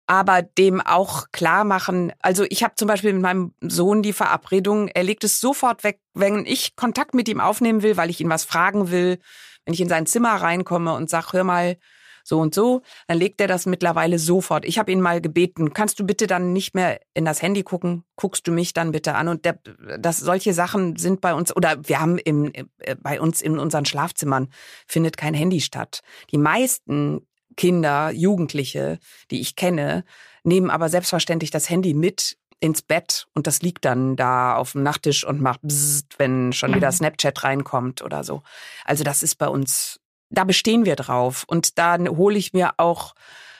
aber 0.06 0.42
dem 0.42 0.82
auch 0.82 1.28
klar 1.32 1.64
machen. 1.64 2.12
Also 2.20 2.44
ich 2.50 2.62
habe 2.62 2.74
zum 2.74 2.88
Beispiel 2.88 3.14
mit 3.14 3.22
meinem 3.22 3.54
Sohn 3.62 4.02
die 4.02 4.12
Verabredung, 4.12 4.88
er 4.88 5.02
legt 5.02 5.24
es 5.24 5.40
sofort 5.40 5.82
weg, 5.82 5.98
wenn 6.12 6.44
ich 6.44 6.76
Kontakt 6.76 7.14
mit 7.14 7.26
ihm 7.26 7.40
aufnehmen 7.40 7.82
will, 7.82 7.96
weil 7.96 8.10
ich 8.10 8.20
ihn 8.20 8.28
was 8.28 8.44
fragen 8.44 8.90
will, 8.90 9.18
wenn 9.64 9.72
ich 9.72 9.80
in 9.80 9.88
sein 9.88 10.04
Zimmer 10.04 10.34
reinkomme 10.34 10.92
und 10.92 11.08
sag, 11.08 11.32
hör 11.32 11.42
mal, 11.42 11.78
so 12.24 12.40
und 12.40 12.54
so, 12.54 12.82
dann 13.06 13.18
legt 13.18 13.40
er 13.40 13.46
das 13.46 13.66
mittlerweile 13.66 14.18
sofort. 14.18 14.64
Ich 14.64 14.78
habe 14.78 14.90
ihn 14.90 15.00
mal 15.00 15.20
gebeten, 15.20 15.72
kannst 15.72 16.00
du 16.00 16.04
bitte 16.04 16.26
dann 16.26 16.52
nicht 16.52 16.74
mehr 16.74 17.00
in 17.12 17.24
das 17.24 17.42
Handy 17.42 17.62
gucken? 17.62 18.02
Guckst 18.16 18.48
du 18.48 18.52
mich 18.52 18.72
dann 18.72 18.90
bitte 18.90 19.14
an? 19.14 19.28
Und 19.28 19.44
der, 19.44 19.60
das 19.98 20.18
solche 20.18 20.54
Sachen 20.54 20.96
sind 20.96 21.20
bei 21.20 21.34
uns 21.34 21.54
oder 21.54 21.86
wir 21.86 22.00
haben 22.00 22.18
im, 22.18 22.50
äh, 22.78 22.96
bei 23.00 23.20
uns 23.20 23.42
in 23.42 23.58
unseren 23.58 23.84
Schlafzimmern 23.84 24.48
findet 24.88 25.16
kein 25.16 25.34
Handy 25.34 25.60
statt. 25.60 26.00
Die 26.32 26.38
meisten 26.38 27.26
Kinder, 27.56 28.10
Jugendliche, 28.10 28.98
die 29.30 29.40
ich 29.40 29.54
kenne, 29.54 30.04
nehmen 30.42 30.70
aber 30.70 30.88
selbstverständlich 30.88 31.50
das 31.50 31.70
Handy 31.70 31.94
mit 31.94 32.36
ins 32.60 32.82
Bett 32.82 33.26
und 33.34 33.46
das 33.46 33.60
liegt 33.62 33.84
dann 33.84 34.16
da 34.16 34.56
auf 34.56 34.72
dem 34.72 34.82
Nachttisch 34.82 35.24
und 35.24 35.40
macht 35.40 35.60
bzzzt, 35.62 36.18
wenn 36.18 36.52
schon 36.52 36.74
wieder. 36.74 36.90
Snapchat 36.92 37.44
reinkommt 37.44 38.02
oder 38.02 38.24
so. 38.24 38.42
Also 38.84 39.04
das 39.04 39.22
ist 39.22 39.36
bei 39.36 39.48
uns, 39.48 40.00
da 40.30 40.44
bestehen 40.44 40.84
wir 40.84 40.96
drauf 40.96 41.44
und 41.46 41.78
da 41.78 41.98
hole 41.98 42.38
ich 42.38 42.52
mir 42.52 42.74
auch 42.78 43.14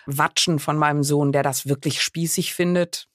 Watschen 0.06 0.58
von 0.58 0.76
meinem 0.76 1.02
Sohn, 1.02 1.32
der 1.32 1.42
das 1.42 1.66
wirklich 1.66 2.02
spießig 2.02 2.54
findet. 2.54 3.08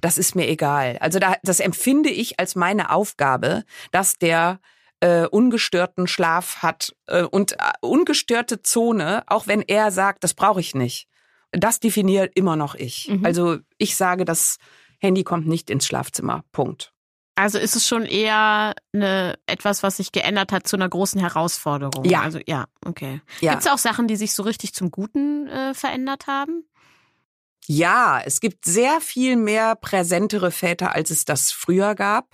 Das 0.00 0.18
ist 0.18 0.34
mir 0.34 0.48
egal. 0.48 0.98
Also 1.00 1.18
da, 1.18 1.36
das 1.42 1.60
empfinde 1.60 2.10
ich 2.10 2.38
als 2.38 2.56
meine 2.56 2.90
Aufgabe, 2.90 3.64
dass 3.90 4.18
der 4.18 4.60
äh, 5.00 5.26
ungestörten 5.26 6.06
Schlaf 6.06 6.62
hat 6.62 6.94
äh, 7.06 7.22
und 7.22 7.52
äh, 7.52 7.72
ungestörte 7.80 8.62
Zone, 8.62 9.22
auch 9.26 9.46
wenn 9.46 9.62
er 9.62 9.90
sagt, 9.90 10.24
das 10.24 10.34
brauche 10.34 10.60
ich 10.60 10.74
nicht. 10.74 11.08
Das 11.52 11.78
definiert 11.78 12.32
immer 12.34 12.56
noch 12.56 12.74
ich. 12.74 13.08
Mhm. 13.08 13.24
Also 13.24 13.58
ich 13.78 13.96
sage, 13.96 14.24
das 14.24 14.58
Handy 14.98 15.22
kommt 15.22 15.46
nicht 15.46 15.70
ins 15.70 15.86
Schlafzimmer. 15.86 16.44
Punkt. 16.52 16.93
Also 17.36 17.58
ist 17.58 17.74
es 17.74 17.86
schon 17.86 18.04
eher 18.04 18.74
eine, 18.92 19.36
etwas, 19.46 19.82
was 19.82 19.96
sich 19.96 20.12
geändert 20.12 20.52
hat 20.52 20.68
zu 20.68 20.76
einer 20.76 20.88
großen 20.88 21.20
Herausforderung. 21.20 22.04
Ja. 22.04 22.22
Also 22.22 22.38
ja, 22.46 22.66
okay. 22.84 23.20
Ja. 23.40 23.52
Gibt 23.52 23.66
es 23.66 23.72
auch 23.72 23.78
Sachen, 23.78 24.06
die 24.06 24.16
sich 24.16 24.34
so 24.34 24.44
richtig 24.44 24.72
zum 24.72 24.90
Guten 24.90 25.48
äh, 25.48 25.74
verändert 25.74 26.26
haben? 26.26 26.64
Ja, 27.66 28.20
es 28.24 28.40
gibt 28.40 28.64
sehr 28.66 29.00
viel 29.00 29.36
mehr 29.36 29.74
präsentere 29.74 30.50
Väter, 30.50 30.94
als 30.94 31.10
es 31.10 31.24
das 31.24 31.50
früher 31.50 31.94
gab. 31.94 32.28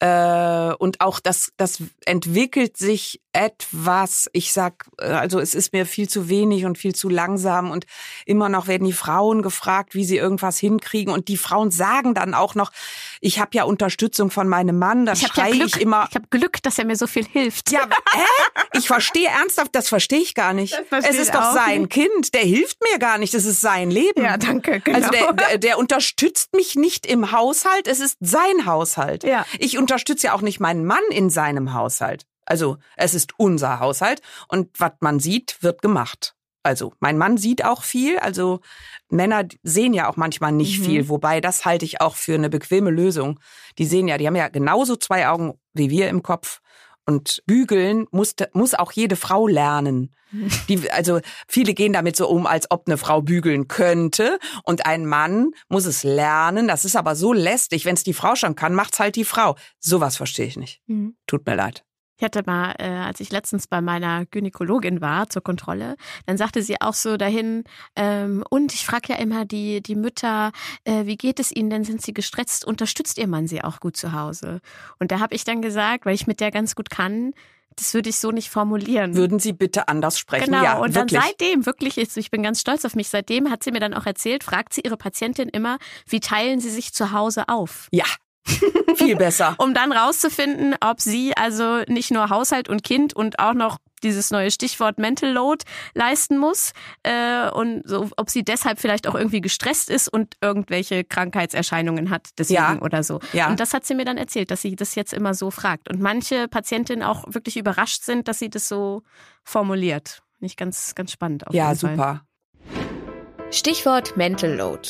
Äh, 0.00 0.72
und 0.78 1.02
auch 1.02 1.20
das, 1.20 1.52
das 1.58 1.82
entwickelt 2.06 2.78
sich 2.78 3.20
etwas, 3.34 4.30
ich 4.32 4.50
sag, 4.50 4.88
äh, 4.98 5.04
also 5.04 5.38
es 5.40 5.54
ist 5.54 5.74
mir 5.74 5.84
viel 5.84 6.08
zu 6.08 6.30
wenig 6.30 6.64
und 6.64 6.78
viel 6.78 6.94
zu 6.94 7.10
langsam 7.10 7.70
und 7.70 7.84
immer 8.24 8.48
noch 8.48 8.66
werden 8.66 8.86
die 8.86 8.94
Frauen 8.94 9.42
gefragt, 9.42 9.94
wie 9.94 10.06
sie 10.06 10.16
irgendwas 10.16 10.58
hinkriegen 10.58 11.12
und 11.12 11.28
die 11.28 11.36
Frauen 11.36 11.70
sagen 11.70 12.14
dann 12.14 12.32
auch 12.32 12.54
noch, 12.54 12.72
ich 13.20 13.38
habe 13.38 13.50
ja 13.54 13.64
Unterstützung 13.64 14.30
von 14.30 14.48
meinem 14.48 14.78
Mann, 14.78 15.06
das 15.06 15.20
schreie 15.20 15.54
ja 15.54 15.64
ich 15.66 15.80
immer. 15.80 16.06
Ich 16.08 16.14
habe 16.14 16.26
Glück, 16.30 16.62
dass 16.62 16.78
er 16.78 16.86
mir 16.86 16.96
so 16.96 17.06
viel 17.06 17.24
hilft. 17.24 17.70
Ja, 17.70 17.86
hä? 18.12 18.62
Ich 18.72 18.86
verstehe 18.86 19.28
ernsthaft, 19.28 19.74
das 19.74 19.88
verstehe 19.88 20.20
ich 20.20 20.34
gar 20.34 20.52
nicht. 20.52 20.74
Es 20.90 21.16
ist 21.16 21.34
doch 21.34 21.52
sein 21.52 21.82
nicht. 21.82 21.92
Kind, 21.92 22.34
der 22.34 22.42
hilft 22.42 22.78
mir 22.90 22.98
gar 22.98 23.18
nicht, 23.18 23.34
es 23.34 23.44
ist 23.44 23.60
sein 23.60 23.90
Leben. 23.90 24.22
Ja, 24.22 24.36
danke. 24.36 24.80
Genau. 24.80 24.96
Also 24.96 25.10
der, 25.10 25.32
der, 25.32 25.58
der 25.58 25.78
unterstützt 25.78 26.54
mich 26.54 26.76
nicht 26.76 27.06
im 27.06 27.32
Haushalt, 27.32 27.86
es 27.86 28.00
ist 28.00 28.16
sein 28.20 28.64
Haushalt. 28.66 29.24
Ja. 29.24 29.44
Ich 29.58 29.76
unterstütze 29.76 30.28
ja 30.28 30.34
auch 30.34 30.42
nicht 30.42 30.60
meinen 30.60 30.84
Mann 30.84 31.02
in 31.10 31.30
seinem 31.30 31.74
Haushalt. 31.74 32.26
Also 32.46 32.78
es 32.96 33.14
ist 33.14 33.34
unser 33.38 33.80
Haushalt 33.80 34.22
und 34.48 34.68
was 34.78 34.92
man 35.00 35.20
sieht, 35.20 35.58
wird 35.60 35.82
gemacht. 35.82 36.34
Also 36.62 36.92
mein 37.00 37.16
Mann 37.16 37.38
sieht 37.38 37.64
auch 37.64 37.82
viel, 37.82 38.18
also 38.18 38.60
Männer 39.08 39.44
sehen 39.62 39.94
ja 39.94 40.08
auch 40.08 40.16
manchmal 40.16 40.52
nicht 40.52 40.80
mhm. 40.80 40.84
viel, 40.84 41.08
wobei 41.08 41.40
das 41.40 41.64
halte 41.64 41.84
ich 41.84 42.00
auch 42.00 42.16
für 42.16 42.34
eine 42.34 42.50
bequeme 42.50 42.90
Lösung. 42.90 43.40
Die 43.78 43.86
sehen 43.86 44.08
ja, 44.08 44.18
die 44.18 44.26
haben 44.26 44.36
ja 44.36 44.48
genauso 44.48 44.96
zwei 44.96 45.28
Augen 45.28 45.54
wie 45.72 45.90
wir 45.90 46.08
im 46.08 46.22
Kopf. 46.22 46.60
Und 47.06 47.42
bügeln 47.46 48.06
muss, 48.12 48.34
muss 48.52 48.74
auch 48.74 48.92
jede 48.92 49.16
Frau 49.16 49.48
lernen. 49.48 50.14
Die, 50.68 50.90
also 50.92 51.20
viele 51.48 51.74
gehen 51.74 51.92
damit 51.92 52.14
so 52.14 52.28
um, 52.28 52.46
als 52.46 52.70
ob 52.70 52.86
eine 52.86 52.98
Frau 52.98 53.20
bügeln 53.20 53.66
könnte. 53.66 54.38
Und 54.62 54.86
ein 54.86 55.06
Mann 55.06 55.50
muss 55.68 55.86
es 55.86 56.04
lernen. 56.04 56.68
Das 56.68 56.84
ist 56.84 56.94
aber 56.94 57.16
so 57.16 57.32
lästig. 57.32 57.84
Wenn 57.84 57.94
es 57.94 58.04
die 58.04 58.12
Frau 58.12 58.36
schon 58.36 58.54
kann, 58.54 58.74
macht's 58.74 59.00
halt 59.00 59.16
die 59.16 59.24
Frau. 59.24 59.56
Sowas 59.80 60.16
verstehe 60.16 60.46
ich 60.46 60.56
nicht. 60.56 60.82
Mhm. 60.86 61.16
Tut 61.26 61.46
mir 61.46 61.56
leid. 61.56 61.84
Ich 62.20 62.24
hatte 62.24 62.42
mal, 62.44 62.74
äh, 62.78 62.84
als 62.84 63.18
ich 63.20 63.32
letztens 63.32 63.66
bei 63.66 63.80
meiner 63.80 64.26
Gynäkologin 64.26 65.00
war 65.00 65.30
zur 65.30 65.42
Kontrolle, 65.42 65.96
dann 66.26 66.36
sagte 66.36 66.62
sie 66.62 66.78
auch 66.78 66.92
so 66.92 67.16
dahin, 67.16 67.64
ähm, 67.96 68.44
und 68.50 68.74
ich 68.74 68.84
frage 68.84 69.14
ja 69.14 69.18
immer 69.18 69.46
die, 69.46 69.82
die 69.82 69.94
Mütter, 69.94 70.52
äh, 70.84 71.06
wie 71.06 71.16
geht 71.16 71.40
es 71.40 71.50
ihnen 71.50 71.70
denn, 71.70 71.84
sind 71.84 72.02
sie 72.02 72.12
gestresst, 72.12 72.66
unterstützt 72.66 73.16
ihr 73.16 73.26
Mann 73.26 73.46
sie 73.46 73.64
auch 73.64 73.80
gut 73.80 73.96
zu 73.96 74.12
Hause? 74.12 74.60
Und 74.98 75.12
da 75.12 75.20
habe 75.20 75.34
ich 75.34 75.44
dann 75.44 75.62
gesagt, 75.62 76.04
weil 76.04 76.14
ich 76.14 76.26
mit 76.26 76.40
der 76.40 76.50
ganz 76.50 76.74
gut 76.74 76.90
kann, 76.90 77.32
das 77.74 77.94
würde 77.94 78.10
ich 78.10 78.18
so 78.18 78.32
nicht 78.32 78.50
formulieren. 78.50 79.14
Würden 79.14 79.38
Sie 79.38 79.54
bitte 79.54 79.88
anders 79.88 80.18
sprechen? 80.18 80.52
Genau. 80.52 80.62
Ja, 80.62 80.78
und 80.78 80.94
wirklich. 80.94 81.18
dann 81.18 81.30
seitdem, 81.30 81.64
wirklich, 81.64 81.96
ich 81.96 82.30
bin 82.30 82.42
ganz 82.42 82.60
stolz 82.60 82.84
auf 82.84 82.96
mich, 82.96 83.08
seitdem 83.08 83.50
hat 83.50 83.64
sie 83.64 83.70
mir 83.70 83.80
dann 83.80 83.94
auch 83.94 84.04
erzählt, 84.04 84.44
fragt 84.44 84.74
sie 84.74 84.82
ihre 84.82 84.98
Patientin 84.98 85.48
immer, 85.48 85.78
wie 86.06 86.20
teilen 86.20 86.60
sie 86.60 86.68
sich 86.68 86.92
zu 86.92 87.12
Hause 87.12 87.48
auf? 87.48 87.88
Ja. 87.92 88.04
Viel 88.96 89.16
besser. 89.16 89.54
um 89.58 89.74
dann 89.74 89.92
rauszufinden, 89.92 90.74
ob 90.80 91.00
sie 91.00 91.36
also 91.36 91.82
nicht 91.88 92.10
nur 92.10 92.30
Haushalt 92.30 92.68
und 92.68 92.82
Kind 92.82 93.14
und 93.14 93.38
auch 93.38 93.54
noch 93.54 93.78
dieses 94.02 94.30
neue 94.30 94.50
Stichwort 94.50 94.98
Mental 94.98 95.30
Load 95.30 95.64
leisten 95.94 96.38
muss 96.38 96.72
äh, 97.02 97.50
und 97.50 97.82
so, 97.86 98.08
ob 98.16 98.30
sie 98.30 98.42
deshalb 98.42 98.80
vielleicht 98.80 99.06
auch 99.06 99.14
irgendwie 99.14 99.40
gestresst 99.40 99.90
ist 99.90 100.08
und 100.08 100.36
irgendwelche 100.40 101.04
Krankheitserscheinungen 101.04 102.10
hat 102.10 102.30
deswegen 102.38 102.60
ja. 102.60 102.80
oder 102.80 103.02
so. 103.02 103.20
Ja. 103.32 103.48
Und 103.48 103.60
das 103.60 103.74
hat 103.74 103.84
sie 103.84 103.94
mir 103.94 104.04
dann 104.04 104.16
erzählt, 104.16 104.50
dass 104.50 104.62
sie 104.62 104.76
das 104.76 104.94
jetzt 104.94 105.12
immer 105.12 105.34
so 105.34 105.50
fragt 105.50 105.90
und 105.90 106.00
manche 106.00 106.48
Patientinnen 106.48 107.04
auch 107.04 107.24
wirklich 107.28 107.56
überrascht 107.56 108.02
sind, 108.02 108.28
dass 108.28 108.38
sie 108.38 108.50
das 108.50 108.68
so 108.68 109.02
formuliert. 109.44 110.22
Nicht 110.38 110.56
ganz 110.56 110.94
ganz 110.94 111.12
spannend. 111.12 111.46
Auf 111.46 111.54
ja, 111.54 111.68
jeden 111.68 111.78
super. 111.78 111.96
Fall. 111.96 112.20
Stichwort 113.50 114.16
Mental 114.16 114.54
Load. 114.54 114.88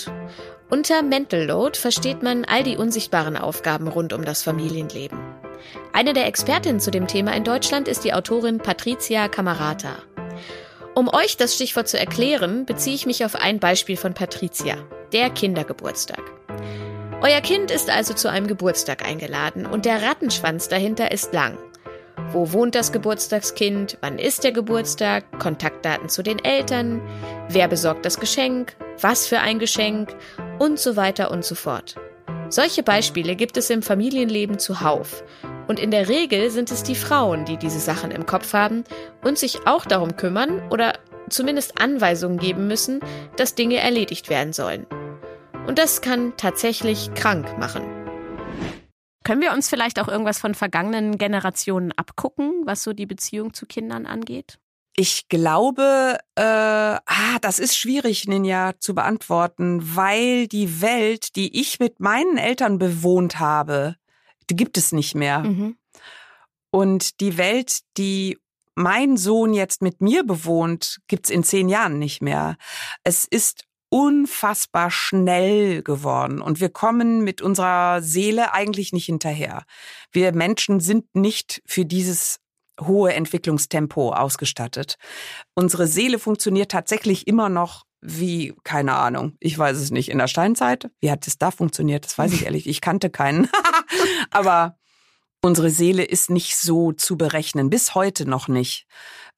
Unter 0.71 1.03
Mental 1.03 1.47
Load 1.47 1.77
versteht 1.77 2.23
man 2.23 2.45
all 2.45 2.63
die 2.63 2.77
unsichtbaren 2.77 3.37
Aufgaben 3.37 3.89
rund 3.89 4.13
um 4.13 4.25
das 4.25 4.45
Familienleben. 4.45 5.19
Eine 5.93 6.13
der 6.13 6.27
Expertinnen 6.27 6.79
zu 6.79 6.93
dem 6.93 7.09
Thema 7.09 7.35
in 7.35 7.43
Deutschland 7.43 7.89
ist 7.89 8.05
die 8.05 8.15
Autorin 8.15 8.59
Patricia 8.59 9.27
Camarata. 9.27 9.97
Um 10.95 11.09
euch 11.13 11.37
das 11.37 11.57
Stichwort 11.57 11.89
zu 11.89 11.99
erklären, 11.99 12.67
beziehe 12.67 12.95
ich 12.95 13.05
mich 13.05 13.25
auf 13.25 13.35
ein 13.35 13.59
Beispiel 13.59 13.97
von 13.97 14.15
Patricia, 14.15 14.77
der 15.13 15.31
Kindergeburtstag. 15.31 16.23
Euer 17.21 17.41
Kind 17.41 17.73
ist 17.73 17.91
also 17.91 18.15
zu 18.15 18.31
einem 18.31 18.47
Geburtstag 18.47 19.05
eingeladen 19.05 19.67
und 19.67 19.85
der 19.85 20.03
Rattenschwanz 20.03 20.69
dahinter 20.69 21.11
ist 21.11 21.33
lang. 21.33 21.59
Wo 22.31 22.53
wohnt 22.53 22.77
das 22.77 22.93
Geburtstagskind? 22.93 23.99
Wann 24.03 24.21
ist 24.21 24.45
der 24.45 24.53
Geburtstag? 24.53 25.41
Kontaktdaten 25.41 26.09
zu 26.09 26.23
den 26.23 26.39
Eltern? 26.39 27.03
Wer 27.49 27.67
besorgt 27.67 28.05
das 28.05 28.21
Geschenk? 28.21 28.77
Was 29.01 29.27
für 29.27 29.41
ein 29.41 29.59
Geschenk? 29.59 30.15
Und 30.61 30.79
so 30.79 30.95
weiter 30.95 31.31
und 31.31 31.43
so 31.43 31.55
fort. 31.55 31.95
Solche 32.51 32.83
Beispiele 32.83 33.35
gibt 33.35 33.57
es 33.57 33.71
im 33.71 33.81
Familienleben 33.81 34.59
zuhauf. 34.59 35.25
Und 35.69 35.81
in 35.81 35.91
der 35.91 36.11
Regel 36.11 36.51
sind 36.51 36.71
es 36.71 36.83
die 36.83 36.95
Frauen, 36.95 37.47
die 37.47 37.57
diese 37.57 37.81
Sachen 37.81 38.11
im 38.11 38.27
Kopf 38.27 38.53
haben 38.53 38.85
und 39.25 39.39
sich 39.39 39.67
auch 39.67 39.87
darum 39.87 40.17
kümmern 40.17 40.61
oder 40.69 40.99
zumindest 41.31 41.81
Anweisungen 41.81 42.39
geben 42.39 42.67
müssen, 42.67 43.01
dass 43.37 43.55
Dinge 43.55 43.79
erledigt 43.79 44.29
werden 44.29 44.53
sollen. 44.53 44.85
Und 45.67 45.79
das 45.79 46.03
kann 46.03 46.35
tatsächlich 46.37 47.15
krank 47.15 47.59
machen. 47.59 47.83
Können 49.25 49.41
wir 49.41 49.53
uns 49.53 49.71
vielleicht 49.71 49.99
auch 49.99 50.09
irgendwas 50.09 50.41
von 50.41 50.55
vergangenen 50.55 51.17
Generationen 51.17 51.93
abgucken, 51.93 52.67
was 52.67 52.83
so 52.83 52.93
die 52.93 53.07
Beziehung 53.07 53.55
zu 53.55 53.65
Kindern 53.65 54.05
angeht? 54.05 54.59
Ich 55.01 55.29
glaube, 55.31 56.19
äh, 56.35 56.43
ah, 56.43 57.39
das 57.41 57.59
ist 57.59 57.75
schwierig, 57.75 58.29
Ninja, 58.29 58.75
zu 58.81 58.95
beantworten, 58.95 59.97
weil 59.97 60.47
die 60.47 60.83
Welt, 60.83 61.37
die 61.37 61.59
ich 61.59 61.81
mit 61.81 62.01
meinen 62.01 62.37
Eltern 62.37 62.77
bewohnt 62.77 63.39
habe, 63.39 63.97
die 64.51 64.57
gibt 64.57 64.77
es 64.77 64.93
nicht 64.93 65.15
mehr. 65.15 65.39
Mhm. 65.39 65.79
Und 66.71 67.21
die 67.21 67.39
Welt, 67.39 67.79
die 67.97 68.37
mein 68.75 69.17
Sohn 69.17 69.55
jetzt 69.55 69.81
mit 69.81 70.03
mir 70.03 70.23
bewohnt, 70.23 70.99
gibt's 71.09 71.31
in 71.31 71.45
zehn 71.45 71.71
Jahren 71.71 71.99
nicht 71.99 72.21
mehr. 72.21 72.59
Es 73.03 73.25
ist 73.25 73.65
unfassbar 73.89 74.91
schnell 74.91 75.83
geworden 75.83 76.43
und 76.43 76.61
wir 76.61 76.69
kommen 76.69 77.25
mit 77.25 77.41
unserer 77.41 78.03
Seele 78.03 78.53
eigentlich 78.53 78.93
nicht 78.93 79.07
hinterher. 79.07 79.65
Wir 80.13 80.35
Menschen 80.35 80.79
sind 80.79 81.07
nicht 81.15 81.63
für 81.65 81.87
dieses 81.87 82.40
hohe 82.81 83.13
Entwicklungstempo 83.15 84.13
ausgestattet. 84.13 84.97
Unsere 85.55 85.87
Seele 85.87 86.19
funktioniert 86.19 86.71
tatsächlich 86.71 87.27
immer 87.27 87.49
noch 87.49 87.85
wie, 88.03 88.55
keine 88.65 88.95
Ahnung, 88.95 89.37
ich 89.41 89.59
weiß 89.59 89.77
es 89.77 89.91
nicht, 89.91 90.11
in 90.11 90.19
der 90.19 90.29
Steinzeit. 90.29 90.91
Wie 91.01 91.11
hat 91.11 91.27
es 91.27 91.39
da 91.39 91.51
funktioniert? 91.51 92.05
Das 92.05 92.17
weiß 92.17 92.33
ich 92.33 92.45
ehrlich. 92.47 92.67
Ich 92.67 92.81
kannte 92.81 93.11
keinen. 93.11 93.49
Aber 94.31 94.77
unsere 95.43 95.71
Seele 95.71 96.05
ist 96.05 96.31
nicht 96.31 96.57
so 96.57 96.93
zu 96.93 97.17
berechnen, 97.17 97.71
bis 97.71 97.95
heute 97.95 98.29
noch 98.29 98.49
nicht. 98.49 98.87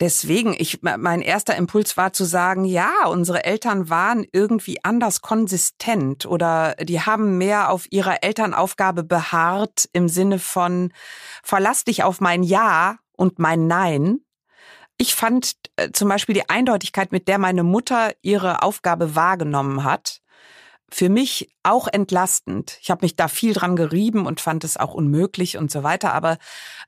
Deswegen, 0.01 0.55
ich, 0.59 0.81
mein 0.83 1.23
erster 1.23 1.55
Impuls 1.55 1.97
war 1.97 2.13
zu 2.13 2.25
sagen, 2.25 2.65
ja, 2.65 3.07
unsere 3.07 3.45
Eltern 3.45 3.89
waren 3.89 4.27
irgendwie 4.33 4.83
anders 4.83 5.21
konsistent 5.21 6.27
oder 6.27 6.75
die 6.81 7.01
haben 7.01 7.39
mehr 7.39 7.71
auf 7.71 7.87
ihrer 7.91 8.25
Elternaufgabe 8.25 9.05
beharrt 9.05 9.89
im 9.93 10.09
Sinne 10.09 10.39
von, 10.39 10.93
verlass 11.45 11.85
dich 11.85 12.03
auf 12.03 12.21
mein 12.21 12.43
Ja 12.43 12.99
und 13.23 13.39
mein 13.39 13.69
Nein. 13.69 14.19
Ich 14.99 15.15
fand 15.15 15.53
äh, 15.77 15.93
zum 15.93 16.09
Beispiel 16.09 16.35
die 16.35 16.51
Eindeutigkeit, 16.51 17.13
mit 17.13 17.29
der 17.29 17.39
meine 17.39 17.63
Mutter 17.63 18.13
ihre 18.21 18.65
Aufgabe 18.65 19.15
wahrgenommen 19.15 19.85
hat, 19.85 20.19
für 20.91 21.09
mich 21.09 21.49
auch 21.63 21.87
entlastend. 21.87 22.79
Ich 22.83 22.91
habe 22.91 23.05
mich 23.05 23.15
da 23.15 23.29
viel 23.29 23.55
dran 23.55 23.77
gerieben 23.77 24.27
und 24.27 24.41
fand 24.41 24.65
es 24.65 24.77
auch 24.77 24.93
unmöglich 24.93 25.57
und 25.57 25.71
so 25.71 25.85
weiter, 25.85 26.13
aber 26.13 26.37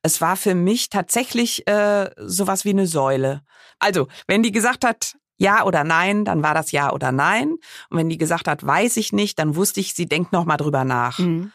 es 0.03 0.21
war 0.21 0.37
für 0.37 0.57
mich 0.57 0.91
tatsächlich 0.91 1.69
äh, 1.69 2.11
sowas 2.17 2.65
wie 2.65 2.71
eine 2.71 2.89
Säule. 2.89 3.43
Also, 3.79 4.09
wenn 4.27 4.43
die 4.43 4.53
gesagt 4.53 4.85
hat, 4.85 5.15
ja 5.39 5.65
oder 5.65 5.85
nein, 5.85 6.25
dann 6.25 6.43
war 6.43 6.55
das 6.55 6.73
ja 6.73 6.93
oder 6.93 7.13
nein. 7.13 7.53
Und 7.91 7.99
wenn 7.99 8.09
die 8.09 8.19
gesagt 8.19 8.49
hat, 8.49 8.67
weiß 8.67 8.97
ich 8.97 9.13
nicht, 9.13 9.39
dann 9.39 9.55
wusste 9.55 9.79
ich, 9.79 9.95
sie 9.95 10.07
denkt 10.07 10.33
noch 10.33 10.47
mal 10.47 10.57
drüber 10.57 10.83
nach. 10.85 11.21
Mhm 11.21 11.53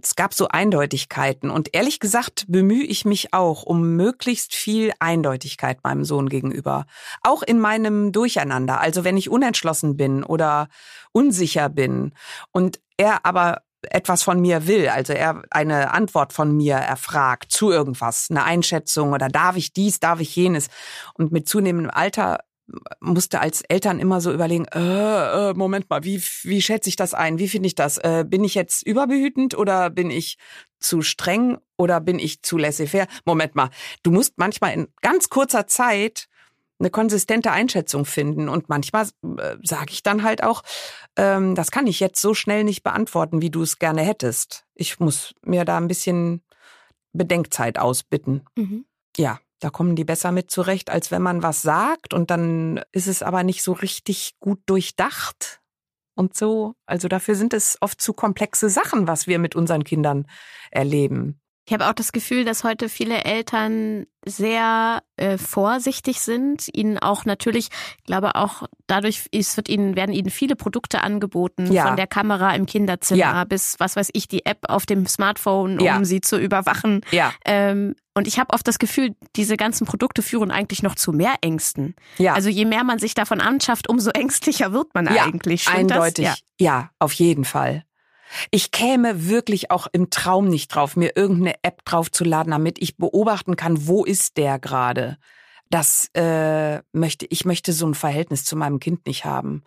es 0.00 0.14
gab 0.14 0.32
so 0.32 0.48
Eindeutigkeiten 0.48 1.50
und 1.50 1.74
ehrlich 1.74 2.00
gesagt 2.00 2.44
bemühe 2.48 2.84
ich 2.84 3.04
mich 3.04 3.34
auch 3.34 3.64
um 3.64 3.96
möglichst 3.96 4.54
viel 4.54 4.92
Eindeutigkeit 5.00 5.82
meinem 5.82 6.04
Sohn 6.04 6.28
gegenüber. 6.28 6.86
Auch 7.22 7.42
in 7.42 7.58
meinem 7.58 8.12
Durcheinander. 8.12 8.80
Also 8.80 9.04
wenn 9.04 9.16
ich 9.16 9.30
unentschlossen 9.30 9.96
bin 9.96 10.22
oder 10.22 10.68
unsicher 11.12 11.68
bin 11.68 12.12
und 12.52 12.80
er 12.96 13.26
aber 13.26 13.62
etwas 13.82 14.22
von 14.22 14.40
mir 14.40 14.66
will, 14.66 14.88
also 14.88 15.12
er 15.12 15.42
eine 15.50 15.92
Antwort 15.92 16.32
von 16.32 16.56
mir 16.56 16.74
erfragt 16.74 17.52
zu 17.52 17.70
irgendwas, 17.70 18.28
eine 18.30 18.44
Einschätzung 18.44 19.12
oder 19.12 19.28
darf 19.28 19.56
ich 19.56 19.72
dies, 19.72 20.00
darf 20.00 20.20
ich 20.20 20.34
jenes. 20.34 20.68
Und 21.14 21.32
mit 21.32 21.48
zunehmendem 21.48 21.90
Alter 21.90 22.40
musste 23.00 23.40
als 23.40 23.62
Eltern 23.62 23.98
immer 23.98 24.20
so 24.20 24.32
überlegen, 24.32 24.66
äh, 24.66 25.50
äh, 25.50 25.54
Moment 25.54 25.88
mal, 25.88 26.04
wie, 26.04 26.22
wie 26.42 26.62
schätze 26.62 26.88
ich 26.88 26.96
das 26.96 27.14
ein? 27.14 27.38
Wie 27.38 27.48
finde 27.48 27.66
ich 27.66 27.74
das? 27.74 27.98
Äh, 27.98 28.24
bin 28.26 28.44
ich 28.44 28.54
jetzt 28.54 28.86
überbehütend 28.86 29.56
oder 29.56 29.90
bin 29.90 30.10
ich 30.10 30.36
zu 30.78 31.02
streng 31.02 31.58
oder 31.76 32.00
bin 32.00 32.18
ich 32.18 32.42
zu 32.42 32.58
laissez-faire? 32.58 33.06
Moment 33.24 33.54
mal, 33.54 33.70
du 34.02 34.10
musst 34.10 34.34
manchmal 34.36 34.74
in 34.74 34.88
ganz 35.00 35.28
kurzer 35.28 35.66
Zeit 35.66 36.28
eine 36.78 36.90
konsistente 36.90 37.50
Einschätzung 37.50 38.04
finden. 38.04 38.48
Und 38.48 38.68
manchmal 38.68 39.06
äh, 39.38 39.56
sage 39.62 39.90
ich 39.90 40.02
dann 40.02 40.22
halt 40.22 40.42
auch, 40.42 40.62
ähm, 41.16 41.54
das 41.54 41.70
kann 41.70 41.86
ich 41.86 42.00
jetzt 42.00 42.20
so 42.20 42.34
schnell 42.34 42.64
nicht 42.64 42.82
beantworten, 42.82 43.42
wie 43.42 43.50
du 43.50 43.62
es 43.62 43.78
gerne 43.78 44.02
hättest. 44.02 44.64
Ich 44.74 45.00
muss 45.00 45.34
mir 45.42 45.64
da 45.64 45.76
ein 45.76 45.88
bisschen 45.88 46.42
Bedenkzeit 47.12 47.78
ausbitten. 47.78 48.44
Mhm. 48.56 48.84
Ja. 49.16 49.40
Da 49.60 49.70
kommen 49.70 49.96
die 49.96 50.04
besser 50.04 50.32
mit 50.32 50.50
zurecht, 50.50 50.90
als 50.90 51.10
wenn 51.10 51.22
man 51.22 51.42
was 51.42 51.62
sagt 51.62 52.14
und 52.14 52.30
dann 52.30 52.80
ist 52.92 53.08
es 53.08 53.22
aber 53.22 53.42
nicht 53.42 53.62
so 53.62 53.72
richtig 53.72 54.36
gut 54.38 54.60
durchdacht 54.66 55.60
und 56.14 56.36
so. 56.36 56.74
Also 56.86 57.08
dafür 57.08 57.34
sind 57.34 57.54
es 57.54 57.76
oft 57.80 58.00
zu 58.00 58.12
komplexe 58.12 58.68
Sachen, 58.68 59.08
was 59.08 59.26
wir 59.26 59.38
mit 59.38 59.56
unseren 59.56 59.84
Kindern 59.84 60.26
erleben. 60.70 61.40
Ich 61.68 61.74
habe 61.74 61.86
auch 61.86 61.92
das 61.92 62.12
Gefühl, 62.12 62.46
dass 62.46 62.64
heute 62.64 62.88
viele 62.88 63.24
Eltern 63.24 64.06
sehr 64.24 65.02
äh, 65.16 65.36
vorsichtig 65.36 66.20
sind, 66.20 66.66
ihnen 66.72 66.96
auch 66.96 67.26
natürlich, 67.26 67.68
ich 67.98 68.04
glaube 68.04 68.36
auch 68.36 68.62
dadurch 68.86 69.26
es 69.32 69.54
wird 69.58 69.68
ihnen 69.68 69.94
werden 69.94 70.14
ihnen 70.14 70.30
viele 70.30 70.56
Produkte 70.56 71.02
angeboten 71.02 71.70
ja. 71.70 71.86
von 71.86 71.96
der 71.96 72.06
Kamera 72.06 72.54
im 72.54 72.64
Kinderzimmer 72.64 73.20
ja. 73.20 73.44
bis 73.44 73.74
was 73.78 73.96
weiß 73.96 74.08
ich 74.14 74.28
die 74.28 74.46
App 74.46 74.60
auf 74.70 74.86
dem 74.86 75.04
Smartphone, 75.04 75.78
um 75.78 75.84
ja. 75.84 76.02
sie 76.04 76.22
zu 76.22 76.38
überwachen. 76.38 77.02
Ja. 77.10 77.34
Ähm, 77.44 77.94
und 78.14 78.26
ich 78.26 78.38
habe 78.38 78.54
oft 78.54 78.66
das 78.66 78.78
Gefühl, 78.78 79.14
diese 79.36 79.58
ganzen 79.58 79.86
Produkte 79.86 80.22
führen 80.22 80.50
eigentlich 80.50 80.82
noch 80.82 80.94
zu 80.94 81.12
mehr 81.12 81.34
Ängsten. 81.42 81.96
Ja. 82.16 82.32
Also 82.32 82.48
je 82.48 82.64
mehr 82.64 82.82
man 82.82 82.98
sich 82.98 83.12
davon 83.12 83.42
anschafft, 83.42 83.90
umso 83.90 84.08
ängstlicher 84.14 84.72
wird 84.72 84.94
man 84.94 85.06
eigentlich. 85.06 85.64
Stimmt 85.64 85.92
eindeutig. 85.92 86.30
Ja, 86.58 86.88
auf 86.98 87.12
jeden 87.12 87.44
Fall. 87.44 87.84
Ich 88.50 88.70
käme 88.70 89.28
wirklich 89.28 89.70
auch 89.70 89.86
im 89.92 90.10
Traum 90.10 90.48
nicht 90.48 90.68
drauf, 90.68 90.96
mir 90.96 91.16
irgendeine 91.16 91.54
App 91.62 91.84
draufzuladen, 91.84 92.50
damit 92.50 92.80
ich 92.80 92.96
beobachten 92.96 93.56
kann, 93.56 93.86
wo 93.86 94.04
ist 94.04 94.36
der 94.36 94.58
gerade. 94.58 95.18
Das 95.70 96.08
äh, 96.14 96.80
möchte 96.92 97.26
ich 97.28 97.44
möchte 97.44 97.72
so 97.72 97.86
ein 97.86 97.94
Verhältnis 97.94 98.44
zu 98.44 98.56
meinem 98.56 98.80
Kind 98.80 99.06
nicht 99.06 99.24
haben. 99.26 99.64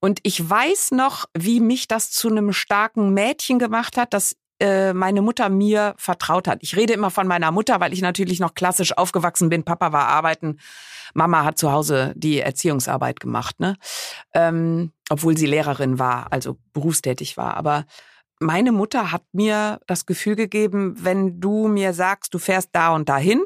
Und 0.00 0.20
ich 0.22 0.48
weiß 0.48 0.92
noch, 0.92 1.26
wie 1.36 1.60
mich 1.60 1.86
das 1.86 2.10
zu 2.10 2.28
einem 2.28 2.52
starken 2.52 3.12
Mädchen 3.12 3.58
gemacht 3.58 3.98
hat, 3.98 4.14
dass 4.14 4.36
äh, 4.60 4.94
meine 4.94 5.20
Mutter 5.20 5.50
mir 5.50 5.94
vertraut 5.98 6.48
hat. 6.48 6.60
Ich 6.62 6.76
rede 6.76 6.94
immer 6.94 7.10
von 7.10 7.26
meiner 7.26 7.50
Mutter, 7.50 7.80
weil 7.80 7.92
ich 7.92 8.00
natürlich 8.00 8.40
noch 8.40 8.54
klassisch 8.54 8.96
aufgewachsen 8.96 9.50
bin. 9.50 9.64
Papa 9.64 9.92
war 9.92 10.08
arbeiten, 10.08 10.58
Mama 11.12 11.44
hat 11.44 11.58
zu 11.58 11.70
Hause 11.72 12.14
die 12.16 12.40
Erziehungsarbeit 12.40 13.20
gemacht, 13.20 13.60
ne? 13.60 13.76
Ähm, 14.32 14.92
obwohl 15.10 15.36
sie 15.36 15.46
Lehrerin 15.46 15.98
war, 15.98 16.32
also 16.32 16.58
berufstätig 16.72 17.36
war. 17.36 17.56
Aber 17.56 17.84
meine 18.40 18.72
Mutter 18.72 19.12
hat 19.12 19.22
mir 19.32 19.80
das 19.86 20.06
Gefühl 20.06 20.36
gegeben, 20.36 20.94
wenn 20.98 21.40
du 21.40 21.68
mir 21.68 21.92
sagst, 21.92 22.34
du 22.34 22.38
fährst 22.38 22.70
da 22.72 22.94
und 22.94 23.08
dahin, 23.08 23.44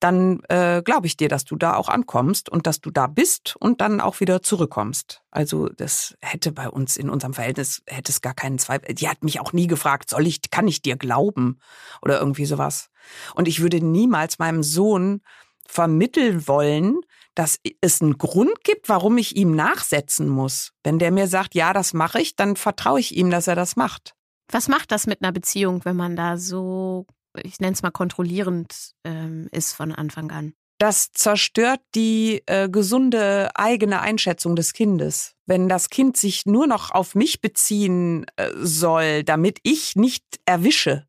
dann 0.00 0.40
äh, 0.48 0.82
glaube 0.84 1.06
ich 1.06 1.16
dir, 1.16 1.28
dass 1.28 1.44
du 1.44 1.56
da 1.56 1.74
auch 1.74 1.88
ankommst 1.88 2.50
und 2.50 2.66
dass 2.66 2.80
du 2.80 2.90
da 2.90 3.06
bist 3.06 3.56
und 3.58 3.80
dann 3.80 4.00
auch 4.00 4.20
wieder 4.20 4.42
zurückkommst. 4.42 5.22
Also 5.30 5.68
das 5.68 6.16
hätte 6.20 6.52
bei 6.52 6.68
uns 6.68 6.96
in 6.98 7.08
unserem 7.08 7.32
Verhältnis 7.32 7.82
hätte 7.86 8.12
es 8.12 8.20
gar 8.20 8.34
keinen 8.34 8.58
Zweifel. 8.58 8.94
Die 8.94 9.08
hat 9.08 9.24
mich 9.24 9.40
auch 9.40 9.52
nie 9.52 9.66
gefragt, 9.66 10.10
soll 10.10 10.26
ich, 10.26 10.50
kann 10.50 10.68
ich 10.68 10.82
dir 10.82 10.96
glauben 10.96 11.58
oder 12.02 12.18
irgendwie 12.18 12.44
sowas. 12.44 12.90
Und 13.34 13.48
ich 13.48 13.62
würde 13.62 13.80
niemals 13.80 14.38
meinem 14.38 14.62
Sohn 14.62 15.22
vermitteln 15.66 16.46
wollen, 16.46 17.00
dass 17.36 17.60
es 17.80 18.02
einen 18.02 18.18
Grund 18.18 18.64
gibt, 18.64 18.88
warum 18.88 19.18
ich 19.18 19.36
ihm 19.36 19.54
nachsetzen 19.54 20.28
muss. 20.28 20.72
Wenn 20.82 20.98
der 20.98 21.12
mir 21.12 21.28
sagt, 21.28 21.54
ja, 21.54 21.72
das 21.72 21.92
mache 21.92 22.20
ich, 22.20 22.34
dann 22.34 22.56
vertraue 22.56 22.98
ich 22.98 23.16
ihm, 23.16 23.30
dass 23.30 23.46
er 23.46 23.54
das 23.54 23.76
macht. 23.76 24.14
Was 24.50 24.68
macht 24.68 24.90
das 24.90 25.06
mit 25.06 25.22
einer 25.22 25.32
Beziehung, 25.32 25.84
wenn 25.84 25.96
man 25.96 26.16
da 26.16 26.38
so, 26.38 27.06
ich 27.42 27.60
nenne 27.60 27.74
es 27.74 27.82
mal 27.82 27.90
kontrollierend 27.90 28.92
ähm, 29.04 29.48
ist 29.52 29.74
von 29.74 29.92
Anfang 29.92 30.30
an? 30.30 30.54
Das 30.78 31.10
zerstört 31.12 31.80
die 31.94 32.42
äh, 32.46 32.68
gesunde 32.68 33.50
eigene 33.54 34.00
Einschätzung 34.00 34.56
des 34.56 34.72
Kindes. 34.72 35.34
Wenn 35.46 35.68
das 35.68 35.88
Kind 35.88 36.16
sich 36.16 36.44
nur 36.44 36.66
noch 36.66 36.90
auf 36.90 37.14
mich 37.14 37.40
beziehen 37.40 38.26
äh, 38.36 38.50
soll, 38.56 39.24
damit 39.24 39.58
ich 39.62 39.96
nicht 39.96 40.24
erwische, 40.44 41.06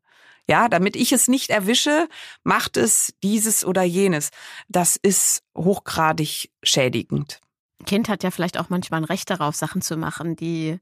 ja, 0.48 0.68
damit 0.68 0.96
ich 0.96 1.12
es 1.12 1.28
nicht 1.28 1.50
erwische, 1.50 2.08
macht 2.42 2.76
es 2.76 3.14
dieses 3.22 3.64
oder 3.64 3.82
jenes. 3.82 4.30
Das 4.68 4.96
ist 4.96 5.42
hochgradig 5.56 6.50
schädigend. 6.62 7.40
Kind 7.86 8.08
hat 8.08 8.22
ja 8.22 8.30
vielleicht 8.30 8.58
auch 8.58 8.70
manchmal 8.70 9.00
ein 9.00 9.04
Recht 9.04 9.30
darauf, 9.30 9.54
Sachen 9.54 9.82
zu 9.82 9.96
machen, 9.96 10.36
die 10.36 10.80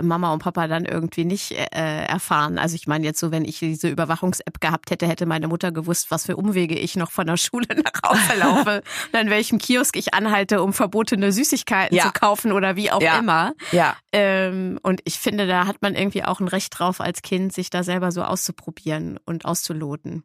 Mama 0.00 0.32
und 0.32 0.38
Papa 0.38 0.68
dann 0.68 0.84
irgendwie 0.84 1.24
nicht 1.24 1.52
äh, 1.52 2.04
erfahren. 2.04 2.58
Also 2.58 2.76
ich 2.76 2.86
meine 2.86 3.04
jetzt 3.04 3.20
so, 3.20 3.30
wenn 3.30 3.44
ich 3.44 3.58
diese 3.58 3.88
Überwachungs-App 3.88 4.60
gehabt 4.60 4.90
hätte, 4.90 5.06
hätte 5.06 5.26
meine 5.26 5.48
Mutter 5.48 5.72
gewusst, 5.72 6.10
was 6.10 6.26
für 6.26 6.36
Umwege 6.36 6.78
ich 6.78 6.96
noch 6.96 7.10
von 7.10 7.26
der 7.26 7.36
Schule 7.36 7.66
nach 7.76 8.10
Hause 8.10 8.38
laufe, 8.38 8.82
an 9.12 9.30
welchem 9.30 9.58
Kiosk 9.58 9.96
ich 9.96 10.14
anhalte, 10.14 10.62
um 10.62 10.72
verbotene 10.72 11.32
Süßigkeiten 11.32 11.96
ja. 11.96 12.04
zu 12.04 12.12
kaufen 12.12 12.52
oder 12.52 12.76
wie 12.76 12.90
auch 12.90 13.02
ja. 13.02 13.18
immer. 13.18 13.52
Ja. 13.70 13.96
Ähm, 14.12 14.78
und 14.82 15.00
ich 15.04 15.18
finde, 15.18 15.46
da 15.46 15.66
hat 15.66 15.82
man 15.82 15.94
irgendwie 15.94 16.24
auch 16.24 16.40
ein 16.40 16.48
Recht 16.48 16.78
drauf, 16.78 17.00
als 17.00 17.22
Kind 17.22 17.52
sich 17.52 17.70
da 17.70 17.82
selber 17.82 18.12
so 18.12 18.22
auszuprobieren 18.22 19.18
und 19.24 19.44
auszuloten. 19.44 20.24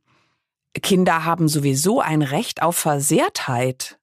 Kinder 0.82 1.26
haben 1.26 1.48
sowieso 1.48 2.02
ein 2.02 2.22
Recht 2.22 2.62
auf 2.62 2.78
Versehrtheit. 2.78 3.98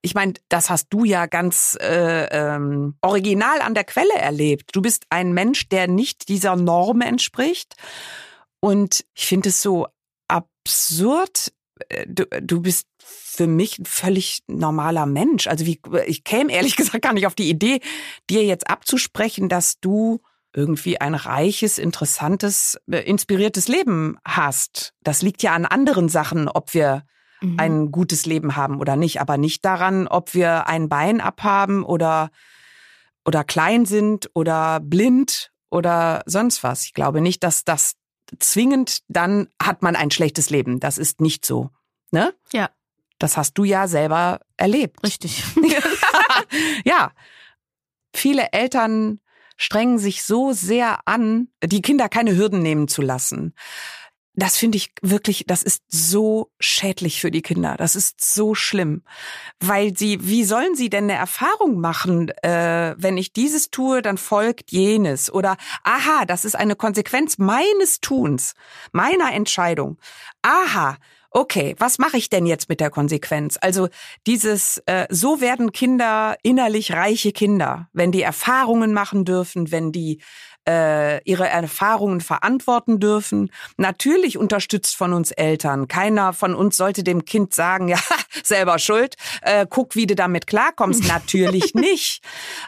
Ich 0.00 0.14
meine, 0.14 0.34
das 0.48 0.70
hast 0.70 0.88
du 0.90 1.04
ja 1.04 1.26
ganz 1.26 1.76
äh, 1.80 2.26
ähm, 2.26 2.96
original 3.00 3.60
an 3.60 3.74
der 3.74 3.84
Quelle 3.84 4.14
erlebt. 4.14 4.70
Du 4.72 4.80
bist 4.80 5.04
ein 5.10 5.32
Mensch, 5.32 5.68
der 5.68 5.88
nicht 5.88 6.28
dieser 6.28 6.54
Norm 6.56 7.00
entspricht. 7.00 7.74
Und 8.60 9.04
ich 9.14 9.26
finde 9.26 9.48
es 9.48 9.60
so 9.60 9.88
absurd. 10.28 11.52
Äh, 11.88 12.06
du, 12.08 12.26
du 12.26 12.62
bist 12.62 12.86
für 12.98 13.46
mich 13.46 13.78
ein 13.78 13.86
völlig 13.86 14.40
normaler 14.46 15.06
Mensch. 15.06 15.46
Also 15.46 15.66
wie, 15.66 15.80
ich 16.06 16.24
käme 16.24 16.52
ehrlich 16.52 16.76
gesagt 16.76 17.02
gar 17.02 17.12
nicht 17.12 17.26
auf 17.26 17.34
die 17.34 17.48
Idee, 17.48 17.80
dir 18.30 18.44
jetzt 18.44 18.70
abzusprechen, 18.70 19.48
dass 19.48 19.80
du 19.80 20.20
irgendwie 20.54 21.00
ein 21.00 21.14
reiches, 21.14 21.78
interessantes, 21.78 22.78
äh, 22.90 22.98
inspiriertes 22.98 23.68
Leben 23.68 24.18
hast. 24.24 24.92
Das 25.02 25.22
liegt 25.22 25.42
ja 25.42 25.54
an 25.54 25.66
anderen 25.66 26.08
Sachen, 26.08 26.48
ob 26.48 26.74
wir 26.74 27.04
mhm. 27.40 27.58
ein 27.58 27.92
gutes 27.92 28.26
Leben 28.26 28.56
haben 28.56 28.80
oder 28.80 28.96
nicht, 28.96 29.20
aber 29.20 29.36
nicht 29.36 29.64
daran, 29.64 30.06
ob 30.06 30.34
wir 30.34 30.66
ein 30.66 30.88
Bein 30.88 31.20
abhaben 31.20 31.84
oder, 31.84 32.30
oder 33.24 33.44
klein 33.44 33.86
sind 33.86 34.30
oder 34.34 34.80
blind 34.80 35.50
oder 35.70 36.22
sonst 36.26 36.62
was. 36.62 36.84
Ich 36.84 36.94
glaube 36.94 37.20
nicht, 37.20 37.42
dass 37.42 37.64
das 37.64 37.94
zwingend 38.38 39.00
dann 39.08 39.48
hat 39.62 39.82
man 39.82 39.96
ein 39.96 40.10
schlechtes 40.10 40.50
Leben. 40.50 40.80
Das 40.80 40.98
ist 40.98 41.20
nicht 41.20 41.44
so. 41.44 41.70
Ne? 42.10 42.34
Ja. 42.52 42.70
Das 43.18 43.36
hast 43.36 43.54
du 43.54 43.64
ja 43.64 43.88
selber 43.88 44.40
erlebt. 44.56 45.02
Richtig. 45.02 45.42
ja. 46.84 47.12
Viele 48.14 48.52
Eltern 48.52 49.20
strengen 49.56 49.98
sich 49.98 50.22
so 50.22 50.52
sehr 50.52 51.00
an, 51.06 51.48
die 51.62 51.82
Kinder 51.82 52.08
keine 52.08 52.36
Hürden 52.36 52.60
nehmen 52.60 52.88
zu 52.88 53.02
lassen 53.02 53.54
das 54.38 54.56
finde 54.56 54.76
ich 54.76 54.92
wirklich, 55.02 55.44
das 55.46 55.64
ist 55.64 55.82
so 55.88 56.50
schädlich 56.60 57.20
für 57.20 57.32
die 57.32 57.42
Kinder. 57.42 57.74
Das 57.76 57.96
ist 57.96 58.34
so 58.34 58.54
schlimm, 58.54 59.02
weil 59.58 59.96
sie, 59.96 60.18
wie 60.28 60.44
sollen 60.44 60.76
sie 60.76 60.90
denn 60.90 61.04
eine 61.04 61.14
Erfahrung 61.14 61.80
machen, 61.80 62.30
äh, 62.42 62.94
wenn 62.96 63.16
ich 63.16 63.32
dieses 63.32 63.70
tue, 63.70 64.00
dann 64.00 64.16
folgt 64.16 64.70
jenes 64.70 65.32
oder 65.32 65.56
aha, 65.82 66.24
das 66.24 66.44
ist 66.44 66.54
eine 66.54 66.76
Konsequenz 66.76 67.38
meines 67.38 68.00
Tuns, 68.00 68.54
meiner 68.92 69.32
Entscheidung. 69.32 69.98
Aha, 70.42 70.98
okay, 71.30 71.74
was 71.78 71.98
mache 71.98 72.16
ich 72.16 72.30
denn 72.30 72.46
jetzt 72.46 72.68
mit 72.68 72.78
der 72.78 72.90
Konsequenz? 72.90 73.58
Also 73.60 73.88
dieses, 74.26 74.78
äh, 74.86 75.06
so 75.10 75.40
werden 75.40 75.72
Kinder 75.72 76.36
innerlich 76.42 76.92
reiche 76.92 77.32
Kinder, 77.32 77.88
wenn 77.92 78.12
die 78.12 78.22
Erfahrungen 78.22 78.92
machen 78.92 79.24
dürfen, 79.24 79.72
wenn 79.72 79.90
die 79.90 80.22
äh, 80.68 81.22
ihre 81.24 81.48
Erfahrungen 81.48 82.20
verantworten 82.20 83.00
dürfen. 83.00 83.50
Natürlich 83.78 84.36
unterstützt 84.36 84.96
von 84.96 85.14
uns 85.14 85.30
Eltern. 85.30 85.88
Keiner 85.88 86.34
von 86.34 86.54
uns 86.54 86.76
sollte 86.76 87.02
dem 87.02 87.24
Kind 87.24 87.54
sagen, 87.54 87.88
ja, 87.88 87.98
selber 88.42 88.78
schuld, 88.78 89.16
äh, 89.42 89.66
guck, 89.68 89.96
wie 89.96 90.06
du 90.06 90.14
damit 90.14 90.46
klarkommst. 90.46 91.04
Natürlich 91.08 91.74
nicht. 91.74 92.22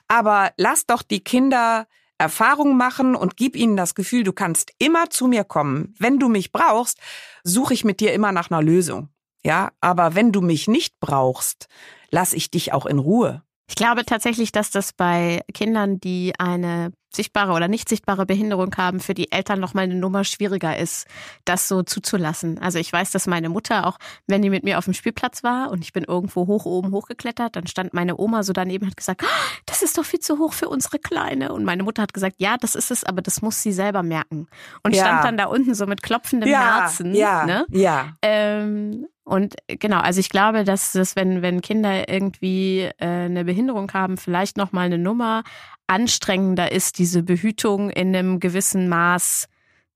Aber 0.08 0.52
lass 0.56 0.86
doch 0.86 1.02
die 1.02 1.20
Kinder 1.20 1.86
Erfahrungen 2.16 2.76
machen 2.76 3.16
und 3.16 3.38
gib 3.38 3.56
ihnen 3.56 3.78
das 3.78 3.94
Gefühl, 3.94 4.24
du 4.24 4.34
kannst 4.34 4.72
immer 4.78 5.08
zu 5.08 5.26
mir 5.26 5.42
kommen. 5.42 5.94
Wenn 5.98 6.18
du 6.18 6.28
mich 6.28 6.52
brauchst, 6.52 6.98
suche 7.44 7.72
ich 7.72 7.82
mit 7.82 8.00
dir 8.00 8.12
immer 8.12 8.30
nach 8.30 8.50
einer 8.50 8.62
Lösung. 8.62 9.08
Ja, 9.42 9.70
aber 9.80 10.14
wenn 10.14 10.30
du 10.30 10.42
mich 10.42 10.68
nicht 10.68 11.00
brauchst, 11.00 11.66
lass 12.10 12.34
ich 12.34 12.50
dich 12.50 12.74
auch 12.74 12.84
in 12.84 12.98
Ruhe. 12.98 13.42
Ich 13.70 13.74
glaube 13.74 14.04
tatsächlich, 14.04 14.52
dass 14.52 14.70
das 14.70 14.92
bei 14.92 15.40
Kindern, 15.54 15.98
die 15.98 16.34
eine 16.38 16.92
sichtbare 17.12 17.52
oder 17.52 17.68
nicht 17.68 17.88
sichtbare 17.88 18.26
Behinderung 18.26 18.74
haben, 18.76 19.00
für 19.00 19.14
die 19.14 19.32
Eltern 19.32 19.60
noch 19.60 19.74
mal 19.74 19.82
eine 19.82 19.94
Nummer 19.94 20.24
schwieriger 20.24 20.76
ist, 20.76 21.06
das 21.44 21.68
so 21.68 21.82
zuzulassen. 21.82 22.58
Also 22.58 22.78
ich 22.78 22.92
weiß, 22.92 23.10
dass 23.10 23.26
meine 23.26 23.48
Mutter 23.48 23.86
auch, 23.86 23.98
wenn 24.26 24.42
die 24.42 24.50
mit 24.50 24.64
mir 24.64 24.78
auf 24.78 24.84
dem 24.84 24.94
Spielplatz 24.94 25.42
war 25.42 25.70
und 25.70 25.82
ich 25.82 25.92
bin 25.92 26.04
irgendwo 26.04 26.46
hoch 26.46 26.64
oben 26.64 26.92
hochgeklettert, 26.92 27.56
dann 27.56 27.66
stand 27.66 27.94
meine 27.94 28.18
Oma 28.18 28.42
so 28.42 28.52
daneben 28.52 28.84
und 28.84 28.90
hat 28.90 28.96
gesagt, 28.96 29.22
oh, 29.24 29.60
das 29.66 29.82
ist 29.82 29.98
doch 29.98 30.04
viel 30.04 30.20
zu 30.20 30.38
hoch 30.38 30.52
für 30.52 30.68
unsere 30.68 30.98
Kleine. 30.98 31.52
Und 31.52 31.64
meine 31.64 31.82
Mutter 31.82 32.02
hat 32.02 32.14
gesagt, 32.14 32.36
ja, 32.38 32.56
das 32.56 32.74
ist 32.74 32.90
es, 32.90 33.04
aber 33.04 33.22
das 33.22 33.42
muss 33.42 33.62
sie 33.62 33.72
selber 33.72 34.02
merken. 34.02 34.48
Und 34.82 34.94
ja. 34.94 35.04
stand 35.04 35.24
dann 35.24 35.36
da 35.36 35.46
unten 35.46 35.74
so 35.74 35.86
mit 35.86 36.02
klopfendem 36.02 36.48
ja, 36.48 36.80
Herzen. 36.80 37.14
Ja, 37.14 37.44
ne? 37.44 37.66
ja. 37.70 38.16
Ähm, 38.22 39.06
und 39.30 39.54
genau, 39.68 40.00
also 40.00 40.18
ich 40.18 40.28
glaube, 40.28 40.64
dass 40.64 40.90
das, 40.90 41.14
wenn, 41.14 41.40
wenn 41.40 41.60
Kinder 41.60 42.08
irgendwie 42.08 42.90
äh, 42.98 43.06
eine 43.06 43.44
Behinderung 43.44 43.92
haben, 43.92 44.16
vielleicht 44.16 44.56
nochmal 44.56 44.86
eine 44.86 44.98
Nummer 44.98 45.44
anstrengender 45.86 46.72
ist, 46.72 46.98
diese 46.98 47.22
Behütung 47.22 47.90
in 47.90 48.08
einem 48.08 48.40
gewissen 48.40 48.88
Maß 48.88 49.46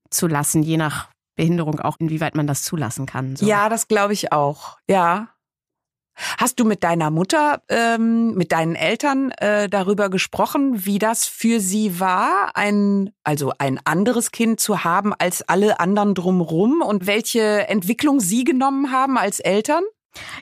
zu 0.08 0.28
lassen, 0.28 0.62
je 0.62 0.76
nach 0.76 1.08
Behinderung 1.34 1.80
auch, 1.80 1.96
inwieweit 1.98 2.36
man 2.36 2.46
das 2.46 2.62
zulassen 2.62 3.06
kann. 3.06 3.34
So. 3.34 3.44
Ja, 3.44 3.68
das 3.68 3.88
glaube 3.88 4.12
ich 4.12 4.30
auch. 4.30 4.78
Ja. 4.88 5.30
Hast 6.38 6.60
du 6.60 6.64
mit 6.64 6.84
deiner 6.84 7.10
Mutter, 7.10 7.62
ähm, 7.68 8.34
mit 8.34 8.52
deinen 8.52 8.74
Eltern 8.74 9.30
äh, 9.32 9.68
darüber 9.68 10.10
gesprochen, 10.10 10.84
wie 10.84 10.98
das 10.98 11.26
für 11.26 11.60
sie 11.60 11.98
war, 12.00 12.52
ein 12.54 13.10
also 13.24 13.52
ein 13.58 13.80
anderes 13.84 14.30
Kind 14.30 14.60
zu 14.60 14.84
haben 14.84 15.12
als 15.14 15.42
alle 15.48 15.80
anderen 15.80 16.14
drumrum 16.14 16.82
und 16.82 17.06
welche 17.06 17.68
Entwicklung 17.68 18.20
sie 18.20 18.44
genommen 18.44 18.92
haben 18.92 19.18
als 19.18 19.40
Eltern? 19.40 19.82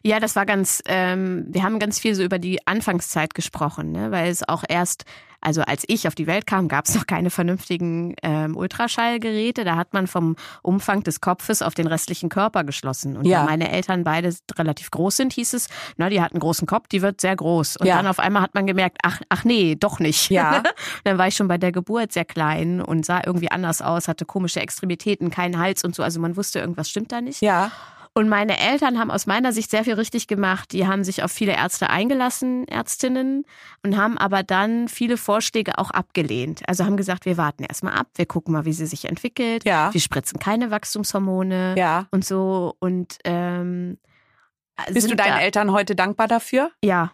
Ja, 0.03 0.20
das 0.20 0.37
war 0.37 0.45
ganz, 0.45 0.83
ähm, 0.87 1.47
wir 1.49 1.62
haben 1.62 1.79
ganz 1.79 1.99
viel 1.99 2.14
so 2.14 2.23
über 2.23 2.39
die 2.39 2.66
Anfangszeit 2.66 3.35
gesprochen, 3.35 3.93
ne? 3.93 4.11
weil 4.11 4.31
es 4.31 4.47
auch 4.47 4.64
erst, 4.68 5.05
also 5.43 5.62
als 5.62 5.84
ich 5.88 6.07
auf 6.09 6.14
die 6.14 6.26
Welt 6.26 6.47
kam, 6.47 6.68
gab 6.68 6.86
es 6.86 6.95
noch 6.95 7.07
keine 7.07 7.30
vernünftigen 7.30 8.14
ähm, 8.22 8.57
Ultraschallgeräte. 8.57 9.64
Da 9.64 9.76
hat 9.76 9.93
man 9.93 10.07
vom 10.07 10.36
Umfang 10.62 11.03
des 11.03 11.20
Kopfes 11.20 11.62
auf 11.62 11.74
den 11.74 11.86
restlichen 11.86 12.28
Körper 12.28 12.64
geschlossen. 12.64 13.16
Und 13.16 13.26
ja. 13.26 13.40
da 13.40 13.47
meine 13.47 13.70
Eltern 13.70 14.05
beide 14.05 14.34
relativ 14.57 14.90
groß 14.90 15.16
sind, 15.16 15.32
hieß 15.32 15.55
es, 15.55 15.68
na, 15.97 16.09
die 16.09 16.20
hat 16.20 16.32
einen 16.32 16.40
großen 16.40 16.66
Kopf, 16.66 16.88
die 16.88 17.03
wird 17.03 17.20
sehr 17.20 17.36
groß. 17.36 17.76
Und 17.76 17.86
ja. 17.86 17.97
dann 17.97 18.07
auf 18.07 18.18
einmal 18.18 18.43
hat 18.43 18.55
man 18.55 18.66
gemerkt, 18.66 18.99
ach, 19.03 19.20
ach 19.28 19.45
nee, 19.45 19.74
doch 19.74 19.99
nicht. 19.99 20.30
Ja. 20.30 20.62
dann 21.05 21.18
war 21.18 21.28
ich 21.28 21.34
schon 21.34 21.49
bei 21.49 21.59
der 21.59 21.72
Geburt 21.72 22.12
sehr 22.12 22.24
klein 22.24 22.80
und 22.80 23.05
sah 23.05 23.22
irgendwie 23.24 23.51
anders 23.51 23.82
aus, 23.82 24.09
hatte 24.09 24.24
komische 24.24 24.61
Extremitäten, 24.61 25.30
keinen 25.30 25.59
Hals 25.59 25.84
und 25.84 25.95
so. 25.95 26.03
Also 26.03 26.20
man 26.20 26.36
wusste, 26.36 26.61
irgendwas 26.61 26.88
stimmt 26.88 27.12
da 27.12 27.20
nicht. 27.20 27.43
Ja. 27.43 27.72
Und 28.15 28.29
meine 28.29 28.59
Eltern 28.59 28.99
haben 28.99 29.11
aus 29.11 29.27
meiner 29.27 29.53
Sicht 29.53 29.71
sehr 29.71 29.85
viel 29.85 29.95
richtig 29.95 30.27
gemacht. 30.27 30.73
Die 30.73 30.87
haben 30.87 31.03
sich 31.03 31.23
auf 31.23 31.33
viele 31.33 31.53
Ärzte 31.53 31.89
eingelassen, 31.89 32.69
Ärztinnen, 32.69 33.47
und 33.83 33.97
haben 33.97 34.19
aber 34.19 34.43
dann 34.43 34.89
viele 34.89 35.17
Vorschläge 35.17 35.79
auch 35.79 35.91
abgelehnt. 35.91 36.61
Also 36.69 36.85
haben 36.85 36.99
gesagt, 36.99 37.25
wir 37.25 37.39
warten 37.39 37.65
erstmal 37.65 37.95
ab, 37.95 38.09
wir 38.17 38.27
gucken 38.27 38.53
mal, 38.53 38.67
wie 38.67 38.75
sie 38.75 38.87
sich 38.87 39.07
entwickelt. 39.07 39.65
Ja. 39.65 39.93
Wir 39.95 40.01
spritzen 40.01 40.39
keine 40.39 40.71
Wachstumshormone 40.71 41.75
ja. 41.79 42.07
und 42.11 42.25
so. 42.25 42.75
Und 42.81 43.17
ähm, 43.25 43.97
bist 44.91 45.11
du 45.11 45.17
deinen 45.17 45.39
Eltern 45.39 45.73
heute 45.73 45.95
dankbar 45.95 46.29
dafür? 46.29 46.71
Ja, 46.85 47.13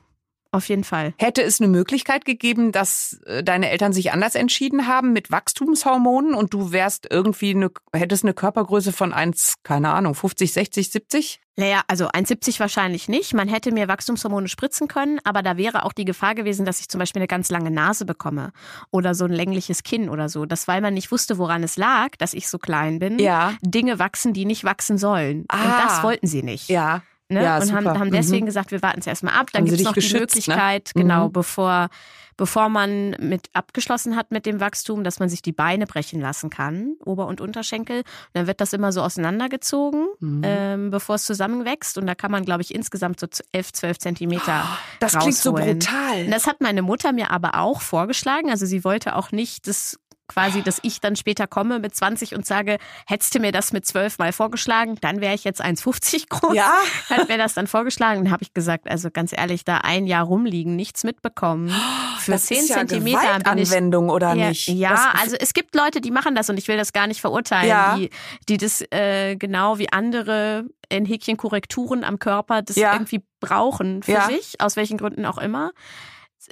auf 0.50 0.68
jeden 0.68 0.84
Fall. 0.84 1.14
Hätte 1.18 1.42
es 1.42 1.60
eine 1.60 1.68
Möglichkeit 1.68 2.24
gegeben, 2.24 2.72
dass 2.72 3.20
äh, 3.26 3.44
deine 3.44 3.70
Eltern 3.70 3.92
sich 3.92 4.12
anders 4.12 4.34
entschieden 4.34 4.86
haben 4.86 5.12
mit 5.12 5.30
Wachstumshormonen 5.30 6.34
und 6.34 6.54
du 6.54 6.72
wärst 6.72 7.06
irgendwie 7.10 7.50
eine, 7.50 7.70
hättest 7.92 8.24
eine 8.24 8.34
Körpergröße 8.34 8.92
von 8.92 9.12
1, 9.12 9.56
keine 9.62 9.90
Ahnung, 9.90 10.14
50, 10.14 10.52
60, 10.52 10.90
70? 10.90 11.40
Naja, 11.56 11.82
also 11.88 12.06
1,70 12.06 12.60
wahrscheinlich 12.60 13.08
nicht. 13.08 13.34
Man 13.34 13.48
hätte 13.48 13.72
mir 13.72 13.88
Wachstumshormone 13.88 14.46
spritzen 14.46 14.86
können, 14.86 15.18
aber 15.24 15.42
da 15.42 15.56
wäre 15.56 15.84
auch 15.84 15.92
die 15.92 16.04
Gefahr 16.04 16.36
gewesen, 16.36 16.64
dass 16.64 16.80
ich 16.80 16.88
zum 16.88 17.00
Beispiel 17.00 17.20
eine 17.20 17.26
ganz 17.26 17.50
lange 17.50 17.72
Nase 17.72 18.06
bekomme 18.06 18.52
oder 18.92 19.14
so 19.14 19.24
ein 19.24 19.32
längliches 19.32 19.82
Kinn 19.82 20.08
oder 20.08 20.28
so. 20.28 20.46
Das, 20.46 20.68
weil 20.68 20.80
man 20.80 20.94
nicht 20.94 21.10
wusste, 21.10 21.36
woran 21.36 21.64
es 21.64 21.76
lag, 21.76 22.10
dass 22.18 22.32
ich 22.32 22.48
so 22.48 22.58
klein 22.58 23.00
bin. 23.00 23.18
Ja. 23.18 23.54
Dinge 23.60 23.98
wachsen, 23.98 24.32
die 24.32 24.44
nicht 24.44 24.62
wachsen 24.62 24.98
sollen. 24.98 25.46
Ah. 25.48 25.64
Und 25.64 25.84
das 25.84 26.02
wollten 26.04 26.28
sie 26.28 26.44
nicht. 26.44 26.68
Ja. 26.68 27.02
Ne? 27.30 27.42
Ja, 27.42 27.58
und 27.58 27.72
haben, 27.72 27.86
haben 27.86 28.10
deswegen 28.10 28.44
mhm. 28.44 28.46
gesagt, 28.46 28.70
wir 28.70 28.80
warten 28.80 29.00
es 29.00 29.06
erstmal 29.06 29.34
ab. 29.34 29.48
Dann 29.52 29.66
gibt 29.66 29.78
es 29.78 29.84
noch 29.84 29.92
die 29.92 30.12
ne? 30.12 30.20
Möglichkeit, 30.20 30.92
ne? 30.94 31.02
genau, 31.02 31.28
mhm. 31.28 31.32
bevor, 31.32 31.90
bevor 32.38 32.70
man 32.70 33.10
mit 33.20 33.50
abgeschlossen 33.52 34.16
hat 34.16 34.30
mit 34.30 34.46
dem 34.46 34.60
Wachstum, 34.60 35.04
dass 35.04 35.20
man 35.20 35.28
sich 35.28 35.42
die 35.42 35.52
Beine 35.52 35.86
brechen 35.86 36.22
lassen 36.22 36.48
kann, 36.48 36.94
Ober- 37.04 37.26
und 37.26 37.42
Unterschenkel. 37.42 37.98
Und 37.98 38.06
dann 38.32 38.46
wird 38.46 38.62
das 38.62 38.72
immer 38.72 38.92
so 38.92 39.02
auseinandergezogen, 39.02 40.06
mhm. 40.20 40.40
ähm, 40.42 40.90
bevor 40.90 41.16
es 41.16 41.24
zusammenwächst. 41.24 41.98
Und 41.98 42.06
da 42.06 42.14
kann 42.14 42.30
man, 42.30 42.46
glaube 42.46 42.62
ich, 42.62 42.74
insgesamt 42.74 43.20
so 43.20 43.26
11, 43.52 43.72
12 43.74 43.98
Zentimeter 43.98 44.64
oh, 44.64 44.76
Das 45.00 45.14
rausholen. 45.14 45.64
klingt 45.64 45.82
so 45.82 45.92
brutal. 45.92 46.26
Das 46.30 46.46
hat 46.46 46.62
meine 46.62 46.80
Mutter 46.80 47.12
mir 47.12 47.30
aber 47.30 47.58
auch 47.58 47.82
vorgeschlagen. 47.82 48.48
Also 48.48 48.64
sie 48.64 48.84
wollte 48.84 49.16
auch 49.16 49.32
nicht 49.32 49.66
das 49.66 49.98
quasi, 50.28 50.62
dass 50.62 50.78
ich 50.82 51.00
dann 51.00 51.16
später 51.16 51.46
komme 51.46 51.78
mit 51.78 51.94
20 51.94 52.34
und 52.34 52.46
sage, 52.46 52.78
hättest 53.06 53.34
du 53.34 53.40
mir 53.40 53.52
das 53.52 53.72
mit 53.72 53.86
12 53.86 54.18
mal 54.18 54.32
vorgeschlagen, 54.32 54.96
dann 55.00 55.20
wäre 55.20 55.34
ich 55.34 55.44
jetzt 55.44 55.64
1,50 55.64 56.28
groß. 56.28 56.54
Ja. 56.54 56.72
Hat 57.10 57.28
mir 57.28 57.38
das 57.38 57.54
dann 57.54 57.66
vorgeschlagen. 57.66 58.24
Dann 58.24 58.32
habe 58.32 58.42
ich 58.42 58.54
gesagt, 58.54 58.88
also 58.88 59.10
ganz 59.10 59.32
ehrlich, 59.36 59.64
da 59.64 59.78
ein 59.78 60.06
Jahr 60.06 60.24
rumliegen, 60.24 60.76
nichts 60.76 61.04
mitbekommen. 61.04 61.74
Für 62.18 62.32
das 62.32 62.46
10 62.46 62.58
ist 62.58 62.68
ja 62.68 62.76
Zentimeter 62.76 63.46
Anwendung 63.46 64.10
oder 64.10 64.34
ja, 64.34 64.48
nicht? 64.48 64.68
Ja, 64.68 65.12
also 65.20 65.36
es 65.38 65.54
gibt 65.54 65.74
Leute, 65.74 66.00
die 66.00 66.10
machen 66.10 66.34
das 66.34 66.50
und 66.50 66.58
ich 66.58 66.68
will 66.68 66.76
das 66.76 66.92
gar 66.92 67.06
nicht 67.06 67.20
verurteilen, 67.20 67.68
ja. 67.68 67.96
die, 67.96 68.10
die 68.48 68.58
das 68.58 68.84
äh, 68.90 69.36
genau 69.36 69.78
wie 69.78 69.90
andere 69.90 70.66
in 70.90 71.04
Häkchen 71.04 71.36
Korrekturen 71.36 72.04
am 72.04 72.18
Körper 72.18 72.62
das 72.62 72.76
ja. 72.76 72.92
irgendwie 72.92 73.22
brauchen 73.40 74.02
für 74.02 74.20
sich, 74.22 74.60
aus 74.60 74.76
welchen 74.76 74.98
Gründen 74.98 75.24
auch 75.24 75.38
immer 75.38 75.72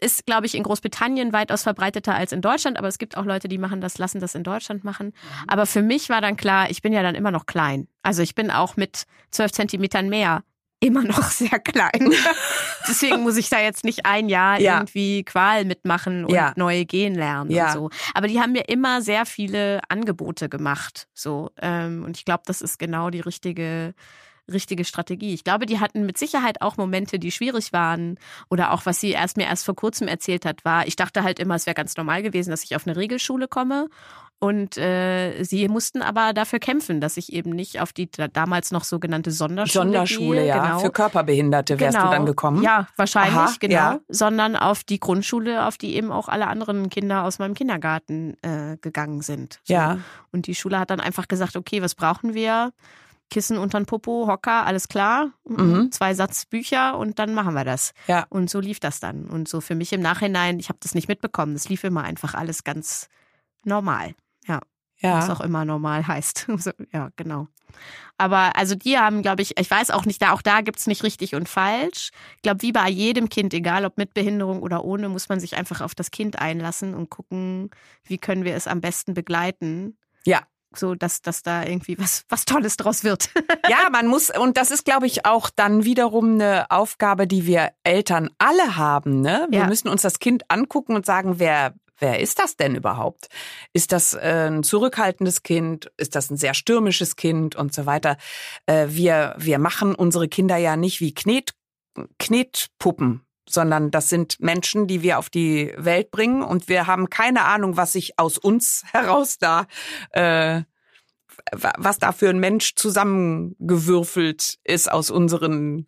ist, 0.01 0.27
glaube 0.27 0.47
ich, 0.47 0.55
in 0.55 0.63
Großbritannien 0.63 1.33
weitaus 1.33 1.63
verbreiteter 1.63 2.15
als 2.15 2.33
in 2.33 2.41
Deutschland, 2.41 2.79
aber 2.79 2.89
es 2.89 2.99
gibt 2.99 3.17
auch 3.17 3.25
Leute, 3.25 3.49
die 3.49 3.59
machen 3.59 3.81
das, 3.81 3.99
lassen 3.99 4.21
das 4.21 4.35
in 4.35 4.45
Deutschland 4.45 4.85
machen. 4.85 5.09
Mhm. 5.09 5.45
Aber 5.49 5.67
für 5.67 5.83
mich 5.83 6.09
war 6.09 6.21
dann 6.21 6.37
klar, 6.37 6.71
ich 6.71 6.83
bin 6.83 6.93
ja 6.93 7.03
dann 7.03 7.15
immer 7.15 7.31
noch 7.31 7.47
klein. 7.47 7.89
Also 8.03 8.23
ich 8.23 8.35
bin 8.35 8.51
auch 8.51 8.77
mit 8.77 9.05
zwölf 9.31 9.53
Zentimetern 9.53 10.09
mehr 10.09 10.43
immer 10.81 11.03
noch 11.03 11.23
sehr 11.31 11.59
klein. 11.59 12.13
Deswegen 12.89 13.23
muss 13.23 13.37
ich 13.37 13.49
da 13.49 13.61
jetzt 13.61 13.85
nicht 13.85 14.07
ein 14.07 14.29
Jahr 14.29 14.61
ja. 14.61 14.75
irgendwie 14.75 15.25
Qual 15.25 15.65
mitmachen 15.65 16.25
und 16.25 16.33
ja. 16.35 16.53
neue 16.57 16.85
gehen 16.85 17.15
lernen 17.15 17.51
ja. 17.51 17.67
und 17.67 17.73
so. 17.73 17.91
Aber 18.15 18.29
die 18.29 18.41
haben 18.41 18.53
mir 18.53 18.69
immer 18.69 19.03
sehr 19.03 19.27
viele 19.27 19.81
Angebote 19.89 20.49
gemacht. 20.49 21.09
So. 21.15 21.51
Ähm, 21.61 22.05
und 22.05 22.17
ich 22.17 22.25
glaube, 22.25 22.43
das 22.47 22.61
ist 22.61 22.79
genau 22.79 23.11
die 23.11 23.21
richtige 23.21 23.95
richtige 24.51 24.85
Strategie. 24.85 25.35
Ich 25.35 25.45
glaube, 25.45 25.67
die 25.67 25.81
hatten 25.81 26.07
mit 26.07 26.19
Sicherheit 26.19 26.63
auch 26.63 26.77
Momente, 26.77 27.19
die 27.19 27.31
schwierig 27.31 27.73
waren. 27.73 28.19
Oder 28.51 28.73
auch, 28.73 28.87
was 28.87 29.01
sie 29.01 29.11
erst 29.11 29.37
mir 29.37 29.47
erst 29.47 29.65
vor 29.65 29.77
kurzem 29.77 30.09
erzählt 30.09 30.45
hat, 30.45 30.65
war, 30.65 30.87
ich 30.87 30.97
dachte 30.97 31.23
halt 31.23 31.39
immer, 31.39 31.55
es 31.55 31.67
wäre 31.67 31.75
ganz 31.75 31.97
normal 31.97 32.23
gewesen, 32.23 32.51
dass 32.51 32.65
ich 32.65 32.77
auf 32.77 32.87
eine 32.87 32.97
Regelschule 32.97 33.49
komme. 33.49 33.89
Und 34.39 34.77
äh, 34.77 35.43
sie 35.45 35.67
mussten 35.69 36.03
aber 36.03 36.35
dafür 36.35 36.59
kämpfen, 36.59 37.01
dass 37.01 37.17
ich 37.17 37.33
eben 37.33 37.51
nicht 37.51 37.81
auf 37.81 37.95
die 37.95 38.11
damals 38.11 38.71
noch 38.71 38.85
sogenannte 38.85 39.31
Sonderschule 39.31 39.85
Sonderschule, 39.85 40.41
gehe, 40.41 40.49
ja. 40.49 40.63
Genau. 40.63 40.79
Für 40.81 40.91
Körperbehinderte 40.91 41.81
wärst 41.81 41.97
genau. 41.97 42.11
du 42.11 42.15
dann 42.15 42.27
gekommen. 42.27 42.63
Ja, 42.63 42.87
wahrscheinlich, 42.97 43.35
Aha, 43.35 43.55
genau. 43.59 43.75
Ja. 43.75 44.01
Sondern 44.09 44.55
auf 44.55 44.85
die 44.85 45.01
Grundschule, 45.01 45.65
auf 45.67 45.79
die 45.79 45.97
eben 45.97 46.13
auch 46.13 46.29
alle 46.29 46.49
anderen 46.49 46.91
Kinder 46.91 47.25
aus 47.25 47.39
meinem 47.39 47.55
Kindergarten 47.55 48.37
äh, 48.43 48.77
gegangen 48.83 49.23
sind. 49.23 49.61
So. 49.65 49.73
Ja. 49.73 49.99
Und 50.33 50.47
die 50.47 50.55
Schule 50.55 50.79
hat 50.79 50.91
dann 50.91 51.01
einfach 51.01 51.29
gesagt, 51.29 51.57
okay, 51.57 51.81
was 51.81 51.95
brauchen 51.95 52.35
wir? 52.35 52.73
Kissen 53.31 53.59
unter 53.59 53.81
den 53.81 53.87
Popo, 53.87 54.27
Hocker, 54.29 54.67
alles 54.67 54.89
klar, 54.89 55.33
mhm. 55.45 55.91
zwei 55.91 56.15
Satz 56.15 56.47
Bücher 56.47 56.97
und 56.97 57.19
dann 57.19 57.35
machen 57.35 57.55
wir 57.55 57.65
das. 57.65 57.93
Ja. 58.07 58.27
Und 58.29 58.49
so 58.49 58.61
lief 58.61 58.81
das 58.81 59.01
dann. 59.01 59.27
Und 59.27 59.49
so 59.49 59.61
für 59.61 59.75
mich 59.75 59.93
im 59.93 60.01
Nachhinein, 60.01 60.61
ich 60.61 60.69
habe 60.69 60.79
das 60.81 60.95
nicht 60.95 61.09
mitbekommen. 61.09 61.55
Das 61.55 61.69
lief 61.69 61.83
immer 61.85 62.05
einfach 62.05 62.35
alles 62.35 62.65
ganz 62.65 63.09
normal. 63.65 64.15
Ja. 64.47 64.61
Ja. 64.99 65.19
Was 65.19 65.29
auch 65.29 65.41
immer 65.41 65.65
normal 65.65 66.07
heißt. 66.07 66.47
ja, 66.93 67.11
genau. 67.17 67.49
Aber 68.17 68.57
also 68.57 68.75
die 68.75 68.97
haben, 68.97 69.21
glaube 69.21 69.43
ich, 69.43 69.59
ich 69.59 69.71
weiß 69.71 69.91
auch 69.91 70.07
nicht, 70.07 70.23
da 70.23 70.33
auch 70.33 70.41
da 70.41 70.63
gibt's 70.63 70.87
nicht 70.87 71.03
richtig 71.03 71.35
und 71.35 71.49
falsch. 71.49 72.11
Ich 72.37 72.43
glaube, 72.43 72.63
wie 72.63 72.73
bei 72.73 72.89
jedem 72.89 73.29
Kind, 73.29 73.53
egal 73.53 73.85
ob 73.85 73.99
mit 73.99 74.15
Behinderung 74.15 74.63
oder 74.63 74.85
ohne, 74.85 75.09
muss 75.09 75.29
man 75.29 75.41
sich 75.41 75.57
einfach 75.57 75.83
auf 75.83 75.95
das 75.95 76.11
Kind 76.11 76.39
einlassen 76.39 76.95
und 76.95 77.11
gucken, 77.11 77.71
wie 78.05 78.17
können 78.19 78.45
wir 78.45 78.55
es 78.55 78.67
am 78.67 78.81
besten 78.81 79.13
begleiten. 79.13 79.99
Ja 80.25 80.43
so 80.79 80.95
dass, 80.95 81.23
dass 81.23 81.43
da 81.43 81.65
irgendwie 81.65 81.99
was, 81.99 82.25
was 82.29 82.45
Tolles 82.45 82.77
draus 82.77 83.05
wird. 83.05 83.31
ja, 83.69 83.89
man 83.91 84.07
muss, 84.07 84.31
und 84.31 84.57
das 84.57 84.71
ist, 84.71 84.85
glaube 84.85 85.07
ich, 85.07 85.27
auch 85.27 85.51
dann 85.51 85.85
wiederum 85.85 86.35
eine 86.35 86.71
Aufgabe, 86.71 87.27
die 87.27 87.47
wir 87.47 87.71
Eltern 87.85 88.31
alle 88.39 88.77
haben. 88.77 89.21
Ne? 89.21 89.47
Wir 89.51 89.61
ja. 89.61 89.67
müssen 89.67 89.89
uns 89.89 90.03
das 90.03 90.19
Kind 90.19 90.45
angucken 90.49 90.95
und 90.95 91.07
sagen, 91.07 91.39
wer, 91.39 91.75
wer 91.99 92.21
ist 92.21 92.39
das 92.39 92.57
denn 92.57 92.75
überhaupt? 92.75 93.29
Ist 93.73 93.93
das 93.93 94.15
äh, 94.15 94.49
ein 94.51 94.63
zurückhaltendes 94.63 95.43
Kind? 95.43 95.91
Ist 95.97 96.15
das 96.15 96.31
ein 96.31 96.37
sehr 96.37 96.55
stürmisches 96.55 97.17
Kind 97.17 97.57
und 97.57 97.75
so 97.75 97.87
weiter? 97.87 98.17
Äh, 98.67 98.87
wir, 98.91 99.35
wir 99.39 99.59
machen 99.59 99.95
unsere 99.95 100.29
Kinder 100.29 100.57
ja 100.57 100.77
nicht 100.77 101.01
wie 101.01 101.15
Knet, 101.15 101.53
Knetpuppen, 102.19 103.26
sondern 103.49 103.91
das 103.91 104.09
sind 104.09 104.41
Menschen, 104.41 104.87
die 104.87 105.03
wir 105.03 105.19
auf 105.19 105.31
die 105.31 105.73
Welt 105.77 106.11
bringen 106.11 106.43
und 106.43 106.69
wir 106.69 106.87
haben 106.87 107.11
keine 107.11 107.45
Ahnung, 107.45 107.77
was 107.77 107.93
sich 107.93 108.19
aus 108.19 108.39
uns 108.39 108.83
heraus 108.93 109.39
da, 109.39 109.67
äh, 110.11 110.63
was 111.53 111.99
da 111.99 112.13
für 112.13 112.29
ein 112.29 112.41
Mensch 112.41 112.75
zusammengewürfelt 112.75 114.59
ist 114.65 114.91
aus 114.91 115.11
unseren 115.11 115.87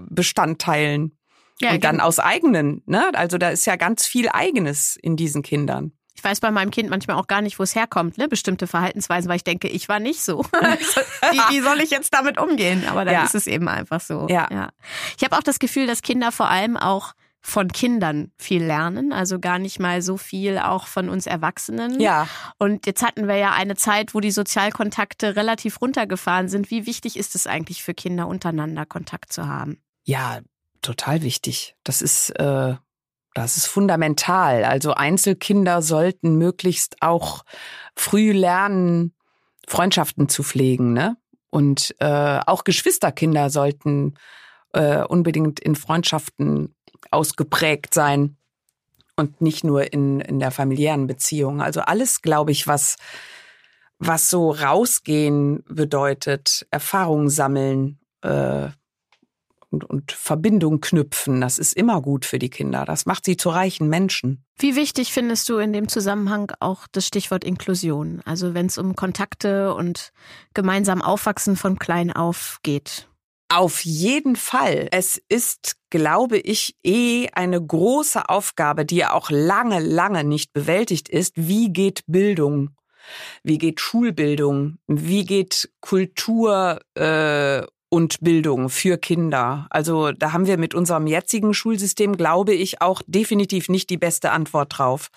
Bestandteilen. 0.00 1.16
Ja, 1.60 1.72
und 1.72 1.84
dann 1.84 1.96
genau. 1.96 2.04
aus 2.04 2.18
eigenen, 2.18 2.82
ne? 2.84 3.10
Also 3.14 3.38
da 3.38 3.48
ist 3.48 3.64
ja 3.64 3.76
ganz 3.76 4.04
viel 4.04 4.28
Eigenes 4.28 4.96
in 5.00 5.16
diesen 5.16 5.42
Kindern. 5.42 5.92
Ich 6.16 6.24
weiß 6.24 6.40
bei 6.40 6.50
meinem 6.50 6.70
Kind 6.70 6.88
manchmal 6.88 7.16
auch 7.16 7.26
gar 7.26 7.42
nicht, 7.42 7.58
wo 7.58 7.62
es 7.62 7.74
herkommt, 7.74 8.16
ne? 8.16 8.26
Bestimmte 8.26 8.66
Verhaltensweisen, 8.66 9.28
weil 9.28 9.36
ich 9.36 9.44
denke, 9.44 9.68
ich 9.68 9.88
war 9.88 10.00
nicht 10.00 10.22
so. 10.22 10.42
wie, 10.52 11.54
wie 11.54 11.60
soll 11.60 11.80
ich 11.80 11.90
jetzt 11.90 12.14
damit 12.14 12.38
umgehen? 12.38 12.84
Aber 12.88 13.04
dann 13.04 13.14
ja. 13.14 13.24
ist 13.24 13.34
es 13.34 13.46
eben 13.46 13.68
einfach 13.68 14.00
so. 14.00 14.26
Ja. 14.28 14.48
ja. 14.50 14.70
Ich 15.18 15.24
habe 15.24 15.36
auch 15.36 15.42
das 15.42 15.58
Gefühl, 15.58 15.86
dass 15.86 16.00
Kinder 16.02 16.32
vor 16.32 16.48
allem 16.48 16.76
auch 16.76 17.12
von 17.42 17.68
Kindern 17.68 18.32
viel 18.38 18.64
lernen, 18.64 19.12
also 19.12 19.38
gar 19.38 19.60
nicht 19.60 19.78
mal 19.78 20.02
so 20.02 20.16
viel 20.16 20.58
auch 20.58 20.88
von 20.88 21.08
uns 21.08 21.26
Erwachsenen. 21.26 22.00
Ja. 22.00 22.26
Und 22.58 22.86
jetzt 22.86 23.04
hatten 23.04 23.28
wir 23.28 23.36
ja 23.36 23.52
eine 23.52 23.76
Zeit, 23.76 24.14
wo 24.14 24.20
die 24.20 24.32
Sozialkontakte 24.32 25.36
relativ 25.36 25.80
runtergefahren 25.80 26.48
sind. 26.48 26.72
Wie 26.72 26.86
wichtig 26.86 27.16
ist 27.16 27.36
es 27.36 27.46
eigentlich 27.46 27.84
für 27.84 27.94
Kinder 27.94 28.26
untereinander 28.26 28.84
Kontakt 28.84 29.32
zu 29.32 29.46
haben? 29.46 29.80
Ja, 30.02 30.40
total 30.82 31.22
wichtig. 31.22 31.76
Das 31.84 32.02
ist 32.02 32.30
äh, 32.30 32.74
das 33.36 33.58
ist 33.58 33.66
fundamental. 33.66 34.64
Also 34.64 34.94
Einzelkinder 34.94 35.82
sollten 35.82 36.38
möglichst 36.38 36.96
auch 37.02 37.44
früh 37.94 38.32
lernen, 38.32 39.14
Freundschaften 39.68 40.30
zu 40.30 40.42
pflegen, 40.42 40.94
ne? 40.94 41.18
Und 41.50 41.94
äh, 41.98 42.40
auch 42.46 42.64
Geschwisterkinder 42.64 43.50
sollten 43.50 44.14
äh, 44.72 45.02
unbedingt 45.04 45.60
in 45.60 45.76
Freundschaften 45.76 46.74
ausgeprägt 47.10 47.92
sein 47.92 48.38
und 49.16 49.42
nicht 49.42 49.64
nur 49.64 49.92
in, 49.92 50.20
in 50.20 50.40
der 50.40 50.50
familiären 50.50 51.06
Beziehung. 51.06 51.60
Also 51.60 51.82
alles, 51.82 52.22
glaube 52.22 52.52
ich, 52.52 52.66
was, 52.66 52.96
was 53.98 54.30
so 54.30 54.50
rausgehen 54.50 55.62
bedeutet, 55.68 56.66
Erfahrungen 56.70 57.28
sammeln, 57.28 57.98
äh, 58.22 58.68
und, 59.70 59.84
und 59.84 60.12
Verbindung 60.12 60.80
knüpfen. 60.80 61.40
Das 61.40 61.58
ist 61.58 61.72
immer 61.72 62.00
gut 62.00 62.24
für 62.24 62.38
die 62.38 62.50
Kinder. 62.50 62.84
Das 62.84 63.06
macht 63.06 63.24
sie 63.24 63.36
zu 63.36 63.50
reichen 63.50 63.88
Menschen. 63.88 64.44
Wie 64.58 64.76
wichtig 64.76 65.12
findest 65.12 65.48
du 65.48 65.58
in 65.58 65.72
dem 65.72 65.88
Zusammenhang 65.88 66.52
auch 66.60 66.86
das 66.90 67.06
Stichwort 67.06 67.44
Inklusion? 67.44 68.22
Also 68.24 68.54
wenn 68.54 68.66
es 68.66 68.78
um 68.78 68.96
Kontakte 68.96 69.74
und 69.74 70.12
gemeinsam 70.54 71.02
Aufwachsen 71.02 71.56
von 71.56 71.78
klein 71.78 72.12
auf 72.12 72.58
geht? 72.62 73.08
Auf 73.48 73.84
jeden 73.84 74.34
Fall. 74.34 74.88
Es 74.90 75.22
ist, 75.28 75.76
glaube 75.90 76.38
ich, 76.38 76.74
eh 76.84 77.28
eine 77.32 77.64
große 77.64 78.28
Aufgabe, 78.28 78.84
die 78.84 78.96
ja 78.96 79.12
auch 79.12 79.30
lange, 79.30 79.78
lange 79.78 80.24
nicht 80.24 80.52
bewältigt 80.52 81.08
ist. 81.08 81.34
Wie 81.36 81.72
geht 81.72 82.02
Bildung? 82.08 82.70
Wie 83.44 83.58
geht 83.58 83.80
Schulbildung? 83.80 84.78
Wie 84.88 85.24
geht 85.24 85.70
Kultur 85.80 86.80
äh, 86.94 87.62
und 87.88 88.20
Bildung 88.20 88.68
für 88.68 88.98
Kinder. 88.98 89.66
Also 89.70 90.12
da 90.12 90.32
haben 90.32 90.46
wir 90.46 90.58
mit 90.58 90.74
unserem 90.74 91.06
jetzigen 91.06 91.54
Schulsystem, 91.54 92.16
glaube 92.16 92.52
ich, 92.52 92.82
auch 92.82 93.02
definitiv 93.06 93.68
nicht 93.68 93.90
die 93.90 93.96
beste 93.96 94.30
Antwort 94.30 94.78
drauf. 94.78 95.08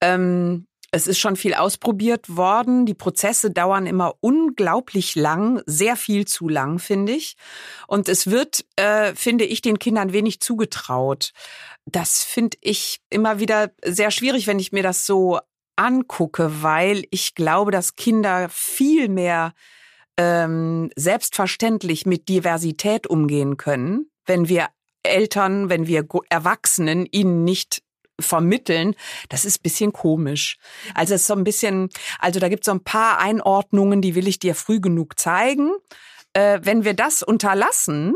Ähm, 0.00 0.66
es 0.92 1.06
ist 1.06 1.18
schon 1.18 1.36
viel 1.36 1.54
ausprobiert 1.54 2.36
worden. 2.36 2.84
Die 2.84 2.94
Prozesse 2.94 3.50
dauern 3.50 3.86
immer 3.86 4.14
unglaublich 4.20 5.14
lang, 5.14 5.62
sehr 5.66 5.94
viel 5.94 6.26
zu 6.26 6.48
lang, 6.48 6.80
finde 6.80 7.12
ich. 7.12 7.36
Und 7.86 8.08
es 8.08 8.28
wird, 8.28 8.64
äh, 8.76 9.14
finde 9.14 9.44
ich, 9.44 9.62
den 9.62 9.78
Kindern 9.78 10.12
wenig 10.12 10.40
zugetraut. 10.40 11.30
Das 11.86 12.24
finde 12.24 12.56
ich 12.60 13.00
immer 13.08 13.38
wieder 13.38 13.70
sehr 13.84 14.10
schwierig, 14.10 14.48
wenn 14.48 14.58
ich 14.58 14.72
mir 14.72 14.82
das 14.82 15.06
so 15.06 15.38
angucke, 15.76 16.62
weil 16.62 17.04
ich 17.10 17.34
glaube, 17.34 17.70
dass 17.70 17.94
Kinder 17.94 18.48
viel 18.50 19.08
mehr 19.08 19.54
ähm, 20.20 20.90
selbstverständlich 20.96 22.04
mit 22.04 22.28
Diversität 22.28 23.06
umgehen 23.06 23.56
können, 23.56 24.10
wenn 24.26 24.50
wir 24.50 24.68
Eltern, 25.02 25.70
wenn 25.70 25.86
wir 25.86 26.06
Erwachsenen 26.28 27.06
ihnen 27.06 27.42
nicht 27.42 27.82
vermitteln, 28.20 28.94
das 29.30 29.46
ist 29.46 29.62
bisschen 29.62 29.94
komisch. 29.94 30.58
Also 30.94 31.14
es 31.14 31.22
ist 31.22 31.26
so 31.26 31.34
ein 31.34 31.42
bisschen, 31.44 31.88
also 32.18 32.38
da 32.38 32.50
gibt 32.50 32.64
es 32.64 32.66
so 32.66 32.72
ein 32.72 32.84
paar 32.84 33.18
Einordnungen, 33.18 34.02
die 34.02 34.14
will 34.14 34.28
ich 34.28 34.38
dir 34.38 34.54
früh 34.54 34.78
genug 34.78 35.18
zeigen. 35.18 35.70
Äh, 36.34 36.60
wenn 36.64 36.84
wir 36.84 36.92
das 36.92 37.22
unterlassen, 37.22 38.14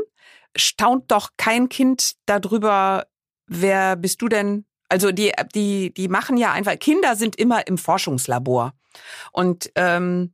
staunt 0.55 1.11
doch 1.11 1.31
kein 1.39 1.71
Kind 1.71 2.17
darüber, 2.27 3.07
wer 3.47 3.97
bist 3.97 4.21
du 4.21 4.29
denn? 4.29 4.67
Also 4.91 5.11
die, 5.11 5.33
die, 5.55 5.95
die 5.95 6.09
machen 6.09 6.37
ja 6.37 6.53
einfach, 6.53 6.79
Kinder 6.79 7.17
sind 7.17 7.37
immer 7.37 7.67
im 7.67 7.79
Forschungslabor. 7.79 8.75
Und 9.33 9.71
ähm, 9.75 10.34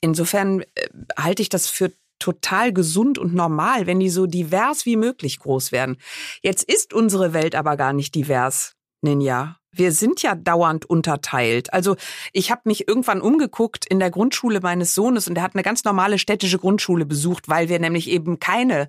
Insofern 0.00 0.60
äh, 0.60 0.88
halte 1.16 1.42
ich 1.42 1.48
das 1.48 1.68
für 1.68 1.92
total 2.18 2.72
gesund 2.72 3.18
und 3.18 3.34
normal, 3.34 3.86
wenn 3.86 4.00
die 4.00 4.10
so 4.10 4.26
divers 4.26 4.86
wie 4.86 4.96
möglich 4.96 5.38
groß 5.38 5.72
werden. 5.72 5.98
Jetzt 6.42 6.64
ist 6.64 6.92
unsere 6.92 7.32
Welt 7.32 7.54
aber 7.54 7.76
gar 7.76 7.92
nicht 7.92 8.14
divers, 8.14 8.74
Ninja. 9.02 9.56
Wir 9.70 9.92
sind 9.92 10.22
ja 10.22 10.34
dauernd 10.34 10.86
unterteilt. 10.86 11.72
Also 11.72 11.96
ich 12.32 12.50
habe 12.50 12.62
mich 12.64 12.88
irgendwann 12.88 13.20
umgeguckt 13.20 13.86
in 13.86 14.00
der 14.00 14.10
Grundschule 14.10 14.60
meines 14.60 14.94
Sohnes 14.94 15.28
und 15.28 15.36
er 15.36 15.42
hat 15.42 15.54
eine 15.54 15.62
ganz 15.62 15.84
normale 15.84 16.18
städtische 16.18 16.58
Grundschule 16.58 17.06
besucht, 17.06 17.48
weil 17.48 17.68
wir 17.68 17.78
nämlich 17.78 18.08
eben 18.08 18.40
keine 18.40 18.88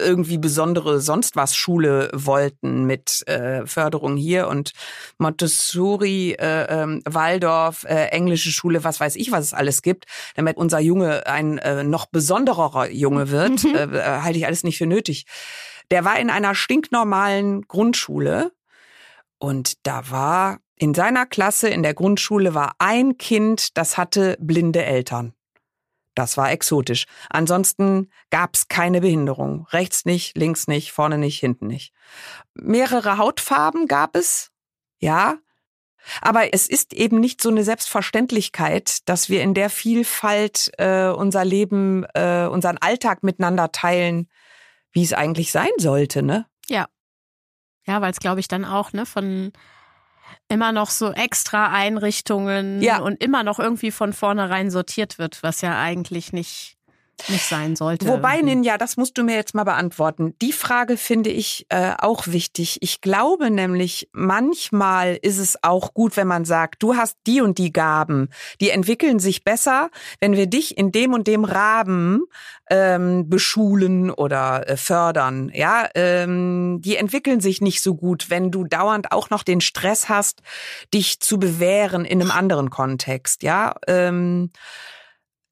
irgendwie 0.00 0.38
besondere 0.38 1.00
sonst 1.00 1.36
was 1.36 1.56
Schule 1.56 2.10
wollten 2.12 2.84
mit 2.84 3.26
äh, 3.28 3.66
Förderung 3.66 4.16
hier 4.16 4.48
und 4.48 4.72
Montessori, 5.18 6.32
äh, 6.32 6.64
äh, 6.64 7.00
Waldorf, 7.04 7.84
äh, 7.84 8.06
englische 8.06 8.50
Schule, 8.50 8.84
was 8.84 9.00
weiß 9.00 9.16
ich, 9.16 9.30
was 9.32 9.46
es 9.46 9.54
alles 9.54 9.82
gibt, 9.82 10.06
damit 10.34 10.56
unser 10.56 10.80
Junge 10.80 11.26
ein 11.26 11.58
äh, 11.58 11.84
noch 11.84 12.06
besonderer 12.06 12.90
Junge 12.90 13.30
wird, 13.30 13.64
mhm. 13.64 13.74
äh, 13.74 14.02
halte 14.02 14.38
ich 14.38 14.46
alles 14.46 14.64
nicht 14.64 14.78
für 14.78 14.86
nötig. 14.86 15.26
Der 15.90 16.04
war 16.04 16.18
in 16.18 16.30
einer 16.30 16.54
stinknormalen 16.54 17.62
Grundschule 17.62 18.52
und 19.38 19.86
da 19.86 20.10
war 20.10 20.58
in 20.76 20.94
seiner 20.94 21.26
Klasse 21.26 21.68
in 21.68 21.82
der 21.82 21.94
Grundschule 21.94 22.54
war 22.54 22.74
ein 22.78 23.18
Kind, 23.18 23.76
das 23.76 23.98
hatte 23.98 24.36
blinde 24.40 24.84
Eltern. 24.84 25.34
Das 26.20 26.36
war 26.36 26.50
exotisch. 26.52 27.06
Ansonsten 27.30 28.10
gab's 28.28 28.68
keine 28.68 29.00
Behinderung. 29.00 29.66
Rechts 29.70 30.04
nicht, 30.04 30.36
links 30.36 30.66
nicht, 30.66 30.92
vorne 30.92 31.16
nicht, 31.16 31.40
hinten 31.40 31.66
nicht. 31.66 31.94
Mehrere 32.52 33.16
Hautfarben 33.16 33.86
gab 33.86 34.14
es, 34.16 34.50
ja. 34.98 35.38
Aber 36.20 36.52
es 36.52 36.68
ist 36.68 36.92
eben 36.92 37.20
nicht 37.20 37.40
so 37.40 37.48
eine 37.48 37.64
Selbstverständlichkeit, 37.64 39.08
dass 39.08 39.30
wir 39.30 39.42
in 39.42 39.54
der 39.54 39.70
Vielfalt 39.70 40.70
äh, 40.76 41.08
unser 41.08 41.46
Leben, 41.46 42.04
äh, 42.12 42.44
unseren 42.44 42.76
Alltag 42.76 43.22
miteinander 43.22 43.72
teilen, 43.72 44.28
wie 44.92 45.02
es 45.02 45.14
eigentlich 45.14 45.52
sein 45.52 45.72
sollte, 45.78 46.22
ne? 46.22 46.44
Ja. 46.68 46.86
Ja, 47.86 48.02
weil 48.02 48.12
es, 48.12 48.20
glaube 48.20 48.40
ich, 48.40 48.48
dann 48.48 48.66
auch, 48.66 48.92
ne, 48.92 49.06
von 49.06 49.54
immer 50.50 50.72
noch 50.72 50.90
so 50.90 51.12
extra 51.12 51.72
Einrichtungen 51.72 52.82
ja. 52.82 52.98
und 52.98 53.22
immer 53.22 53.44
noch 53.44 53.58
irgendwie 53.58 53.90
von 53.90 54.12
vornherein 54.12 54.70
sortiert 54.70 55.18
wird, 55.18 55.42
was 55.42 55.60
ja 55.60 55.80
eigentlich 55.80 56.32
nicht 56.32 56.76
nicht 57.28 57.44
sein 57.44 57.76
sollte. 57.76 58.06
Wobei, 58.06 58.40
Ninja, 58.40 58.78
das 58.78 58.96
musst 58.96 59.18
du 59.18 59.24
mir 59.24 59.36
jetzt 59.36 59.54
mal 59.54 59.64
beantworten. 59.64 60.34
Die 60.40 60.52
Frage 60.52 60.96
finde 60.96 61.30
ich 61.30 61.66
äh, 61.68 61.92
auch 61.98 62.26
wichtig. 62.26 62.78
Ich 62.80 63.00
glaube 63.00 63.50
nämlich, 63.50 64.08
manchmal 64.12 65.18
ist 65.20 65.38
es 65.38 65.62
auch 65.62 65.94
gut, 65.94 66.16
wenn 66.16 66.26
man 66.26 66.44
sagt, 66.44 66.82
du 66.82 66.96
hast 66.96 67.16
die 67.26 67.40
und 67.40 67.58
die 67.58 67.72
Gaben, 67.72 68.28
die 68.60 68.70
entwickeln 68.70 69.18
sich 69.18 69.44
besser, 69.44 69.90
wenn 70.20 70.36
wir 70.36 70.46
dich 70.46 70.78
in 70.78 70.92
dem 70.92 71.12
und 71.12 71.26
dem 71.26 71.44
Rahmen 71.44 72.22
ähm, 72.70 73.28
beschulen 73.28 74.10
oder 74.10 74.68
äh, 74.68 74.76
fördern. 74.76 75.50
Ja, 75.52 75.88
ähm, 75.94 76.80
die 76.80 76.96
entwickeln 76.96 77.40
sich 77.40 77.60
nicht 77.60 77.82
so 77.82 77.94
gut, 77.94 78.30
wenn 78.30 78.50
du 78.50 78.64
dauernd 78.64 79.12
auch 79.12 79.28
noch 79.30 79.42
den 79.42 79.60
Stress 79.60 80.08
hast, 80.08 80.42
dich 80.94 81.20
zu 81.20 81.38
bewähren 81.38 82.04
in 82.04 82.20
einem 82.20 82.30
anderen 82.30 82.70
Kontext. 82.70 83.42
Ja. 83.42 83.74
Ähm, 83.86 84.50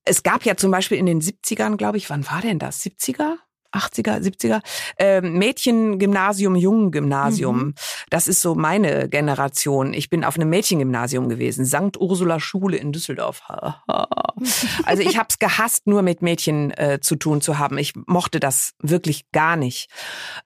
es 0.09 0.22
gab 0.22 0.44
ja 0.44 0.56
zum 0.56 0.70
Beispiel 0.70 0.98
in 0.98 1.06
den 1.06 1.20
70ern, 1.20 1.76
glaube 1.76 1.98
ich, 1.98 2.11
wann 2.11 2.26
war 2.30 2.40
denn 2.40 2.59
das? 2.59 2.82
70er? 2.82 3.36
80er, 3.72 4.20
70er, 4.20 4.61
äh, 4.96 5.20
Mädchengymnasium, 5.20 6.56
Jungengymnasium. 6.56 7.59
Mhm. 7.59 7.74
Das 8.09 8.26
ist 8.26 8.40
so 8.40 8.54
meine 8.54 9.09
Generation. 9.09 9.92
Ich 9.92 10.09
bin 10.09 10.24
auf 10.24 10.36
einem 10.36 10.48
Mädchengymnasium 10.48 11.28
gewesen, 11.28 11.66
St. 11.66 11.98
Ursula 11.98 12.40
Schule 12.40 12.78
in 12.78 12.92
Düsseldorf. 12.92 13.42
also 14.84 15.02
ich 15.02 15.18
habe 15.18 15.28
es 15.28 15.38
gehasst, 15.38 15.86
nur 15.86 16.00
mit 16.00 16.22
Mädchen 16.22 16.70
äh, 16.78 17.00
zu 17.00 17.16
tun 17.16 17.40
zu 17.42 17.59
haben. 17.59 17.76
Ich 17.76 17.92
mochte 18.06 18.40
das 18.40 18.72
wirklich 18.80 19.30
gar 19.32 19.56
nicht. 19.56 19.90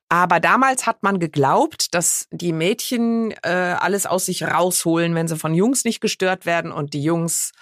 Aber 0.08 0.40
damals 0.40 0.86
hat 0.86 1.02
man 1.02 1.20
geglaubt, 1.20 1.94
dass 1.94 2.26
die 2.32 2.52
Mädchen 2.52 3.32
äh, 3.42 3.76
alles 3.78 4.04
aus 4.04 4.26
sich 4.26 4.42
rausholen, 4.42 5.14
wenn 5.14 5.28
sie 5.28 5.36
von 5.36 5.54
Jungs 5.54 5.84
nicht 5.84 6.00
gestört 6.00 6.44
werden 6.44 6.72
und 6.72 6.92
die 6.92 7.02
Jungs 7.02 7.52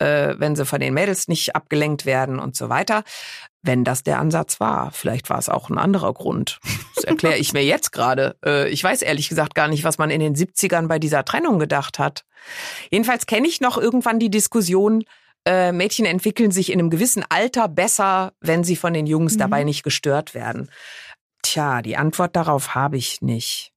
äh, 0.00 0.34
wenn 0.38 0.56
sie 0.56 0.66
von 0.66 0.80
den 0.80 0.94
Mädels 0.94 1.28
nicht 1.28 1.54
abgelenkt 1.54 2.06
werden 2.06 2.38
und 2.38 2.56
so 2.56 2.68
weiter. 2.68 3.04
Wenn 3.62 3.84
das 3.84 4.02
der 4.02 4.18
Ansatz 4.18 4.58
war, 4.58 4.90
vielleicht 4.90 5.28
war 5.28 5.38
es 5.38 5.48
auch 5.48 5.68
ein 5.68 5.78
anderer 5.78 6.14
Grund. 6.14 6.58
Das 6.96 7.04
erkläre 7.04 7.38
ich 7.38 7.52
mir 7.52 7.64
jetzt 7.64 7.92
gerade. 7.92 8.36
Äh, 8.44 8.68
ich 8.68 8.82
weiß 8.82 9.02
ehrlich 9.02 9.28
gesagt 9.28 9.54
gar 9.54 9.68
nicht, 9.68 9.84
was 9.84 9.98
man 9.98 10.10
in 10.10 10.20
den 10.20 10.34
70ern 10.34 10.86
bei 10.86 10.98
dieser 10.98 11.24
Trennung 11.24 11.58
gedacht 11.58 11.98
hat. 11.98 12.24
Jedenfalls 12.90 13.26
kenne 13.26 13.48
ich 13.48 13.60
noch 13.60 13.78
irgendwann 13.78 14.18
die 14.18 14.30
Diskussion, 14.30 15.04
äh, 15.46 15.72
Mädchen 15.72 16.04
entwickeln 16.04 16.50
sich 16.50 16.70
in 16.70 16.78
einem 16.78 16.90
gewissen 16.90 17.24
Alter 17.28 17.68
besser, 17.68 18.32
wenn 18.40 18.64
sie 18.64 18.76
von 18.76 18.92
den 18.92 19.06
Jungs 19.06 19.34
mhm. 19.34 19.38
dabei 19.38 19.64
nicht 19.64 19.82
gestört 19.82 20.34
werden. 20.34 20.70
Tja, 21.42 21.82
die 21.82 21.96
Antwort 21.96 22.36
darauf 22.36 22.74
habe 22.74 22.98
ich 22.98 23.22
nicht. 23.22 23.72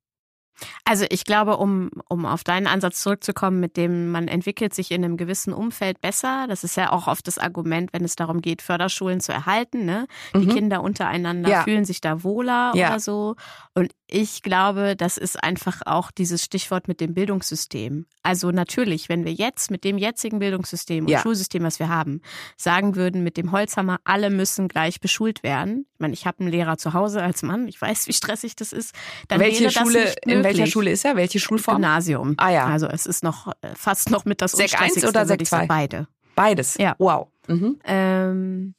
Also 0.85 1.05
ich 1.09 1.25
glaube, 1.25 1.57
um, 1.57 1.89
um 2.07 2.25
auf 2.25 2.43
deinen 2.43 2.67
Ansatz 2.67 3.01
zurückzukommen, 3.01 3.59
mit 3.59 3.77
dem 3.77 4.11
man 4.11 4.27
entwickelt 4.27 4.73
sich 4.73 4.91
in 4.91 5.03
einem 5.03 5.17
gewissen 5.17 5.53
Umfeld 5.53 6.01
besser. 6.01 6.45
Das 6.47 6.63
ist 6.63 6.77
ja 6.77 6.91
auch 6.91 7.07
oft 7.07 7.27
das 7.27 7.37
Argument, 7.37 7.91
wenn 7.93 8.03
es 8.03 8.15
darum 8.15 8.41
geht, 8.41 8.61
Förderschulen 8.61 9.19
zu 9.19 9.31
erhalten. 9.31 9.85
Ne? 9.85 10.07
Die 10.33 10.45
mhm. 10.45 10.53
Kinder 10.53 10.81
untereinander 10.81 11.49
ja. 11.49 11.63
fühlen 11.63 11.85
sich 11.85 12.01
da 12.01 12.23
wohler 12.23 12.71
ja. 12.75 12.89
oder 12.89 12.99
so. 12.99 13.35
Und 13.73 13.93
ich 14.07 14.43
glaube, 14.43 14.95
das 14.95 15.17
ist 15.17 15.43
einfach 15.43 15.81
auch 15.85 16.11
dieses 16.11 16.43
Stichwort 16.43 16.87
mit 16.87 17.01
dem 17.01 17.13
Bildungssystem. 17.13 18.05
Also 18.21 18.51
natürlich, 18.51 19.09
wenn 19.09 19.25
wir 19.25 19.33
jetzt 19.33 19.71
mit 19.71 19.83
dem 19.83 19.97
jetzigen 19.97 20.39
Bildungssystem 20.39 21.05
und 21.05 21.09
ja. 21.09 21.19
Schulsystem, 21.19 21.63
was 21.63 21.79
wir 21.79 21.89
haben, 21.89 22.21
sagen 22.55 22.95
würden, 22.95 23.23
mit 23.23 23.37
dem 23.37 23.51
Holzhammer, 23.51 23.99
alle 24.03 24.29
müssen 24.29 24.67
gleich 24.67 25.01
beschult 25.01 25.43
werden. 25.43 25.87
Ich 25.95 25.99
meine, 25.99 26.13
ich 26.13 26.25
habe 26.25 26.39
einen 26.39 26.49
Lehrer 26.49 26.77
zu 26.77 26.93
Hause 26.93 27.21
als 27.23 27.41
Mann, 27.41 27.67
ich 27.67 27.81
weiß, 27.81 28.07
wie 28.07 28.13
stressig 28.13 28.55
das 28.55 28.71
ist. 28.71 28.93
Dann 29.27 29.39
Welche 29.39 29.71
Schule, 29.71 30.13
in 30.49 30.57
welcher 30.57 30.71
Schule 30.71 30.91
ist 30.91 31.05
er? 31.05 31.15
Welche 31.15 31.39
Schulform? 31.39 31.77
Gymnasium. 31.77 32.35
Ah 32.37 32.49
ja. 32.49 32.65
Also 32.65 32.87
es 32.87 33.05
ist 33.05 33.23
noch 33.23 33.47
äh, 33.61 33.75
fast 33.75 34.11
noch 34.11 34.25
mit 34.25 34.41
das 34.41 34.53
Sek 34.53 34.79
1 34.79 35.03
oder 35.05 35.25
Sek 35.25 35.45
2? 35.45 35.67
Beide. 35.67 36.07
Beides? 36.35 36.75
Ja. 36.77 36.95
Wow. 36.97 37.27
Mhm. 37.47 37.79
Ähm, 37.85 38.75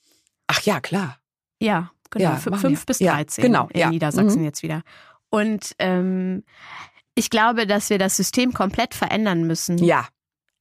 Ach 0.46 0.60
ja, 0.62 0.80
klar. 0.80 1.18
Ja, 1.60 1.90
genau. 2.10 2.24
Ja, 2.24 2.36
fünf 2.36 2.86
bis 2.86 2.98
13 2.98 3.42
ja, 3.42 3.48
genau, 3.48 3.68
in 3.72 3.80
ja. 3.80 3.90
Niedersachsen 3.90 4.40
mhm. 4.40 4.44
jetzt 4.44 4.62
wieder. 4.62 4.82
Und 5.30 5.74
ähm, 5.78 6.44
ich 7.14 7.30
glaube, 7.30 7.66
dass 7.66 7.90
wir 7.90 7.98
das 7.98 8.16
System 8.16 8.52
komplett 8.52 8.94
verändern 8.94 9.44
müssen. 9.46 9.78
Ja. 9.78 10.08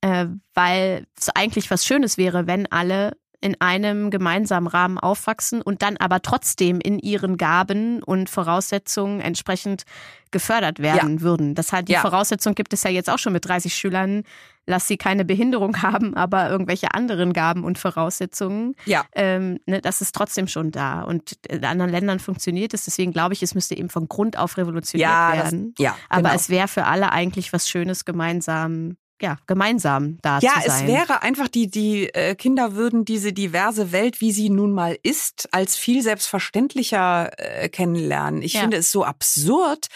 Äh, 0.02 0.28
weil 0.54 1.08
es 1.18 1.30
eigentlich 1.30 1.72
was 1.72 1.86
Schönes 1.86 2.18
wäre, 2.18 2.48
wenn 2.48 2.72
alle 2.72 3.16
in 3.44 3.60
einem 3.60 4.10
gemeinsamen 4.10 4.68
Rahmen 4.68 4.98
aufwachsen 4.98 5.62
und 5.62 5.82
dann 5.82 5.98
aber 5.98 6.22
trotzdem 6.22 6.80
in 6.80 6.98
ihren 6.98 7.36
Gaben 7.36 8.02
und 8.02 8.30
Voraussetzungen 8.30 9.20
entsprechend 9.20 9.84
gefördert 10.32 10.80
werden 10.80 11.18
ja. 11.18 11.22
würden. 11.22 11.54
Das 11.54 11.74
halt 11.74 11.90
die 11.90 11.94
ja. 11.94 12.00
Voraussetzung 12.00 12.56
gibt 12.56 12.72
es 12.72 12.84
ja 12.84 12.90
jetzt 12.90 13.10
auch 13.10 13.20
schon 13.20 13.34
mit 13.34 13.46
30 13.46 13.76
Schülern. 13.76 14.24
Lass 14.66 14.88
sie 14.88 14.96
keine 14.96 15.26
Behinderung 15.26 15.82
haben, 15.82 16.14
aber 16.16 16.50
irgendwelche 16.50 16.94
anderen 16.94 17.34
Gaben 17.34 17.66
und 17.66 17.78
Voraussetzungen. 17.78 18.76
Ja. 18.86 19.04
Ähm, 19.14 19.60
ne, 19.66 19.82
das 19.82 20.00
ist 20.00 20.16
trotzdem 20.16 20.48
schon 20.48 20.72
da. 20.72 21.02
Und 21.02 21.38
in 21.50 21.66
anderen 21.66 21.92
Ländern 21.92 22.20
funktioniert 22.20 22.74
es. 22.74 22.86
Deswegen 22.86 23.12
glaube 23.12 23.34
ich, 23.34 23.44
es 23.44 23.56
müsste 23.56 23.78
eben 23.78 23.90
von 23.90 24.08
Grund 24.08 24.38
auf 24.38 24.56
revolutioniert 24.56 25.10
ja, 25.10 25.34
werden. 25.34 25.74
Das, 25.76 25.84
ja, 25.84 25.98
aber 26.08 26.30
genau. 26.30 26.36
es 26.36 26.50
wäre 26.50 26.70
für 26.70 26.86
alle 26.86 27.12
eigentlich 27.12 27.52
was 27.52 27.68
Schönes 27.68 28.06
gemeinsam 28.06 28.96
ja, 29.24 29.38
gemeinsam 29.48 30.18
da 30.22 30.40
ja, 30.40 30.52
zu 30.56 30.70
sein. 30.70 30.70
Ja, 30.70 30.76
es 30.76 30.86
wäre 30.86 31.22
einfach 31.22 31.48
die, 31.48 31.72
die 31.72 32.10
äh, 32.14 32.36
Kinder 32.36 32.76
würden 32.76 33.06
diese 33.06 33.32
diverse 33.32 33.94
Welt, 33.94 34.20
wie 34.20 34.34
sie 34.34 34.50
nun 34.50 34.74
mal 34.74 34.98
ist, 35.02 35.48
als 35.54 35.78
viel 35.78 36.04
selbstverständlicher 36.04 37.32
äh, 37.38 37.70
kennenlernen. 37.70 38.42
Ich 38.42 38.54
ja. 38.54 38.62
finde 38.62 38.78
es 38.78 38.92
so 38.92 39.06
absurd, 39.06 39.88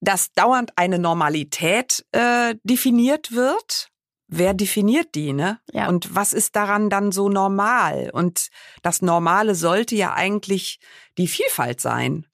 dass 0.00 0.32
dauernd 0.32 0.72
eine 0.74 0.98
Normalität 0.98 2.04
äh, 2.10 2.56
definiert 2.64 3.30
wird. 3.30 3.90
Wer 4.26 4.54
definiert 4.54 5.14
die, 5.14 5.32
ne? 5.32 5.60
Ja. 5.70 5.88
Und 5.88 6.12
was 6.16 6.32
ist 6.32 6.56
daran 6.56 6.90
dann 6.90 7.12
so 7.12 7.28
normal? 7.28 8.10
Und 8.12 8.48
das 8.82 9.02
Normale 9.02 9.54
sollte 9.54 9.94
ja 9.94 10.14
eigentlich 10.14 10.80
die 11.16 11.28
Vielfalt 11.28 11.80
sein. 11.80 12.26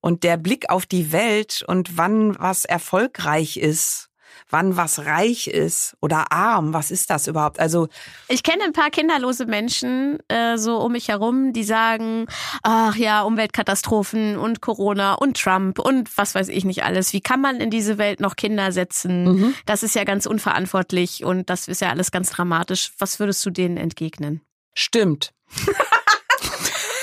Und 0.00 0.24
der 0.24 0.36
Blick 0.36 0.68
auf 0.68 0.84
die 0.84 1.12
Welt 1.12 1.62
und 1.66 1.96
wann 1.96 2.36
was 2.40 2.64
erfolgreich 2.64 3.56
ist 3.56 4.05
wann 4.50 4.76
was 4.76 5.06
reich 5.06 5.48
ist 5.48 5.96
oder 6.00 6.32
arm. 6.32 6.72
Was 6.72 6.90
ist 6.90 7.10
das 7.10 7.26
überhaupt? 7.26 7.58
Also 7.60 7.88
ich 8.28 8.42
kenne 8.42 8.64
ein 8.64 8.72
paar 8.72 8.90
kinderlose 8.90 9.46
Menschen 9.46 10.18
äh, 10.28 10.56
so 10.56 10.78
um 10.78 10.92
mich 10.92 11.08
herum, 11.08 11.52
die 11.52 11.64
sagen, 11.64 12.26
ach 12.62 12.96
ja, 12.96 13.22
Umweltkatastrophen 13.22 14.36
und 14.36 14.60
Corona 14.60 15.14
und 15.14 15.40
Trump 15.40 15.78
und 15.78 16.16
was 16.16 16.34
weiß 16.34 16.48
ich 16.48 16.64
nicht 16.64 16.84
alles. 16.84 17.12
Wie 17.12 17.20
kann 17.20 17.40
man 17.40 17.60
in 17.60 17.70
diese 17.70 17.98
Welt 17.98 18.20
noch 18.20 18.36
Kinder 18.36 18.72
setzen? 18.72 19.24
Mhm. 19.24 19.54
Das 19.66 19.82
ist 19.82 19.94
ja 19.94 20.04
ganz 20.04 20.26
unverantwortlich 20.26 21.24
und 21.24 21.50
das 21.50 21.68
ist 21.68 21.80
ja 21.80 21.90
alles 21.90 22.10
ganz 22.10 22.30
dramatisch. 22.30 22.92
Was 22.98 23.18
würdest 23.18 23.44
du 23.44 23.50
denen 23.50 23.76
entgegnen? 23.76 24.40
Stimmt. 24.74 25.32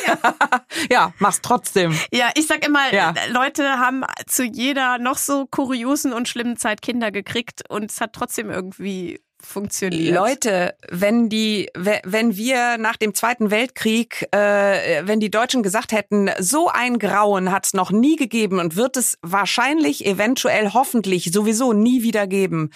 ja, 0.91 1.13
mach's 1.19 1.41
trotzdem. 1.41 1.97
Ja, 2.11 2.29
ich 2.35 2.47
sag 2.47 2.65
immer, 2.65 2.93
ja. 2.93 3.13
Leute 3.29 3.79
haben 3.79 4.03
zu 4.27 4.43
jeder 4.43 4.97
noch 4.97 5.17
so 5.17 5.45
kuriosen 5.45 6.13
und 6.13 6.27
schlimmen 6.27 6.57
Zeit 6.57 6.81
Kinder 6.81 7.11
gekriegt 7.11 7.63
und 7.69 7.91
es 7.91 8.01
hat 8.01 8.13
trotzdem 8.13 8.49
irgendwie 8.49 9.19
funktioniert. 9.45 10.15
Leute, 10.15 10.75
wenn 10.89 11.29
die, 11.29 11.69
wenn 11.75 12.35
wir 12.35 12.77
nach 12.77 12.97
dem 12.97 13.13
Zweiten 13.13 13.51
Weltkrieg, 13.51 14.27
äh, 14.31 15.05
wenn 15.05 15.19
die 15.19 15.31
Deutschen 15.31 15.63
gesagt 15.63 15.91
hätten, 15.91 16.29
so 16.39 16.69
ein 16.69 16.97
Grauen 16.97 17.51
hat 17.51 17.65
es 17.65 17.73
noch 17.73 17.91
nie 17.91 18.15
gegeben 18.15 18.59
und 18.59 18.75
wird 18.75 18.97
es 18.97 19.17
wahrscheinlich, 19.21 20.05
eventuell, 20.05 20.73
hoffentlich 20.73 21.31
sowieso 21.31 21.73
nie 21.73 22.03
wieder 22.03 22.27
geben. 22.27 22.71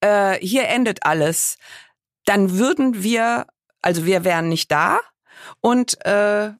Äh, 0.00 0.38
hier 0.40 0.68
endet 0.68 1.04
alles. 1.04 1.56
Dann 2.24 2.58
würden 2.58 3.02
wir, 3.02 3.46
also 3.82 4.06
wir 4.06 4.24
wären 4.24 4.48
nicht 4.48 4.70
da 4.70 5.00
und 5.60 6.04
äh, 6.06 6.52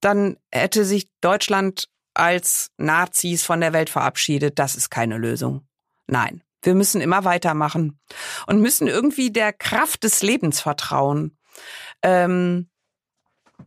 dann 0.00 0.36
hätte 0.52 0.84
sich 0.84 1.08
Deutschland 1.20 1.88
als 2.14 2.70
Nazis 2.76 3.44
von 3.44 3.60
der 3.60 3.72
Welt 3.72 3.90
verabschiedet. 3.90 4.58
Das 4.58 4.74
ist 4.74 4.90
keine 4.90 5.18
Lösung. 5.18 5.66
Nein, 6.06 6.42
wir 6.62 6.74
müssen 6.74 7.00
immer 7.00 7.24
weitermachen 7.24 7.98
und 8.46 8.60
müssen 8.60 8.88
irgendwie 8.88 9.30
der 9.30 9.52
Kraft 9.52 10.04
des 10.04 10.22
Lebens 10.22 10.60
vertrauen. 10.60 11.38
Ähm, 12.02 12.68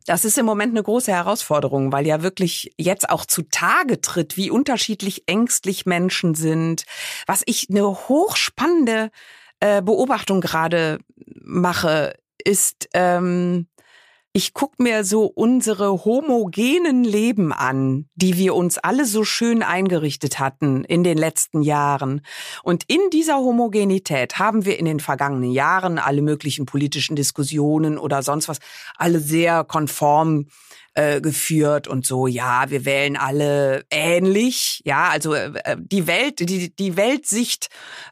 das 0.06 0.26
ist 0.26 0.38
im 0.38 0.46
Moment 0.46 0.74
eine 0.74 0.84
große 0.84 1.12
Herausforderung, 1.12 1.92
weil 1.92 2.06
ja 2.06 2.24
wirklich 2.24 2.74
jetzt 2.78 3.10
auch 3.10 3.26
zutage 3.26 4.02
tritt, 4.02 4.38
wie 4.38 4.50
unterschiedlich 4.50 5.24
ängstlich 5.28 5.86
Menschen 5.86 6.36
sind. 6.36 6.86
Was 7.28 7.44
ich 7.46 7.70
eine 7.70 7.86
hochspannende 7.88 9.12
äh, 9.60 9.82
Beobachtung 9.82 10.42
gerade 10.42 11.00
mache, 11.42 12.16
ist, 12.44 12.90
ähm, 12.94 13.68
ich 14.36 14.56
guck 14.56 14.80
mir 14.80 15.04
so 15.04 15.26
unsere 15.26 16.06
homogenen 16.06 17.04
Leben 17.04 17.54
an, 17.54 18.10
die 18.16 18.36
wir 18.36 18.56
uns 18.56 18.80
alle 18.80 19.06
so 19.06 19.24
schön 19.24 19.62
eingerichtet 19.62 20.40
hatten 20.40 20.84
in 20.86 21.04
den 21.04 21.20
letzten 21.20 21.62
Jahren. 21.62 22.22
Und 22.64 22.84
in 22.88 23.12
dieser 23.12 23.38
Homogenität 23.38 24.40
haben 24.40 24.66
wir 24.66 24.80
in 24.80 24.86
den 24.86 25.00
vergangenen 25.00 25.52
Jahren 25.52 26.00
alle 26.00 26.24
möglichen 26.24 26.66
politischen 26.66 27.16
Diskussionen 27.16 28.00
oder 28.00 28.24
sonst 28.24 28.50
was 28.50 28.58
alle 28.98 29.20
sehr 29.20 29.64
konform 29.64 30.48
äh, 30.96 31.22
geführt 31.22 31.88
und 31.88 32.06
so, 32.06 32.26
ja, 32.26 32.70
wir 32.70 32.86
wählen 32.86 33.18
alle 33.18 33.84
ähnlich, 33.92 34.82
ja, 34.84 35.10
also 35.10 35.34
äh, 35.34 35.78
die 35.80 36.08
Welt, 36.08 36.40
die, 36.40 36.76
die 36.76 36.98
Weltsicht 36.98 37.70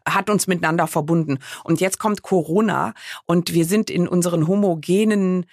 hat 0.08 0.30
uns 0.30 0.48
miteinander 0.48 0.88
verbunden. 0.88 1.40
Und 1.64 1.82
jetzt 1.82 2.00
kommt 2.00 2.22
Corona 2.22 2.94
und 3.26 3.54
wir 3.54 3.66
sind 3.66 3.90
in 3.90 4.08
unseren 4.08 4.48
homogenen 4.48 5.46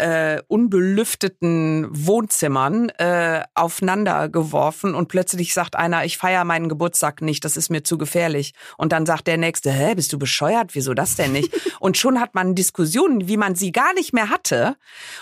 äh, 0.00 0.42
unbelüfteten 0.48 1.88
Wohnzimmern 1.90 2.88
äh, 2.90 3.44
aufeinander 3.54 4.28
geworfen 4.28 4.94
und 4.94 5.08
plötzlich 5.08 5.52
sagt 5.52 5.76
einer, 5.76 6.04
ich 6.04 6.16
feiere 6.16 6.44
meinen 6.44 6.68
Geburtstag 6.68 7.20
nicht, 7.20 7.44
das 7.44 7.56
ist 7.56 7.70
mir 7.70 7.84
zu 7.84 7.98
gefährlich. 7.98 8.54
Und 8.78 8.92
dann 8.92 9.04
sagt 9.04 9.26
der 9.26 9.36
Nächste, 9.36 9.70
hä, 9.70 9.94
bist 9.94 10.12
du 10.12 10.18
bescheuert? 10.18 10.74
Wieso 10.74 10.94
das 10.94 11.16
denn 11.16 11.32
nicht? 11.32 11.52
und 11.80 11.98
schon 11.98 12.18
hat 12.18 12.34
man 12.34 12.54
Diskussionen, 12.54 13.28
wie 13.28 13.36
man 13.36 13.54
sie 13.54 13.72
gar 13.72 13.92
nicht 13.92 14.12
mehr 14.12 14.30
hatte. 14.30 14.76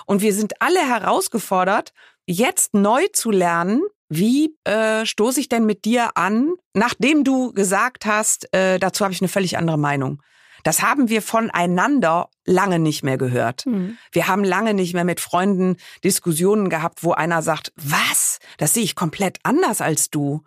Und 0.07 0.23
wir 0.23 0.33
sind 0.33 0.63
alle 0.63 0.81
herausgefordert, 0.81 1.93
jetzt 2.27 2.75
neu 2.75 3.07
zu 3.13 3.31
lernen, 3.31 3.83
wie 4.09 4.57
äh, 4.65 5.05
stoße 5.05 5.41
ich 5.41 5.49
denn 5.49 5.67
mit 5.67 5.85
dir 5.85 6.17
an, 6.17 6.55
nachdem 6.73 7.25
du 7.25 7.53
gesagt 7.53 8.07
hast, 8.07 8.53
äh, 8.55 8.79
dazu 8.79 9.05
habe 9.05 9.13
ich 9.13 9.21
eine 9.21 9.29
völlig 9.29 9.59
andere 9.59 9.79
Meinung. 9.79 10.23
Das 10.65 10.83
haben 10.83 11.09
wir 11.09 11.23
voneinander 11.23 12.31
lange 12.49 12.79
nicht 12.79 13.03
mehr 13.03 13.19
gehört. 13.19 13.67
Mhm. 13.67 13.99
Wir 14.11 14.27
haben 14.27 14.43
lange 14.43 14.75
nicht 14.75 14.95
mehr 14.95 15.05
mit 15.05 15.21
Freunden 15.21 15.77
Diskussionen 16.03 16.69
gehabt, 16.69 17.05
wo 17.05 17.13
einer 17.13 17.43
sagt, 17.43 17.73
was? 17.77 18.39
Das 18.57 18.75
sehe 18.75 18.85
ich 18.85 18.97
komplett 18.97 19.39
anders 19.43 19.81
als 19.81 20.11
du. 20.11 20.43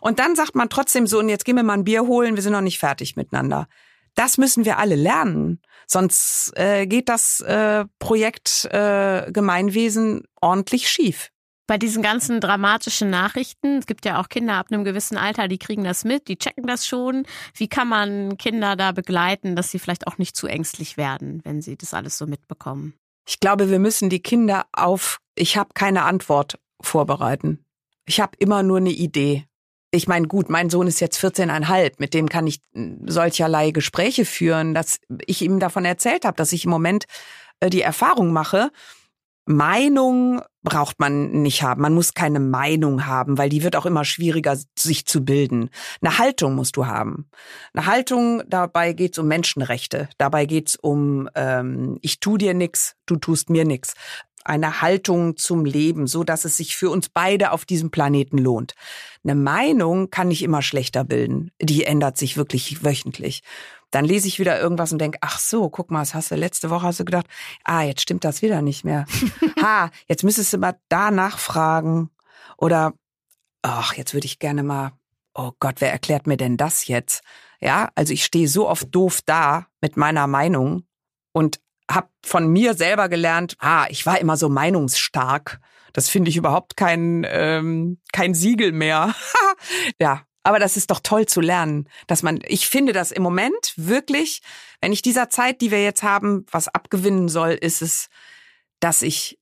Und 0.00 0.18
dann 0.18 0.36
sagt 0.36 0.54
man 0.54 0.68
trotzdem 0.68 1.06
so, 1.06 1.18
und 1.18 1.28
jetzt 1.28 1.44
gehen 1.44 1.56
wir 1.56 1.62
mal 1.62 1.74
ein 1.74 1.84
Bier 1.84 2.06
holen, 2.06 2.36
wir 2.36 2.42
sind 2.42 2.52
noch 2.52 2.60
nicht 2.60 2.78
fertig 2.78 3.16
miteinander. 3.16 3.66
Das 4.14 4.38
müssen 4.38 4.64
wir 4.64 4.78
alle 4.78 4.96
lernen. 4.96 5.60
Sonst 5.86 6.52
äh, 6.56 6.86
geht 6.86 7.08
das 7.08 7.40
äh, 7.40 7.84
Projekt 7.98 8.64
äh, 8.66 9.30
Gemeinwesen 9.30 10.24
ordentlich 10.40 10.88
schief. 10.88 11.30
Bei 11.66 11.78
diesen 11.78 12.02
ganzen 12.02 12.40
dramatischen 12.40 13.10
Nachrichten, 13.10 13.78
es 13.78 13.86
gibt 13.86 14.04
ja 14.04 14.20
auch 14.20 14.28
Kinder 14.28 14.54
ab 14.54 14.66
einem 14.70 14.84
gewissen 14.84 15.16
Alter, 15.16 15.48
die 15.48 15.58
kriegen 15.58 15.84
das 15.84 16.04
mit, 16.04 16.28
die 16.28 16.36
checken 16.36 16.66
das 16.66 16.86
schon. 16.86 17.26
Wie 17.54 17.68
kann 17.68 17.88
man 17.88 18.38
Kinder 18.38 18.76
da 18.76 18.92
begleiten, 18.92 19.56
dass 19.56 19.70
sie 19.70 19.78
vielleicht 19.78 20.06
auch 20.06 20.18
nicht 20.18 20.36
zu 20.36 20.46
ängstlich 20.46 20.96
werden, 20.96 21.40
wenn 21.44 21.62
sie 21.62 21.76
das 21.76 21.92
alles 21.92 22.18
so 22.18 22.26
mitbekommen? 22.26 22.94
Ich 23.28 23.40
glaube, 23.40 23.68
wir 23.70 23.80
müssen 23.80 24.08
die 24.08 24.20
Kinder 24.20 24.66
auf 24.72 25.18
ich 25.36 25.56
habe 25.56 25.70
keine 25.74 26.02
Antwort 26.02 26.58
vorbereiten. 26.80 27.64
Ich 28.06 28.20
habe 28.20 28.32
immer 28.38 28.62
nur 28.62 28.78
eine 28.78 28.90
Idee. 28.90 29.44
Ich 29.92 30.08
meine, 30.08 30.26
gut, 30.26 30.50
mein 30.50 30.70
Sohn 30.70 30.86
ist 30.86 31.00
jetzt 31.00 31.22
14,5, 31.22 31.94
mit 31.98 32.14
dem 32.14 32.28
kann 32.28 32.46
ich 32.46 32.60
solcherlei 33.06 33.70
Gespräche 33.70 34.24
führen, 34.24 34.74
dass 34.74 34.98
ich 35.26 35.42
ihm 35.42 35.60
davon 35.60 35.84
erzählt 35.84 36.24
habe, 36.24 36.36
dass 36.36 36.52
ich 36.52 36.64
im 36.64 36.70
Moment 36.70 37.04
äh, 37.60 37.70
die 37.70 37.82
Erfahrung 37.82 38.32
mache, 38.32 38.70
Meinung 39.46 40.42
braucht 40.62 40.98
man 40.98 41.30
nicht 41.42 41.62
haben. 41.62 41.80
Man 41.80 41.94
muss 41.94 42.14
keine 42.14 42.40
Meinung 42.40 43.06
haben, 43.06 43.38
weil 43.38 43.48
die 43.48 43.62
wird 43.62 43.76
auch 43.76 43.86
immer 43.86 44.04
schwieriger, 44.04 44.58
sich 44.76 45.06
zu 45.06 45.24
bilden. 45.24 45.70
Eine 46.00 46.18
Haltung 46.18 46.56
musst 46.56 46.76
du 46.76 46.86
haben. 46.86 47.30
Eine 47.72 47.86
Haltung, 47.86 48.42
dabei 48.48 48.92
geht's 48.92 49.18
um 49.18 49.28
Menschenrechte. 49.28 50.08
Dabei 50.18 50.46
geht's 50.46 50.76
um 50.76 51.28
ähm, 51.36 51.98
ich 52.02 52.18
tu 52.18 52.36
dir 52.36 52.54
nix, 52.54 52.96
du 53.06 53.16
tust 53.16 53.48
mir 53.48 53.64
nix. 53.64 53.94
Eine 54.44 54.80
Haltung 54.80 55.36
zum 55.36 55.64
Leben, 55.64 56.06
so 56.06 56.24
dass 56.24 56.44
es 56.44 56.56
sich 56.56 56.76
für 56.76 56.90
uns 56.90 57.08
beide 57.08 57.52
auf 57.52 57.64
diesem 57.64 57.90
Planeten 57.90 58.38
lohnt. 58.38 58.74
Eine 59.24 59.34
Meinung 59.36 60.10
kann 60.10 60.28
nicht 60.28 60.42
immer 60.42 60.62
schlechter 60.62 61.04
bilden. 61.04 61.50
Die 61.60 61.84
ändert 61.84 62.16
sich 62.16 62.36
wirklich 62.36 62.84
wöchentlich. 62.84 63.42
Dann 63.90 64.04
lese 64.04 64.28
ich 64.28 64.38
wieder 64.38 64.60
irgendwas 64.60 64.92
und 64.92 64.98
denke, 64.98 65.18
ach 65.20 65.38
so, 65.38 65.70
guck 65.70 65.90
mal, 65.90 66.00
was 66.00 66.14
hast 66.14 66.30
du 66.30 66.34
letzte 66.34 66.70
Woche 66.70 66.86
hast 66.86 67.00
du 67.00 67.04
gedacht, 67.04 67.26
ah, 67.64 67.82
jetzt 67.82 68.02
stimmt 68.02 68.24
das 68.24 68.42
wieder 68.42 68.62
nicht 68.62 68.84
mehr. 68.84 69.06
ha, 69.62 69.90
jetzt 70.08 70.24
müsstest 70.24 70.52
du 70.52 70.58
mal 70.58 70.78
da 70.88 71.10
nachfragen. 71.10 72.10
Oder, 72.56 72.94
ach, 73.62 73.94
jetzt 73.94 74.14
würde 74.14 74.26
ich 74.26 74.38
gerne 74.38 74.62
mal, 74.62 74.92
oh 75.34 75.52
Gott, 75.60 75.76
wer 75.80 75.92
erklärt 75.92 76.26
mir 76.26 76.36
denn 76.36 76.56
das 76.56 76.86
jetzt? 76.88 77.22
Ja, 77.60 77.90
also 77.94 78.12
ich 78.12 78.24
stehe 78.24 78.48
so 78.48 78.68
oft 78.68 78.94
doof 78.94 79.20
da 79.24 79.66
mit 79.80 79.96
meiner 79.96 80.26
Meinung 80.26 80.84
und 81.32 81.60
habe 81.90 82.08
von 82.24 82.48
mir 82.48 82.74
selber 82.74 83.08
gelernt, 83.08 83.56
ah, 83.60 83.86
ich 83.88 84.04
war 84.06 84.20
immer 84.20 84.36
so 84.36 84.48
meinungsstark. 84.48 85.60
Das 85.92 86.08
finde 86.08 86.28
ich 86.30 86.36
überhaupt 86.36 86.76
kein, 86.76 87.24
ähm, 87.28 87.98
kein 88.12 88.34
Siegel 88.34 88.72
mehr. 88.72 89.14
ja, 90.00 90.22
aber 90.46 90.60
das 90.60 90.76
ist 90.76 90.92
doch 90.92 91.00
toll 91.00 91.26
zu 91.26 91.40
lernen, 91.40 91.88
dass 92.06 92.22
man, 92.22 92.38
ich 92.46 92.68
finde 92.68 92.92
das 92.92 93.10
im 93.10 93.24
Moment 93.24 93.72
wirklich, 93.74 94.42
wenn 94.80 94.92
ich 94.92 95.02
dieser 95.02 95.28
Zeit, 95.28 95.60
die 95.60 95.72
wir 95.72 95.82
jetzt 95.82 96.04
haben, 96.04 96.46
was 96.52 96.68
abgewinnen 96.68 97.28
soll, 97.28 97.50
ist 97.50 97.82
es, 97.82 98.08
dass 98.78 99.02
ich 99.02 99.40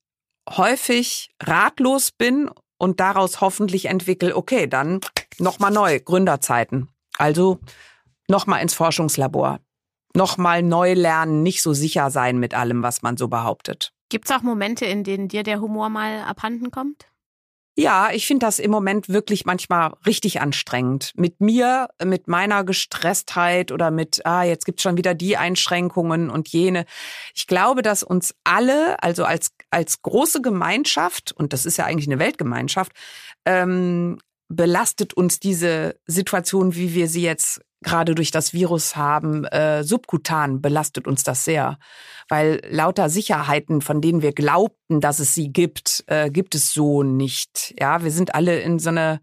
häufig 0.49 1.29
ratlos 1.43 2.11
bin 2.11 2.51
und 2.79 3.01
daraus 3.01 3.43
hoffentlich 3.43 3.85
entwickle, 3.85 4.35
okay, 4.35 4.67
dann 4.67 5.01
nochmal 5.39 5.71
neu, 5.71 6.01
Gründerzeiten. 6.01 6.89
Also 7.19 7.61
nochmal 8.27 8.63
ins 8.63 8.73
Forschungslabor. 8.73 9.61
Nochmal 10.15 10.63
neu 10.63 10.95
lernen, 10.95 11.43
nicht 11.43 11.61
so 11.61 11.75
sicher 11.75 12.11
sein 12.11 12.39
mit 12.39 12.55
allem, 12.55 12.83
was 12.83 13.03
man 13.03 13.19
so 13.19 13.29
behauptet. 13.29 13.93
Gibt 14.09 14.25
es 14.25 14.35
auch 14.35 14.43
Momente, 14.43 14.87
in 14.87 15.05
denen 15.05 15.29
dir 15.29 15.43
der 15.43 15.61
Humor 15.61 15.91
mal 15.91 16.21
abhanden 16.21 16.71
kommt? 16.71 17.07
Ja, 17.77 18.11
ich 18.13 18.27
finde 18.27 18.47
das 18.47 18.61
im 18.61 18.71
Moment 18.71 19.09
wirklich 19.09 19.47
manchmal 19.47 19.95
richtig 20.07 20.41
anstrengend. 20.41 21.11
Mit 21.17 21.41
mir, 21.41 21.89
mit 22.05 22.29
meiner 22.29 22.63
Gestresstheit 22.63 23.73
oder 23.73 23.91
mit, 23.91 24.25
ah, 24.25 24.45
jetzt 24.45 24.65
gibt's 24.65 24.83
schon 24.83 24.97
wieder 24.97 25.15
die 25.15 25.37
Einschränkungen 25.37 26.31
und 26.31 26.49
jene. 26.49 26.85
Ich 27.35 27.49
glaube, 27.49 27.83
dass 27.83 28.05
uns 28.05 28.35
alle, 28.45 29.03
also 29.03 29.25
als, 29.25 29.51
als 29.71 30.03
große 30.03 30.41
Gemeinschaft, 30.41 31.33
und 31.33 31.53
das 31.53 31.67
ist 31.67 31.77
ja 31.77 31.85
eigentlich 31.85 32.07
eine 32.07 32.21
Weltgemeinschaft, 32.21 32.93
ähm, 33.45 34.19
belastet 34.49 35.15
uns 35.15 35.41
diese 35.41 35.99
Situation, 36.07 36.77
wie 36.77 36.95
wir 36.95 37.09
sie 37.09 37.23
jetzt 37.23 37.61
gerade 37.85 38.15
durch 38.15 38.33
das 38.33 38.53
Virus 38.53 38.97
haben, 38.97 39.45
äh, 39.45 39.85
subkutan 39.85 40.61
belastet 40.61 41.07
uns 41.07 41.23
das 41.23 41.45
sehr. 41.45 41.79
Weil 42.29 42.61
lauter 42.69 43.09
Sicherheiten, 43.09 43.81
von 43.81 44.01
denen 44.01 44.23
wir 44.23 44.33
glaubten, 44.33 45.01
dass 45.01 45.21
es 45.21 45.35
sie 45.35 45.53
gibt, 45.53 46.03
äh, 46.09 46.31
gibt 46.31 46.55
es 46.55 46.73
so 46.73 47.03
nicht. 47.03 47.75
Ja, 47.79 48.03
wir 48.03 48.11
sind 48.11 48.35
alle 48.35 48.59
in 48.59 48.79
so 48.79 48.89
eine 48.89 49.21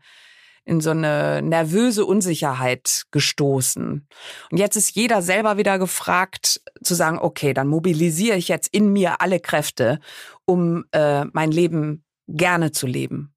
in 0.64 0.80
so 0.80 0.92
eine 0.92 1.42
nervöse 1.42 2.06
Unsicherheit 2.06 3.06
gestoßen. 3.10 4.08
Und 4.52 4.58
jetzt 4.58 4.76
ist 4.76 4.96
jeder 4.96 5.24
selber 5.24 5.58
wieder 5.58 5.80
gefragt 5.80 6.62
zu 6.84 6.94
sagen, 6.94 7.18
okay, 7.20 7.54
dann 7.54 7.68
mobilisiere 7.68 8.38
ich 8.38 8.48
jetzt 8.48 8.72
in 8.72 8.94
mir 8.94 9.22
alle 9.22 9.40
Kräfte, 9.40 10.00
um 10.46 10.86
äh, 10.92 11.26
mein 11.34 11.52
Leben 11.52 12.06
gerne 12.28 12.72
zu 12.72 12.86
leben. 12.86 13.34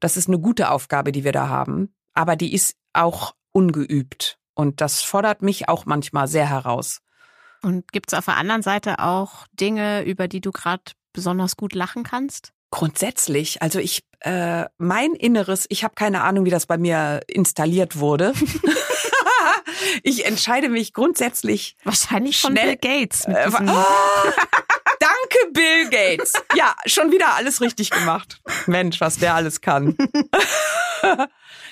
Das 0.00 0.18
ist 0.18 0.28
eine 0.28 0.38
gute 0.38 0.70
Aufgabe, 0.70 1.12
die 1.12 1.24
wir 1.24 1.32
da 1.32 1.48
haben, 1.48 1.94
aber 2.12 2.36
die 2.36 2.52
ist 2.52 2.76
auch 2.92 3.34
ungeübt. 3.52 4.38
Und 4.56 4.80
das 4.80 5.02
fordert 5.02 5.42
mich 5.42 5.68
auch 5.68 5.84
manchmal 5.84 6.26
sehr 6.26 6.48
heraus. 6.48 7.02
Und 7.62 7.92
gibt 7.92 8.12
es 8.12 8.18
auf 8.18 8.24
der 8.24 8.38
anderen 8.38 8.62
Seite 8.62 8.98
auch 9.00 9.46
Dinge, 9.52 10.02
über 10.02 10.28
die 10.28 10.40
du 10.40 10.50
gerade 10.50 10.82
besonders 11.12 11.56
gut 11.56 11.74
lachen 11.74 12.04
kannst? 12.04 12.52
Grundsätzlich, 12.70 13.62
also 13.62 13.78
ich, 13.78 14.02
äh, 14.20 14.64
mein 14.78 15.12
Inneres, 15.12 15.66
ich 15.68 15.84
habe 15.84 15.94
keine 15.94 16.22
Ahnung, 16.22 16.46
wie 16.46 16.50
das 16.50 16.66
bei 16.66 16.78
mir 16.78 17.20
installiert 17.28 17.98
wurde. 17.98 18.32
ich 20.02 20.24
entscheide 20.24 20.70
mich 20.70 20.94
grundsätzlich. 20.94 21.76
Wahrscheinlich 21.84 22.40
von 22.40 22.54
Bill 22.54 22.76
Gates. 22.76 23.26
Äh, 23.26 23.50
oh, 23.50 23.58
danke, 25.00 25.52
Bill 25.52 25.90
Gates. 25.90 26.32
Ja, 26.54 26.74
schon 26.86 27.12
wieder 27.12 27.34
alles 27.34 27.60
richtig 27.60 27.90
gemacht. 27.90 28.40
Mensch, 28.66 29.00
was 29.00 29.18
der 29.18 29.34
alles 29.34 29.60
kann. 29.60 29.96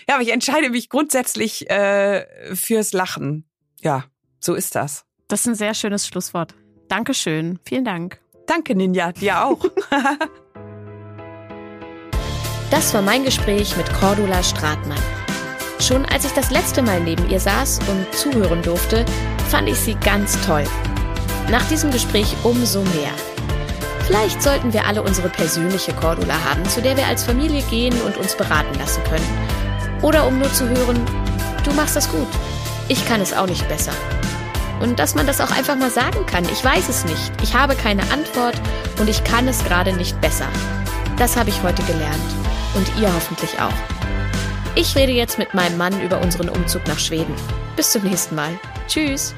Ja, 0.09 0.15
aber 0.17 0.23
ich 0.23 0.33
entscheide 0.33 0.71
mich 0.71 0.89
grundsätzlich 0.89 1.69
äh, 1.71 2.55
fürs 2.55 2.93
Lachen. 2.93 3.49
Ja, 3.81 4.05
so 4.41 4.55
ist 4.55 4.75
das. 4.75 5.05
Das 5.29 5.41
ist 5.41 5.47
ein 5.47 5.55
sehr 5.55 5.75
schönes 5.75 6.07
Schlusswort. 6.07 6.55
Dankeschön. 6.89 7.59
Vielen 7.65 7.85
Dank. 7.85 8.21
Danke, 8.47 8.75
Ninja. 8.75 9.13
Dir 9.13 9.45
auch. 9.45 9.65
das 12.71 12.93
war 12.93 13.01
mein 13.03 13.25
Gespräch 13.25 13.77
mit 13.77 13.91
Cordula 13.95 14.43
Stratmann. 14.43 15.01
Schon 15.81 16.05
als 16.07 16.25
ich 16.27 16.33
das 16.33 16.51
letzte 16.51 16.83
Mal 16.83 17.01
neben 17.01 17.29
ihr 17.31 17.41
saß 17.41 17.81
und 17.89 18.15
zuhören 18.15 18.63
durfte, 18.63 19.05
fand 19.49 19.69
ich 19.69 19.77
sie 19.77 19.95
ganz 19.95 20.39
toll. 20.47 20.65
Nach 21.51 21.67
diesem 21.69 21.91
Gespräch 21.91 22.35
umso 22.43 22.83
mehr. 22.83 23.11
Vielleicht 24.07 24.43
sollten 24.43 24.75
wir 24.75 24.87
alle 24.87 25.03
unsere 25.03 25.31
persönliche 25.31 25.95
Cordula 25.95 26.45
haben, 26.45 26.65
zu 26.67 26.83
der 26.83 26.97
wir 26.97 27.07
als 27.07 27.25
Familie 27.25 27.63
gehen 27.71 27.99
und 28.03 28.19
uns 28.19 28.37
beraten 28.37 28.79
lassen 28.79 29.03
können 29.05 29.64
oder 30.05 30.27
um 30.27 30.39
nur 30.39 30.53
zu 30.53 30.69
hören, 30.69 31.03
du 31.65 31.73
machst 31.73 31.97
das 31.97 32.11
gut. 32.11 32.29
Ich 32.89 33.07
kann 33.07 33.23
es 33.23 33.33
auch 33.33 33.47
nicht 33.47 33.67
besser. 33.69 33.93
Und 34.81 34.99
dass 34.99 35.15
man 35.15 35.27
das 35.27 35.41
auch 35.41 35.51
einfach 35.51 35.77
mal 35.77 35.91
sagen 35.91 36.27
kann. 36.27 36.45
Ich 36.45 36.63
weiß 36.63 36.91
es 36.91 37.07
nicht. 37.07 37.33
Ich 37.43 37.55
habe 37.55 37.75
keine 37.75 38.03
Antwort 38.13 38.61
und 39.01 39.09
ich 39.09 39.25
kann 39.25 39.49
es 39.49 39.65
gerade 39.65 39.95
nicht 39.95 40.21
besser. 40.21 40.47
Das 41.17 41.37
habe 41.37 41.49
ich 41.49 41.63
heute 41.63 41.83
gelernt. 41.85 42.15
Und 42.75 42.87
ihr 43.01 43.13
hoffentlich 43.13 43.59
auch. 43.61 43.73
Ich 44.75 44.95
rede 44.95 45.13
jetzt 45.13 45.39
mit 45.39 45.55
meinem 45.55 45.79
Mann 45.79 45.99
über 46.03 46.21
unseren 46.21 46.51
Umzug 46.51 46.87
nach 46.87 46.99
Schweden. 46.99 47.35
Bis 47.77 47.93
zum 47.93 48.03
nächsten 48.03 48.35
Mal. 48.35 48.51
Tschüss. 48.89 49.35